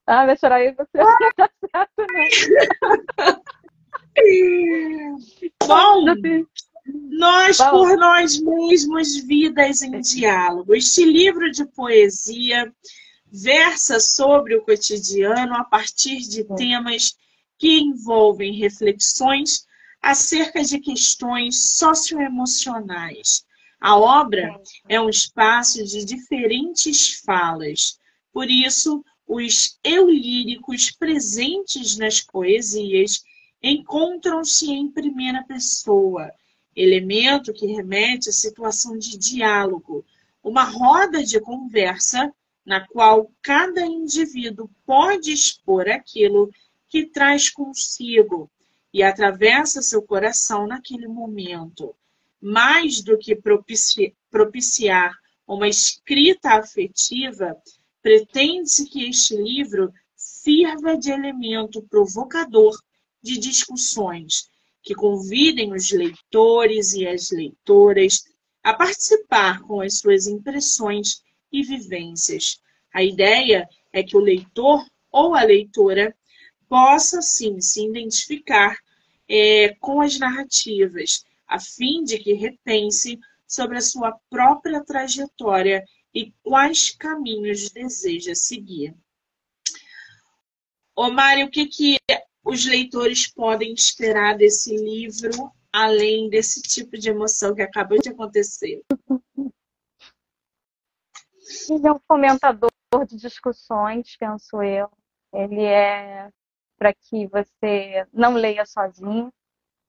Ah, 0.06 0.24
vai 0.24 0.36
chorar 0.36 0.56
aí 0.56 0.72
você 0.72 0.98
não 0.98 1.16
tá 1.36 1.50
certo, 1.70 2.06
não. 2.12 3.42
Bom, 5.66 6.04
nós 7.10 7.58
por 7.58 7.96
nós 7.96 8.38
mesmos, 8.40 9.16
vidas 9.24 9.82
em 9.82 10.00
diálogo. 10.00 10.74
Este 10.74 11.04
livro 11.04 11.50
de 11.50 11.64
poesia 11.66 12.72
versa 13.26 13.98
sobre 13.98 14.54
o 14.54 14.62
cotidiano 14.62 15.54
a 15.54 15.64
partir 15.64 16.18
de 16.18 16.44
temas 16.56 17.14
que 17.58 17.80
envolvem 17.80 18.54
reflexões 18.54 19.66
acerca 20.00 20.62
de 20.62 20.78
questões 20.78 21.76
socioemocionais. 21.76 23.44
A 23.80 23.98
obra 23.98 24.58
é 24.88 25.00
um 25.00 25.08
espaço 25.08 25.84
de 25.84 26.04
diferentes 26.04 27.20
falas, 27.24 27.98
por 28.32 28.50
isso, 28.50 29.04
os 29.26 29.78
eu 29.82 30.08
líricos 30.08 30.90
presentes 30.90 31.96
nas 31.96 32.20
poesias 32.20 33.22
encontram-se 33.62 34.70
em 34.70 34.90
primeira 34.90 35.42
pessoa, 35.44 36.30
elemento 36.74 37.52
que 37.52 37.66
remete 37.66 38.28
à 38.28 38.32
situação 38.32 38.98
de 38.98 39.16
diálogo, 39.16 40.04
uma 40.42 40.62
roda 40.62 41.24
de 41.24 41.40
conversa 41.40 42.32
na 42.64 42.86
qual 42.86 43.30
cada 43.40 43.86
indivíduo 43.86 44.68
pode 44.84 45.32
expor 45.32 45.88
aquilo 45.88 46.50
que 46.88 47.06
traz 47.06 47.48
consigo 47.48 48.50
e 48.92 49.02
atravessa 49.02 49.82
seu 49.82 50.02
coração 50.02 50.66
naquele 50.66 51.06
momento. 51.06 51.94
Mais 52.40 53.00
do 53.02 53.16
que 53.18 53.38
propiciar 54.30 55.16
uma 55.46 55.68
escrita 55.68 56.54
afetiva, 56.54 57.56
pretende-se 58.02 58.88
que 58.88 59.08
este 59.08 59.36
livro 59.36 59.92
sirva 60.14 60.96
de 60.96 61.10
elemento 61.10 61.82
provocador 61.82 62.76
de 63.26 63.38
discussões 63.38 64.48
que 64.82 64.94
convidem 64.94 65.72
os 65.72 65.90
leitores 65.90 66.92
e 66.92 67.06
as 67.06 67.30
leitoras 67.32 68.24
a 68.62 68.72
participar 68.72 69.60
com 69.62 69.80
as 69.80 69.98
suas 69.98 70.28
impressões 70.28 71.22
e 71.50 71.62
vivências. 71.62 72.60
A 72.94 73.02
ideia 73.02 73.68
é 73.92 74.02
que 74.02 74.16
o 74.16 74.20
leitor 74.20 74.86
ou 75.10 75.34
a 75.34 75.42
leitora 75.42 76.16
possa, 76.68 77.20
sim, 77.20 77.60
se 77.60 77.84
identificar 77.84 78.78
é, 79.28 79.74
com 79.80 80.00
as 80.00 80.18
narrativas, 80.18 81.24
a 81.48 81.58
fim 81.58 82.04
de 82.04 82.18
que 82.18 82.32
repense 82.32 83.18
sobre 83.46 83.78
a 83.78 83.82
sua 83.82 84.16
própria 84.30 84.84
trajetória 84.84 85.84
e 86.14 86.32
quais 86.42 86.90
caminhos 86.90 87.70
deseja 87.70 88.34
seguir. 88.34 88.94
Ô 90.94 91.10
Mário, 91.10 91.46
o 91.46 91.50
que, 91.50 91.66
que 91.66 91.96
os 92.46 92.64
leitores 92.64 93.26
podem 93.26 93.74
esperar 93.74 94.36
desse 94.36 94.76
livro, 94.76 95.52
além 95.72 96.30
desse 96.30 96.62
tipo 96.62 96.96
de 96.96 97.10
emoção 97.10 97.52
que 97.52 97.60
acabou 97.60 97.98
de 97.98 98.08
acontecer? 98.08 98.84
Ele 101.68 101.88
é 101.88 101.92
um 101.92 101.98
fomentador 102.06 102.70
de 103.08 103.16
discussões, 103.16 104.16
penso 104.16 104.62
eu. 104.62 104.88
Ele 105.34 105.64
é 105.64 106.30
para 106.78 106.94
que 106.94 107.26
você 107.26 108.06
não 108.12 108.34
leia 108.34 108.64
sozinho, 108.64 109.32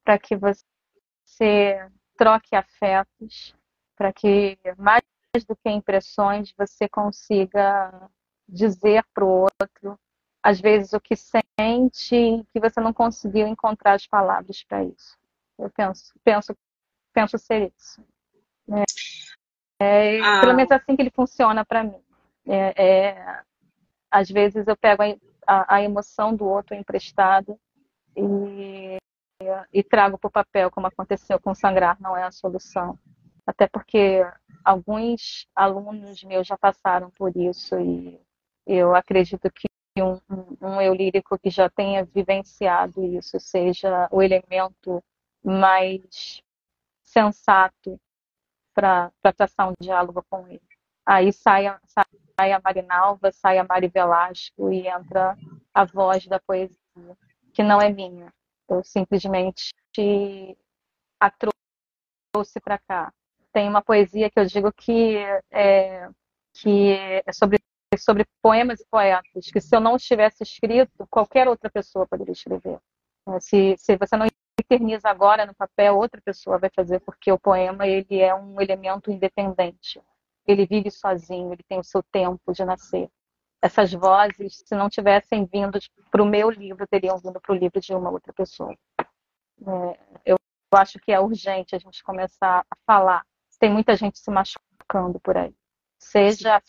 para 0.02 0.18
que 0.18 0.34
você 0.36 1.88
troque 2.16 2.56
afetos, 2.56 3.54
para 3.96 4.12
que 4.12 4.58
mais 4.76 5.02
do 5.46 5.54
que 5.54 5.70
impressões 5.70 6.52
você 6.58 6.88
consiga 6.88 8.10
dizer 8.48 9.04
para 9.14 9.24
o 9.24 9.42
outro 9.42 9.96
às 10.48 10.58
vezes 10.58 10.94
o 10.94 11.00
que 11.00 11.14
sente 11.14 12.46
que 12.50 12.58
você 12.58 12.80
não 12.80 12.90
conseguiu 12.90 13.46
encontrar 13.46 13.92
as 13.92 14.06
palavras 14.06 14.64
para 14.64 14.82
isso. 14.82 15.14
Eu 15.58 15.68
penso, 15.68 16.14
penso, 16.24 16.56
penso 17.12 17.36
ser 17.36 17.70
isso. 17.76 18.02
É, 19.78 19.84
é, 19.84 20.20
ah. 20.22 20.40
Pelo 20.40 20.54
menos 20.54 20.70
é 20.70 20.76
assim 20.76 20.96
que 20.96 21.02
ele 21.02 21.10
funciona 21.10 21.66
para 21.66 21.84
mim. 21.84 22.00
É, 22.46 22.82
é, 22.82 23.42
às 24.10 24.30
vezes 24.30 24.66
eu 24.66 24.74
pego 24.74 25.02
a, 25.02 25.06
a, 25.46 25.74
a 25.76 25.82
emoção 25.82 26.34
do 26.34 26.46
outro 26.46 26.74
emprestado 26.74 27.60
e, 28.16 28.96
e 29.70 29.82
trago 29.82 30.16
para 30.16 30.28
o 30.28 30.32
papel, 30.32 30.70
como 30.70 30.86
aconteceu 30.86 31.38
com 31.38 31.54
sangrar, 31.54 32.00
não 32.00 32.16
é 32.16 32.22
a 32.22 32.30
solução. 32.30 32.98
Até 33.46 33.68
porque 33.68 34.26
alguns 34.64 35.46
alunos 35.54 36.24
meus 36.24 36.46
já 36.46 36.56
passaram 36.56 37.10
por 37.10 37.36
isso 37.36 37.78
e 37.78 38.18
eu 38.66 38.94
acredito 38.94 39.50
que 39.50 39.68
um, 40.02 40.20
um 40.60 40.80
eu 40.80 40.94
lírico 40.94 41.38
que 41.38 41.50
já 41.50 41.68
tenha 41.68 42.04
vivenciado 42.04 43.04
isso 43.04 43.38
seja 43.40 44.08
o 44.10 44.22
elemento 44.22 45.02
mais 45.42 46.42
sensato 47.02 48.00
para 48.74 49.10
traçar 49.36 49.70
um 49.70 49.74
diálogo 49.80 50.24
com 50.30 50.46
ele. 50.46 50.60
Aí 51.04 51.32
sai, 51.32 51.64
sai 52.38 52.52
a 52.52 52.60
Marinalva, 52.62 53.32
sai 53.32 53.58
a 53.58 53.64
Mari 53.64 53.88
Velasco 53.88 54.70
e 54.70 54.86
entra 54.86 55.36
a 55.72 55.84
voz 55.84 56.26
da 56.26 56.38
poesia, 56.38 56.78
que 57.52 57.62
não 57.62 57.80
é 57.80 57.90
minha. 57.90 58.32
Eu 58.68 58.84
simplesmente 58.84 59.74
a 61.18 61.30
trouxe 62.32 62.60
para 62.60 62.78
cá. 62.78 63.12
Tem 63.52 63.68
uma 63.68 63.82
poesia 63.82 64.30
que 64.30 64.38
eu 64.38 64.44
digo 64.44 64.72
que 64.72 65.16
é, 65.50 66.08
que 66.54 66.92
é 67.26 67.32
sobre 67.32 67.58
sobre 67.96 68.26
poemas 68.42 68.80
e 68.80 68.86
poetas, 68.90 69.50
que 69.50 69.60
se 69.60 69.74
eu 69.74 69.80
não 69.80 69.96
tivesse 69.96 70.42
escrito, 70.42 71.06
qualquer 71.10 71.48
outra 71.48 71.70
pessoa 71.70 72.06
poderia 72.06 72.32
escrever. 72.32 72.78
É, 73.28 73.40
se, 73.40 73.76
se 73.78 73.96
você 73.96 74.16
não 74.16 74.26
eterniza 74.60 75.08
agora 75.08 75.46
no 75.46 75.54
papel, 75.54 75.96
outra 75.96 76.20
pessoa 76.20 76.58
vai 76.58 76.70
fazer, 76.74 77.00
porque 77.00 77.32
o 77.32 77.38
poema 77.38 77.86
ele 77.86 78.20
é 78.20 78.34
um 78.34 78.60
elemento 78.60 79.10
independente. 79.10 80.02
Ele 80.46 80.66
vive 80.66 80.90
sozinho, 80.90 81.52
ele 81.52 81.62
tem 81.68 81.78
o 81.78 81.84
seu 81.84 82.02
tempo 82.02 82.52
de 82.52 82.64
nascer. 82.64 83.08
Essas 83.62 83.92
vozes, 83.92 84.62
se 84.66 84.74
não 84.74 84.88
tivessem 84.88 85.44
vindo 85.46 85.78
para 86.10 86.22
o 86.22 86.26
meu 86.26 86.50
livro, 86.50 86.86
teriam 86.86 87.18
vindo 87.18 87.40
para 87.40 87.52
o 87.52 87.56
livro 87.58 87.80
de 87.80 87.94
uma 87.94 88.10
outra 88.10 88.32
pessoa. 88.32 88.74
É, 89.00 89.98
eu 90.24 90.36
acho 90.72 90.98
que 91.00 91.10
é 91.10 91.18
urgente 91.18 91.74
a 91.74 91.78
gente 91.78 92.02
começar 92.02 92.64
a 92.70 92.76
falar. 92.86 93.24
Tem 93.58 93.70
muita 93.70 93.96
gente 93.96 94.18
se 94.18 94.30
machucando 94.30 95.18
por 95.20 95.36
aí. 95.36 95.54
Seja 95.98 96.60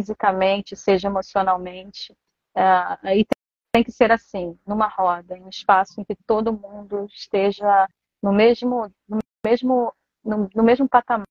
fisicamente, 0.00 0.74
seja 0.74 1.08
emocionalmente. 1.08 2.16
É, 2.56 3.18
e 3.18 3.26
tem 3.72 3.84
que 3.84 3.92
ser 3.92 4.10
assim, 4.10 4.58
numa 4.66 4.88
roda, 4.88 5.36
em 5.36 5.44
um 5.44 5.48
espaço 5.48 6.00
em 6.00 6.04
que 6.04 6.16
todo 6.26 6.52
mundo 6.52 7.06
esteja 7.06 7.86
no 8.22 8.32
mesmo, 8.32 8.90
no 9.08 9.18
mesmo, 9.44 9.92
no, 10.24 10.50
no 10.54 10.62
mesmo 10.62 10.88
patamar. 10.88 11.24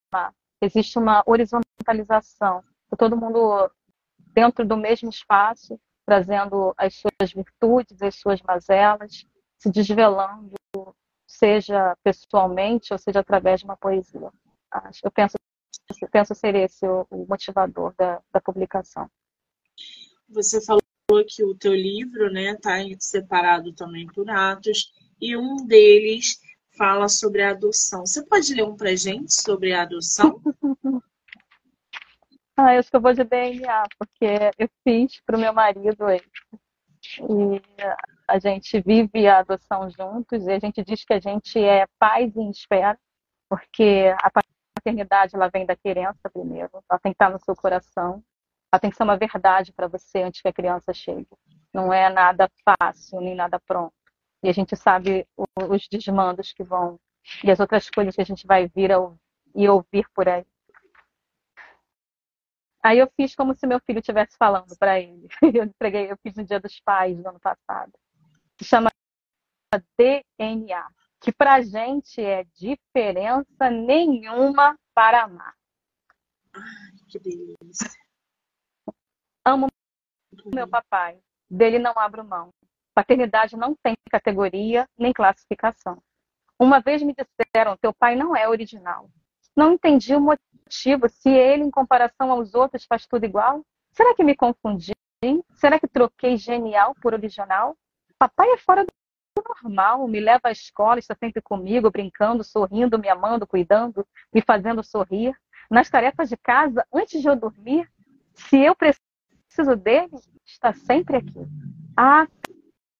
Existe 0.62 0.98
uma 0.98 1.22
horizontalização, 1.26 2.62
todo 2.96 3.16
mundo 3.16 3.70
dentro 4.18 4.64
do 4.64 4.76
mesmo 4.76 5.08
espaço, 5.10 5.78
trazendo 6.06 6.74
as 6.76 6.94
suas 6.94 7.32
virtudes, 7.32 8.02
as 8.02 8.14
suas 8.16 8.40
mazelas, 8.42 9.26
se 9.58 9.70
desvelando, 9.70 10.54
seja 11.26 11.96
pessoalmente 12.02 12.92
ou 12.92 12.98
seja 12.98 13.20
através 13.20 13.60
de 13.60 13.66
uma 13.66 13.76
poesia. 13.76 14.30
Eu 15.02 15.10
penso 15.10 15.34
eu 16.00 16.08
penso 16.08 16.34
ser 16.34 16.54
esse 16.54 16.86
o, 16.86 17.06
o 17.10 17.26
motivador 17.26 17.94
da, 17.96 18.20
da 18.32 18.40
publicação. 18.40 19.10
Você 20.28 20.60
falou 20.64 20.82
que 21.26 21.42
o 21.42 21.54
teu 21.54 21.74
livro 21.74 22.26
está 22.26 22.32
né, 22.32 22.56
tá 22.56 22.78
separado 23.00 23.72
também 23.72 24.06
por 24.06 24.28
atos, 24.30 24.92
e 25.20 25.36
um 25.36 25.66
deles 25.66 26.38
fala 26.76 27.08
sobre 27.08 27.42
a 27.42 27.50
adoção. 27.50 28.06
Você 28.06 28.24
pode 28.24 28.54
ler 28.54 28.64
um 28.64 28.76
pra 28.76 28.94
gente 28.94 29.34
sobre 29.34 29.72
a 29.72 29.82
adoção? 29.82 30.40
ah, 32.56 32.74
eu 32.74 32.80
acho 32.80 32.90
que 32.90 32.96
eu 32.96 33.00
vou 33.00 33.12
de 33.12 33.24
DNA, 33.24 33.82
porque 33.98 34.26
eu 34.58 34.68
fiz 34.82 35.20
pro 35.26 35.38
meu 35.38 35.52
marido 35.52 36.06
e 36.10 36.20
a 38.28 38.38
gente 38.38 38.80
vive 38.80 39.26
a 39.26 39.40
adoção 39.40 39.90
juntos 39.90 40.46
e 40.46 40.52
a 40.52 40.58
gente 40.58 40.82
diz 40.84 41.04
que 41.04 41.12
a 41.12 41.20
gente 41.20 41.58
é 41.58 41.86
pais 41.98 42.34
em 42.36 42.50
espera, 42.50 42.98
porque 43.48 44.14
a 44.22 44.30
paternidade 44.80 45.36
ela 45.36 45.48
vem 45.48 45.66
da 45.66 45.76
querença 45.76 46.30
primeiro, 46.32 46.70
ela 46.88 46.98
tem 46.98 47.12
que 47.12 47.16
estar 47.16 47.30
no 47.30 47.38
seu 47.38 47.54
coração, 47.54 48.22
ela 48.72 48.80
tem 48.80 48.90
que 48.90 48.96
ser 48.96 49.02
uma 49.02 49.16
verdade 49.16 49.72
para 49.72 49.86
você 49.86 50.22
antes 50.22 50.40
que 50.40 50.48
a 50.48 50.52
criança 50.52 50.92
chegue. 50.92 51.28
Não 51.72 51.92
é 51.92 52.08
nada 52.08 52.48
fácil 52.64 53.20
nem 53.20 53.34
nada 53.34 53.60
pronto. 53.60 53.94
E 54.42 54.48
a 54.48 54.52
gente 54.52 54.74
sabe 54.74 55.26
os 55.68 55.86
desmandos 55.88 56.52
que 56.52 56.64
vão 56.64 56.98
e 57.44 57.50
as 57.50 57.60
outras 57.60 57.90
coisas 57.90 58.14
que 58.14 58.22
a 58.22 58.24
gente 58.24 58.46
vai 58.46 58.66
vir 58.66 58.90
e 59.54 59.68
ouvir 59.68 60.08
por 60.14 60.28
aí. 60.28 60.46
Aí 62.82 62.98
eu 62.98 63.10
fiz 63.14 63.34
como 63.34 63.54
se 63.54 63.66
meu 63.66 63.78
filho 63.80 63.98
estivesse 63.98 64.36
falando 64.38 64.74
para 64.78 64.98
ele. 64.98 65.28
Eu 65.54 65.64
entreguei, 65.64 66.10
eu 66.10 66.16
fiz 66.22 66.34
no 66.34 66.44
Dia 66.44 66.58
dos 66.58 66.80
Pais 66.80 67.14
do 67.14 67.28
ano 67.28 67.38
passado. 67.38 67.92
Se 68.58 68.64
chama 68.64 68.88
DNA, 69.98 70.88
que 71.20 71.30
pra 71.30 71.60
gente 71.60 72.20
é 72.20 72.44
diferença 72.54 73.70
nenhuma 73.70 74.76
para 74.94 75.24
amar. 75.24 75.54
Ai, 76.54 76.62
que 77.08 77.18
delícia. 77.18 77.90
Amo 79.44 79.68
meu 80.54 80.66
papai. 80.66 81.20
Dele 81.48 81.78
não 81.78 81.92
abro 81.96 82.24
mão. 82.24 82.50
Paternidade 82.94 83.56
não 83.56 83.74
tem 83.82 83.94
categoria 84.10 84.88
nem 84.98 85.12
classificação. 85.12 86.02
Uma 86.58 86.80
vez 86.80 87.02
me 87.02 87.14
disseram: 87.14 87.76
teu 87.76 87.92
pai 87.92 88.16
não 88.16 88.34
é 88.34 88.48
original. 88.48 89.10
Não 89.56 89.72
entendi 89.72 90.14
o 90.14 90.20
motivo, 90.20 91.08
se 91.08 91.28
ele, 91.28 91.64
em 91.64 91.70
comparação 91.70 92.30
aos 92.30 92.54
outros, 92.54 92.84
faz 92.84 93.06
tudo 93.06 93.24
igual. 93.24 93.64
Será 93.92 94.14
que 94.14 94.24
me 94.24 94.36
confundi? 94.36 94.92
Será 95.54 95.78
que 95.78 95.88
troquei 95.88 96.36
genial 96.36 96.94
por 97.02 97.12
original? 97.12 97.76
Papai 98.18 98.48
é 98.52 98.56
fora 98.56 98.86
do 99.42 99.54
normal, 99.62 100.06
me 100.06 100.20
leva 100.20 100.48
à 100.48 100.52
escola, 100.52 100.98
está 100.98 101.14
sempre 101.14 101.40
comigo, 101.40 101.90
brincando, 101.90 102.44
sorrindo, 102.44 102.98
me 102.98 103.08
amando, 103.08 103.46
cuidando, 103.46 104.06
me 104.32 104.40
fazendo 104.40 104.82
sorrir. 104.82 105.34
Nas 105.70 105.88
tarefas 105.88 106.28
de 106.28 106.36
casa, 106.36 106.86
antes 106.92 107.20
de 107.20 107.28
eu 107.28 107.36
dormir, 107.36 107.88
se 108.34 108.58
eu 108.58 108.74
preciso 108.74 109.76
dele, 109.76 110.10
está 110.44 110.72
sempre 110.72 111.16
aqui. 111.16 111.46
Ah, 111.96 112.26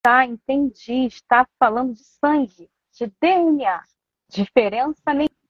tá, 0.03 0.25
entendi. 0.25 1.07
Está 1.07 1.47
falando 1.59 1.95
de 1.95 2.05
sangue, 2.05 2.71
de 2.93 3.13
DNA. 3.21 3.83
Diferença 4.29 5.03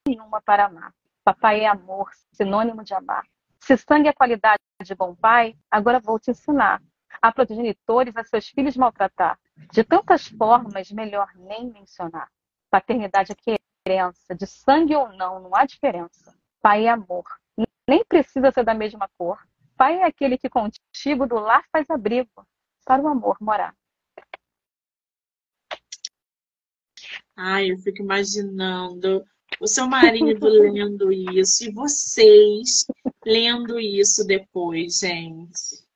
nenhuma 0.07 0.41
para 0.41 0.67
amar. 0.67 0.95
Papai 1.23 1.61
é 1.61 1.67
amor, 1.67 2.11
sinônimo 2.33 2.83
de 2.83 2.95
amar. 2.95 3.25
Se 3.59 3.77
sangue 3.77 4.09
é 4.09 4.13
qualidade 4.13 4.61
de 4.83 4.95
bom 4.95 5.15
pai, 5.15 5.55
agora 5.71 6.01
vou 6.01 6.19
te 6.19 6.31
ensinar. 6.31 6.83
Há 7.21 7.31
progenitores 7.31 8.17
a 8.17 8.25
seus 8.25 8.49
filhos 8.49 8.77
maltratar. 8.77 9.39
De 9.73 9.85
tantas 9.85 10.27
formas, 10.27 10.91
melhor 10.91 11.31
nem 11.37 11.71
mencionar. 11.71 12.31
Paternidade 12.71 13.33
é 13.33 13.59
querença, 13.85 14.35
de 14.35 14.47
sangue 14.47 14.95
ou 14.95 15.13
não, 15.13 15.41
não 15.41 15.55
há 15.55 15.65
diferença. 15.65 16.37
Pai 16.61 16.87
é 16.87 16.91
amor, 16.91 17.25
nem 17.89 18.05
precisa 18.05 18.51
ser 18.53 18.65
da 18.65 18.75
mesma 18.75 19.09
cor. 19.17 19.39
Pai 19.77 19.99
é 19.99 20.05
aquele 20.05 20.37
que 20.37 20.49
contigo 20.49 21.27
do 21.27 21.37
lar 21.37 21.65
faz 21.73 21.89
abrigo, 21.91 22.47
para 22.85 23.03
o 23.03 23.09
amor 23.09 23.37
morar. 23.41 23.75
Ai, 27.37 27.71
eu 27.71 27.79
fico 27.79 28.03
imaginando 28.03 29.25
o 29.61 29.67
seu 29.67 29.87
marido 29.87 30.47
lendo 30.47 31.13
isso 31.13 31.65
e 31.65 31.73
vocês 31.73 32.85
lendo 33.25 33.81
isso 33.81 34.27
depois, 34.27 34.99
gente. 34.99 35.90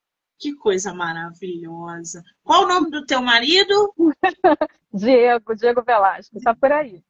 Que 0.44 0.54
coisa 0.56 0.92
maravilhosa. 0.92 2.22
Qual 2.42 2.64
o 2.64 2.68
nome 2.68 2.90
do 2.90 3.06
teu 3.06 3.22
marido? 3.22 3.94
Diego, 4.92 5.54
Diego 5.56 5.82
Velasco, 5.82 6.38
tá 6.38 6.54
por 6.54 6.70
aí. 6.70 7.02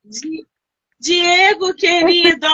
Diego, 1.00 1.74
querido, 1.74 2.46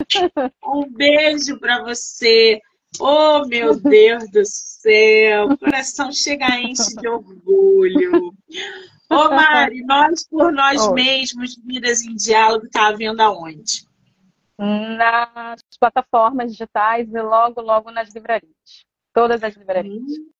um 0.64 0.90
beijo 0.90 1.60
para 1.60 1.82
você. 1.82 2.62
Oh, 2.98 3.46
meu 3.46 3.78
Deus 3.78 4.30
do 4.30 4.40
céu, 4.46 5.48
o 5.48 5.58
coração 5.58 6.10
chega 6.10 6.46
a 6.46 6.58
enche 6.58 6.96
de 6.96 7.06
orgulho. 7.06 8.34
Ô, 9.10 9.28
Mari, 9.28 9.84
nós 9.84 10.26
por 10.26 10.50
nós 10.50 10.86
Oi. 10.86 10.94
mesmos, 10.94 11.56
Vidas 11.62 12.00
em 12.00 12.14
Diálogo, 12.14 12.70
tá 12.70 12.90
vendo 12.90 13.20
aonde? 13.20 13.86
Nas 14.58 15.60
plataformas 15.78 16.52
digitais 16.52 17.12
e 17.12 17.20
logo, 17.20 17.60
logo 17.60 17.90
nas 17.90 18.14
livrarias. 18.14 18.90
Todas 19.12 19.42
as 19.42 19.54
livrarias. 19.54 20.02
Hum. 20.02 20.32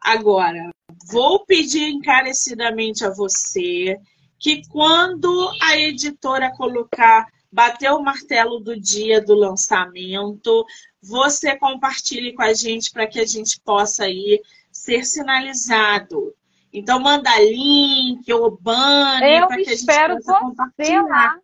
Agora, 0.00 0.70
vou 1.10 1.44
pedir 1.46 1.88
encarecidamente 1.88 3.04
a 3.04 3.10
você 3.10 3.98
que 4.38 4.66
quando 4.68 5.52
a 5.62 5.78
editora 5.78 6.52
colocar, 6.56 7.28
bater 7.50 7.92
o 7.92 8.02
martelo 8.02 8.58
do 8.58 8.78
dia 8.78 9.20
do 9.20 9.34
lançamento, 9.34 10.66
você 11.00 11.56
compartilhe 11.56 12.34
com 12.34 12.42
a 12.42 12.52
gente 12.52 12.90
para 12.90 13.06
que 13.06 13.20
a 13.20 13.26
gente 13.26 13.60
possa 13.60 14.04
aí 14.04 14.42
ser 14.72 15.04
sinalizado. 15.04 16.34
Então, 16.72 16.98
manda 16.98 17.30
link 17.38 18.32
ou 18.32 18.50
banner 18.50 19.46
para 19.46 19.56
que 19.56 19.70
a 19.70 19.74
gente 19.76 19.86
possa 19.86 20.40
compartilhar. 20.40 21.02
Lá. 21.02 21.38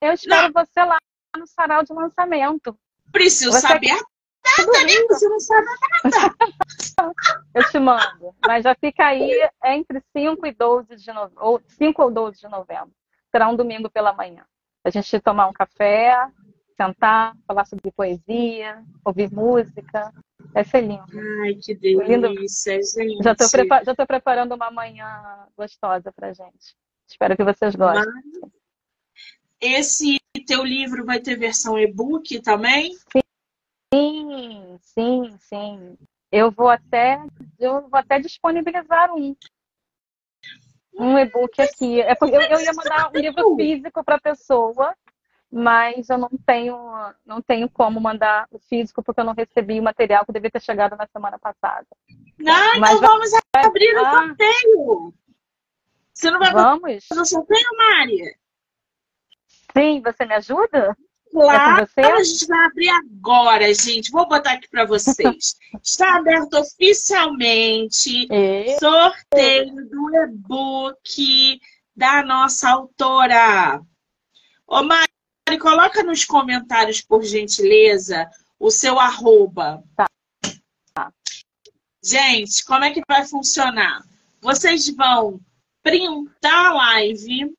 Eu 0.00 0.12
espero 0.12 0.52
não. 0.52 0.64
você 0.64 0.84
lá 0.84 0.98
no 1.36 1.46
sarau 1.46 1.82
de 1.82 1.92
lançamento. 1.92 2.78
Preciso 3.10 3.52
você... 3.52 3.60
saber 3.60 3.90
a 3.90 4.04
data, 4.64 4.84
né? 4.84 5.06
Você 5.08 5.28
não 5.28 5.40
sabe 5.40 5.66
a 6.04 6.08
data. 6.08 7.12
Eu 7.54 7.70
te 7.70 7.78
mando. 7.78 8.34
Mas 8.46 8.64
já 8.64 8.74
fica 8.74 9.06
aí 9.06 9.30
entre 9.64 10.02
5 10.16 10.46
e 10.46 10.52
12 10.52 10.96
de 10.96 11.12
novembro. 11.12 11.44
Ou 11.44 11.60
5 11.66 12.02
ou 12.02 12.10
12 12.10 12.40
de 12.40 12.48
novembro. 12.48 12.92
Será 13.30 13.48
um 13.48 13.56
domingo 13.56 13.90
pela 13.90 14.12
manhã. 14.12 14.44
A 14.84 14.90
gente 14.90 15.20
tomar 15.20 15.48
um 15.48 15.52
café, 15.52 16.16
sentar, 16.76 17.36
falar 17.46 17.64
sobre 17.64 17.90
poesia, 17.90 18.82
ouvir 19.04 19.32
música. 19.32 20.12
Vai 20.52 20.64
ser 20.64 20.82
lindo. 20.82 21.04
Ai, 21.42 21.54
que 21.54 21.74
delícia, 21.74 22.74
lindo. 22.74 22.86
gente. 22.86 23.22
Já 23.22 23.32
estou 23.32 23.50
prepa 23.50 23.82
já 23.84 24.06
preparando 24.06 24.54
uma 24.54 24.70
manhã 24.70 25.46
gostosa 25.56 26.12
para 26.12 26.32
gente. 26.32 26.76
Espero 27.08 27.36
que 27.36 27.44
vocês 27.44 27.74
gostem. 27.74 28.04
Mas 28.04 28.50
esse 29.60 30.20
teu 30.46 30.64
livro 30.64 31.04
vai 31.04 31.20
ter 31.20 31.36
versão 31.36 31.78
e-book 31.78 32.40
também? 32.42 32.92
Sim, 33.12 33.22
sim, 34.80 35.36
sim. 35.38 35.98
Eu 36.30 36.50
vou 36.50 36.68
até, 36.68 37.22
eu 37.58 37.88
vou 37.88 37.98
até 37.98 38.18
disponibilizar 38.18 39.14
um. 39.14 39.36
Um 40.98 41.18
e-book 41.18 41.60
aqui. 41.60 42.00
É 42.00 42.12
eu, 42.12 42.28
eu 42.28 42.60
ia 42.60 42.72
mandar 42.72 43.10
um 43.10 43.18
livro 43.18 43.54
físico 43.54 44.02
para 44.02 44.16
a 44.16 44.20
pessoa, 44.20 44.94
mas 45.52 46.08
eu 46.08 46.18
não 46.18 46.30
tenho, 46.46 46.76
não 47.24 47.40
tenho 47.42 47.68
como 47.68 48.00
mandar 48.00 48.46
o 48.50 48.58
físico 48.58 49.02
porque 49.02 49.20
eu 49.20 49.24
não 49.24 49.34
recebi 49.34 49.78
o 49.78 49.82
material 49.82 50.24
que 50.24 50.32
devia 50.32 50.50
ter 50.50 50.62
chegado 50.62 50.96
na 50.96 51.06
semana 51.06 51.38
passada. 51.38 51.86
Não, 52.38 52.80
mas 52.80 52.96
então 52.96 53.08
vamos 53.08 53.30
vai... 53.54 53.64
abrir 53.66 53.94
o 53.94 54.04
ah. 54.04 54.10
sorteio. 54.12 55.14
Você 56.12 56.30
não 56.30 56.38
vai 56.38 56.52
vamos. 56.52 57.06
fazer 57.06 57.20
o 57.20 57.24
sorteio, 57.26 57.68
Mari? 57.76 58.36
Sim, 59.76 60.00
você 60.00 60.24
me 60.24 60.34
ajuda? 60.34 60.96
É 61.42 61.86
você? 61.86 62.00
a 62.00 62.24
gente 62.24 62.46
vai 62.46 62.64
abrir 62.64 62.88
agora, 62.88 63.74
gente. 63.74 64.10
Vou 64.10 64.26
botar 64.28 64.52
aqui 64.52 64.68
para 64.68 64.86
vocês. 64.86 65.56
Está 65.82 66.16
aberto 66.16 66.54
oficialmente 66.54 68.26
e... 68.30 68.78
sorteio 68.78 69.88
do 69.88 70.16
e-book 70.16 71.60
da 71.94 72.22
nossa 72.24 72.70
autora. 72.70 73.80
Ô, 74.66 74.82
Mari, 74.82 75.58
coloca 75.60 76.02
nos 76.02 76.24
comentários, 76.24 77.00
por 77.00 77.22
gentileza, 77.22 78.28
o 78.58 78.70
seu 78.70 78.98
arroba. 78.98 79.82
Tá. 79.94 80.06
Gente, 82.02 82.64
como 82.64 82.84
é 82.84 82.92
que 82.92 83.02
vai 83.08 83.26
funcionar? 83.26 84.02
Vocês 84.40 84.88
vão 84.90 85.40
printar 85.82 86.66
a 86.66 86.72
live, 86.72 87.52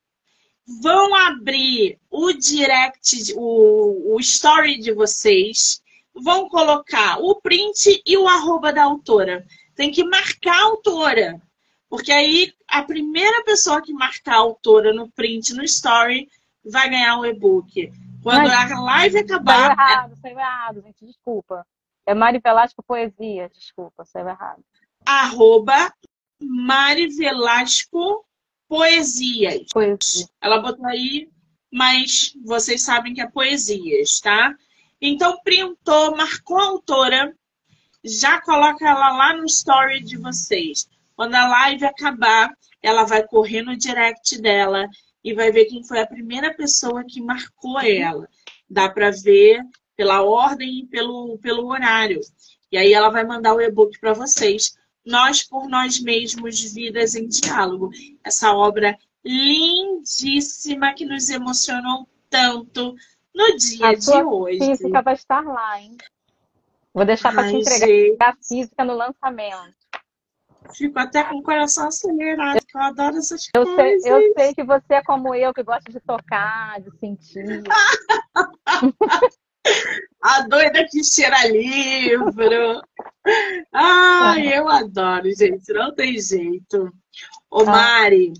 vão 0.68 1.14
abrir 1.14 1.98
o 2.10 2.32
direct, 2.32 3.32
o, 3.36 4.14
o 4.14 4.20
story 4.20 4.78
de 4.78 4.92
vocês, 4.92 5.80
vão 6.14 6.48
colocar 6.48 7.18
o 7.18 7.36
print 7.36 8.02
e 8.04 8.16
o 8.18 8.28
arroba 8.28 8.72
da 8.72 8.84
autora. 8.84 9.46
Tem 9.74 9.90
que 9.90 10.04
marcar 10.04 10.56
a 10.56 10.64
autora. 10.64 11.40
Porque 11.88 12.12
aí 12.12 12.52
a 12.68 12.82
primeira 12.82 13.42
pessoa 13.44 13.80
que 13.80 13.94
marcar 13.94 14.34
a 14.34 14.40
autora 14.40 14.92
no 14.92 15.10
print, 15.10 15.54
no 15.54 15.64
story, 15.64 16.28
vai 16.62 16.90
ganhar 16.90 17.18
o 17.18 17.24
e-book. 17.24 17.90
Quando 18.22 18.48
Mas, 18.48 18.72
a 18.72 18.80
live 18.80 19.18
acabar. 19.18 19.54
Saiu 19.54 19.70
errado, 19.70 20.16
saiu 20.20 20.38
errado, 20.38 20.82
gente, 20.82 21.06
desculpa. 21.06 21.66
É 22.04 22.14
Mari 22.14 22.40
Velasco 22.44 22.82
Poesia, 22.82 23.48
desculpa, 23.54 24.04
saiu 24.04 24.28
errado. 24.28 24.62
Arroba 25.06 25.92
Mari 26.40 27.08
Velasco 27.08 28.27
poesias. 28.68 29.66
Poesia. 29.72 30.28
Ela 30.40 30.60
botou 30.60 30.86
aí, 30.86 31.28
mas 31.72 32.34
vocês 32.44 32.82
sabem 32.82 33.14
que 33.14 33.20
é 33.20 33.26
poesias, 33.26 34.20
tá? 34.20 34.54
Então, 35.00 35.40
printou, 35.42 36.16
marcou 36.16 36.58
a 36.58 36.66
autora, 36.66 37.34
já 38.04 38.40
coloca 38.40 38.88
ela 38.88 39.10
lá 39.10 39.36
no 39.36 39.44
story 39.44 40.02
de 40.02 40.16
vocês. 40.16 40.88
Quando 41.16 41.34
a 41.34 41.48
live 41.48 41.84
acabar, 41.84 42.52
ela 42.82 43.04
vai 43.04 43.26
correr 43.26 43.62
no 43.62 43.76
direct 43.76 44.40
dela 44.40 44.86
e 45.22 45.34
vai 45.34 45.50
ver 45.50 45.66
quem 45.66 45.84
foi 45.84 46.00
a 46.00 46.06
primeira 46.06 46.54
pessoa 46.54 47.04
que 47.04 47.20
marcou 47.20 47.80
ela. 47.80 48.28
Dá 48.70 48.88
para 48.88 49.10
ver 49.10 49.62
pela 49.96 50.22
ordem 50.22 50.80
e 50.80 50.86
pelo, 50.86 51.38
pelo 51.38 51.66
horário. 51.66 52.20
E 52.70 52.76
aí 52.76 52.92
ela 52.92 53.08
vai 53.08 53.24
mandar 53.24 53.54
o 53.54 53.60
e-book 53.60 53.98
para 53.98 54.12
vocês. 54.12 54.77
Nós 55.08 55.42
por 55.42 55.68
Nós 55.68 55.98
Mesmos, 55.98 56.60
Vidas 56.72 57.14
em 57.14 57.26
Diálogo. 57.26 57.90
Essa 58.22 58.52
obra 58.52 58.96
lindíssima 59.24 60.92
que 60.92 61.06
nos 61.06 61.30
emocionou 61.30 62.06
tanto 62.28 62.94
no 63.34 63.56
dia 63.56 63.88
a 63.88 63.94
de 63.94 64.22
hoje. 64.22 64.58
física 64.58 65.00
vai 65.00 65.14
estar 65.14 65.42
lá, 65.42 65.80
hein? 65.80 65.96
Vou 66.92 67.06
deixar 67.06 67.32
para 67.32 67.48
te 67.48 67.56
entregar 67.56 67.86
gente. 67.86 68.16
a 68.20 68.34
física 68.36 68.84
no 68.84 68.94
lançamento. 68.94 69.74
Fico 70.76 70.98
até 70.98 71.24
com 71.24 71.36
o 71.36 71.42
coração 71.42 71.88
acelerado, 71.88 72.60
que 72.66 72.76
eu 72.76 72.82
adoro 72.82 73.16
essas 73.16 73.48
Eu 73.54 73.64
sei, 73.64 73.74
coisas. 73.76 74.04
eu 74.04 74.32
sei 74.34 74.54
que 74.54 74.62
você 74.64 74.94
é 74.94 75.02
como 75.02 75.34
eu, 75.34 75.54
que 75.54 75.62
gosta 75.62 75.90
de 75.90 76.00
tocar, 76.00 76.80
de 76.82 76.90
sentir. 76.98 77.62
A 80.22 80.40
doida 80.42 80.86
que 80.90 81.02
cheira 81.04 81.46
livro. 81.46 82.82
Ai, 83.72 84.56
eu 84.56 84.68
adoro, 84.68 85.30
gente. 85.34 85.72
Não 85.72 85.94
tem 85.94 86.18
jeito. 86.18 86.92
Ô, 87.50 87.60
Ah. 87.62 87.64
Mari, 87.66 88.32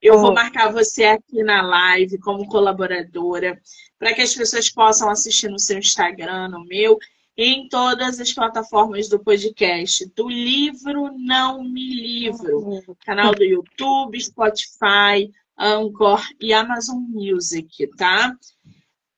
eu 0.00 0.18
vou 0.18 0.32
marcar 0.34 0.72
você 0.72 1.04
aqui 1.04 1.42
na 1.42 1.62
live 1.62 2.18
como 2.18 2.46
colaboradora 2.48 3.60
para 3.98 4.14
que 4.14 4.22
as 4.22 4.34
pessoas 4.34 4.70
possam 4.70 5.08
assistir 5.10 5.48
no 5.48 5.58
seu 5.58 5.78
Instagram, 5.78 6.48
no 6.48 6.64
meu, 6.64 6.98
em 7.36 7.68
todas 7.68 8.18
as 8.20 8.32
plataformas 8.32 9.08
do 9.08 9.18
podcast, 9.18 10.06
do 10.14 10.28
livro 10.28 11.12
Não 11.18 11.62
Me 11.62 11.94
Livro. 11.94 12.82
Canal 13.04 13.34
do 13.34 13.44
YouTube, 13.44 14.20
Spotify, 14.20 15.30
Anchor 15.58 16.22
e 16.40 16.52
Amazon 16.52 16.98
Music, 17.08 17.86
tá? 17.96 18.34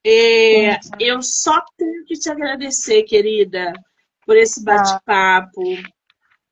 É, 0.04 0.78
eu 0.98 1.20
só 1.22 1.62
tenho 1.76 2.04
que 2.06 2.14
te 2.14 2.30
agradecer, 2.30 3.02
querida, 3.02 3.72
por 4.28 4.36
esse 4.36 4.62
bate-papo, 4.62 5.62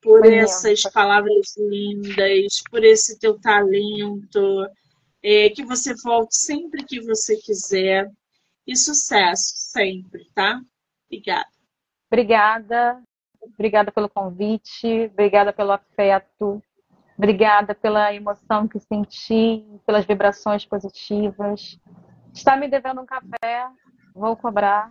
por 0.01 0.21
Foi 0.21 0.35
essas 0.37 0.63
mesmo. 0.63 0.93
palavras 0.93 1.55
lindas, 1.59 2.63
por 2.71 2.83
esse 2.83 3.19
teu 3.19 3.39
talento. 3.39 4.67
É, 5.23 5.51
que 5.51 5.63
você 5.63 5.95
volte 6.03 6.37
sempre 6.37 6.83
que 6.87 7.03
você 7.03 7.37
quiser. 7.37 8.11
E 8.67 8.75
sucesso 8.75 9.53
sempre, 9.57 10.25
tá? 10.35 10.59
Obrigada. 11.05 11.47
Obrigada. 12.11 13.03
Obrigada 13.43 13.93
pelo 13.93 14.09
convite, 14.09 15.11
obrigada 15.13 15.53
pelo 15.53 15.71
afeto, 15.71 16.61
obrigada 17.17 17.77
pela 17.77 18.13
emoção 18.13 18.67
que 18.67 18.81
senti, 18.81 19.65
pelas 19.87 20.05
vibrações 20.05 20.65
positivas. 20.65 21.79
Está 22.35 22.57
me 22.57 22.67
devendo 22.67 23.03
um 23.03 23.07
café, 23.07 23.69
vou 24.15 24.35
cobrar. 24.37 24.91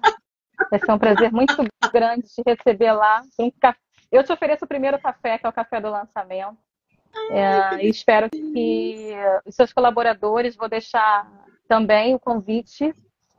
Vai 0.70 0.80
ser 0.80 0.92
um 0.92 0.98
prazer 1.00 1.32
muito 1.32 1.56
grande 1.92 2.24
te 2.28 2.42
receber 2.46 2.92
lá. 2.94 3.22
Um 3.40 3.52
ca- 3.52 3.76
Eu 4.12 4.24
te 4.24 4.32
ofereço 4.32 4.66
o 4.66 4.68
primeiro 4.68 5.00
café, 5.00 5.38
que 5.38 5.46
é 5.46 5.50
o 5.50 5.54
café 5.54 5.80
do 5.82 5.90
lançamento. 5.90 6.58
É, 7.32 7.84
e 7.86 7.90
espero 7.90 8.30
que 8.30 9.14
os 9.46 9.56
seus 9.56 9.72
colaboradores, 9.72 10.56
vou 10.56 10.68
deixar 10.68 11.30
também 11.68 12.14
o 12.14 12.20
convite. 12.20 12.94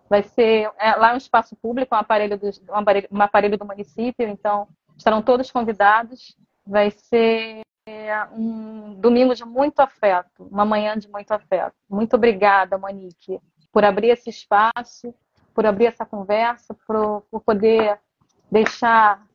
Vai 0.08 0.22
ser 0.22 0.70
é, 0.78 0.94
lá 0.96 1.12
um 1.14 1.16
espaço 1.16 1.56
público, 1.56 1.94
um 1.94 1.98
aparelho, 1.98 2.38
do, 2.38 2.46
um, 2.70 2.74
aparelho, 2.76 3.08
um 3.10 3.20
aparelho 3.22 3.58
do 3.58 3.64
município, 3.66 4.26
então 4.28 4.68
estarão 4.96 5.20
todos 5.20 5.50
convidados. 5.50 6.36
Vai 6.66 6.90
ser 6.90 7.60
é, 7.88 8.24
um 8.32 8.94
domingo 8.94 9.34
de 9.34 9.44
muito 9.44 9.80
afeto, 9.80 10.44
uma 10.50 10.64
manhã 10.64 10.96
de 10.96 11.08
muito 11.08 11.32
afeto. 11.32 11.74
Muito 11.88 12.14
obrigada, 12.14 12.78
Monique, 12.78 13.38
por 13.72 13.84
abrir 13.84 14.08
esse 14.10 14.30
espaço, 14.30 15.12
por 15.56 15.64
abrir 15.64 15.86
essa 15.86 16.04
conversa, 16.04 16.76
por, 16.86 17.22
por 17.30 17.40
poder 17.40 17.98
deixar 18.52 19.26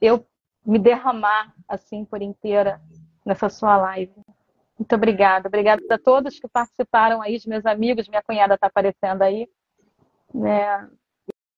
eu 0.00 0.26
me 0.66 0.76
derramar 0.76 1.54
assim 1.68 2.04
por 2.04 2.20
inteira 2.20 2.80
nessa 3.24 3.48
sua 3.48 3.76
live. 3.76 4.12
Muito 4.76 4.92
obrigada. 4.94 5.46
Obrigada 5.46 5.82
a 5.88 5.98
todos 5.98 6.40
que 6.40 6.48
participaram 6.48 7.22
aí, 7.22 7.38
meus 7.46 7.64
amigos, 7.64 8.08
minha 8.08 8.22
cunhada 8.22 8.54
está 8.54 8.66
aparecendo 8.66 9.22
aí. 9.22 9.48
Né? 10.34 10.90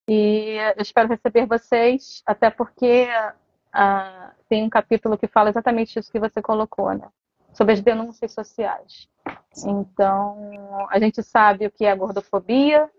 E 0.06 0.56
eu 0.76 0.82
espero 0.82 1.08
receber 1.08 1.46
vocês, 1.46 2.22
até 2.26 2.50
porque 2.50 3.08
ah, 3.72 4.32
tem 4.50 4.64
um 4.64 4.70
capítulo 4.70 5.16
que 5.16 5.26
fala 5.26 5.48
exatamente 5.48 5.98
isso 5.98 6.12
que 6.12 6.20
você 6.20 6.42
colocou, 6.42 6.92
né? 6.92 7.08
Sobre 7.54 7.72
as 7.72 7.80
denúncias 7.80 8.32
sociais. 8.32 9.08
Então, 9.66 10.86
a 10.90 10.98
gente 10.98 11.22
sabe 11.22 11.66
o 11.66 11.70
que 11.70 11.84
é 11.84 11.94
gordofobia, 11.96 12.90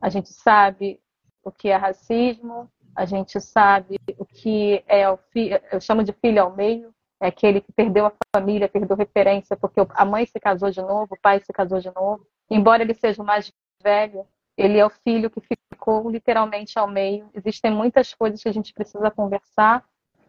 a 0.00 0.08
gente 0.08 0.28
sabe 0.32 1.00
o 1.42 1.50
que 1.50 1.68
é 1.68 1.76
racismo, 1.76 2.70
a 2.94 3.04
gente 3.04 3.40
sabe 3.40 3.98
o 4.18 4.24
que 4.24 4.82
é 4.86 5.08
o 5.08 5.16
filho, 5.16 5.60
eu 5.70 5.80
chamo 5.80 6.02
de 6.02 6.12
filho 6.12 6.42
ao 6.42 6.54
meio, 6.54 6.92
é 7.20 7.28
aquele 7.28 7.60
que 7.60 7.72
perdeu 7.72 8.06
a 8.06 8.12
família, 8.34 8.68
perdeu 8.68 8.96
referência, 8.96 9.56
porque 9.56 9.80
a 9.90 10.04
mãe 10.04 10.24
se 10.26 10.38
casou 10.38 10.70
de 10.70 10.80
novo, 10.80 11.14
o 11.14 11.20
pai 11.20 11.40
se 11.40 11.52
casou 11.52 11.80
de 11.80 11.92
novo. 11.94 12.26
Embora 12.50 12.82
ele 12.82 12.94
seja 12.94 13.22
o 13.22 13.26
mais 13.26 13.52
velho, 13.82 14.26
ele 14.56 14.78
é 14.78 14.86
o 14.86 14.90
filho 14.90 15.30
que 15.30 15.40
ficou 15.72 16.10
literalmente 16.10 16.78
ao 16.78 16.88
meio. 16.88 17.28
Existem 17.34 17.70
muitas 17.70 18.14
coisas 18.14 18.42
que 18.42 18.48
a 18.48 18.52
gente 18.52 18.72
precisa 18.72 19.10
conversar 19.10 19.84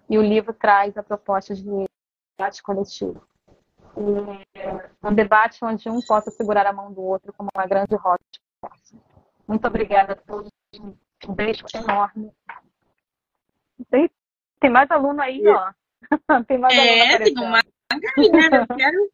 e 0.10 0.18
o 0.18 0.22
livro 0.22 0.54
traz 0.54 0.98
a 0.98 1.04
proposta 1.04 1.54
de 1.54 1.64
debate 2.38 2.62
coletivo. 2.64 3.22
E 3.98 5.08
um 5.08 5.14
debate 5.14 5.64
onde 5.64 5.90
um 5.90 6.00
possa 6.02 6.32
segurar 6.32 6.66
a 6.66 6.74
mão 6.74 6.92
do 6.92 7.02
outro 7.02 7.34
como 7.34 7.50
uma 7.56 7.66
grande 7.66 7.96
roda 7.96 8.22
de 8.32 8.40
conversa. 8.62 8.96
Muito 9.50 9.66
obrigada 9.66 10.14
a 10.14 10.16
todos. 10.16 10.52
Um 11.28 11.34
beijo 11.34 11.66
enorme. 11.74 12.32
Tem, 13.90 14.08
tem 14.60 14.70
mais 14.70 14.92
aluno 14.92 15.20
aí, 15.20 15.42
ó. 15.48 15.72
tem 16.48 16.60
mais 16.60 16.78
É, 16.78 17.16
aluno 17.16 17.24
tem 17.24 17.34
uma 17.34 17.62
galera. 18.00 18.68
Eu 18.70 18.78
quero, 18.78 19.12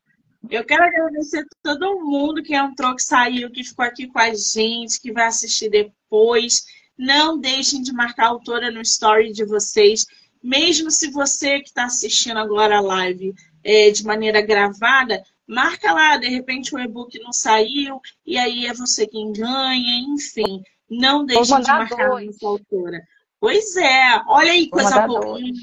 eu 0.49 0.65
quero 0.65 0.83
agradecer 0.83 1.39
a 1.39 1.45
todo 1.63 2.01
mundo 2.01 2.43
que 2.43 2.53
entrou, 2.53 2.93
que 2.93 3.01
saiu, 3.01 3.49
que 3.49 3.63
ficou 3.63 3.86
aqui 3.86 4.07
com 4.07 4.19
a 4.19 4.33
gente, 4.33 4.99
que 4.99 5.13
vai 5.13 5.27
assistir 5.27 5.69
depois. 5.69 6.65
Não 6.97 7.39
deixem 7.39 7.81
de 7.81 7.93
marcar 7.93 8.25
a 8.25 8.29
autora 8.29 8.69
no 8.69 8.81
story 8.81 9.31
de 9.31 9.45
vocês. 9.45 10.05
Mesmo 10.43 10.91
se 10.91 11.09
você 11.11 11.61
que 11.61 11.69
está 11.69 11.86
assistindo 11.86 12.38
agora 12.39 12.77
a 12.77 12.81
live 12.81 13.33
é, 13.63 13.89
de 13.89 14.05
maneira 14.05 14.41
gravada, 14.41 15.23
marca 15.47 15.91
lá, 15.93 16.17
de 16.17 16.27
repente 16.27 16.73
o 16.73 16.79
e-book 16.79 17.17
não 17.19 17.31
saiu, 17.31 18.01
e 18.25 18.37
aí 18.37 18.65
é 18.65 18.73
você 18.73 19.07
quem 19.07 19.31
ganha, 19.31 19.99
enfim. 19.99 20.63
Não 20.89 21.25
deixem 21.25 21.61
de 21.61 21.67
marcar 21.67 22.11
a 22.11 22.21
nossa 22.21 22.47
autora. 22.47 23.01
Pois 23.39 23.75
é, 23.75 24.21
olha 24.27 24.51
aí, 24.51 24.63
Vou 24.63 24.71
coisa 24.71 25.07
boa. 25.07 25.19
dois. 25.21 25.57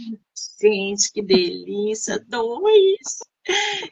Gente, 0.61 1.13
que 1.13 1.23
delícia, 1.23 2.19
dois. 2.29 3.19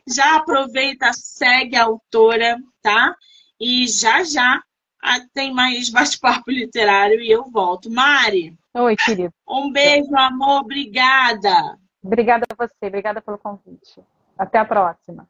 Já 0.06 0.36
aproveita, 0.36 1.12
segue 1.12 1.76
a 1.76 1.84
autora, 1.84 2.56
tá? 2.82 3.16
E 3.58 3.86
já 3.88 4.22
já 4.22 4.62
ah, 5.02 5.20
tem 5.32 5.52
mais 5.52 5.88
bate-papo 5.88 6.50
literário 6.50 7.20
e 7.20 7.30
eu 7.30 7.50
volto. 7.50 7.90
Mari, 7.90 8.56
Oi, 8.74 8.96
querido. 8.96 9.32
um 9.48 9.72
beijo, 9.72 10.14
amor, 10.16 10.60
obrigada. 10.60 11.78
Obrigada 12.02 12.46
a 12.50 12.54
você, 12.54 12.86
obrigada 12.86 13.20
pelo 13.20 13.38
convite. 13.38 14.00
Até 14.38 14.58
a 14.58 14.64
próxima. 14.64 15.28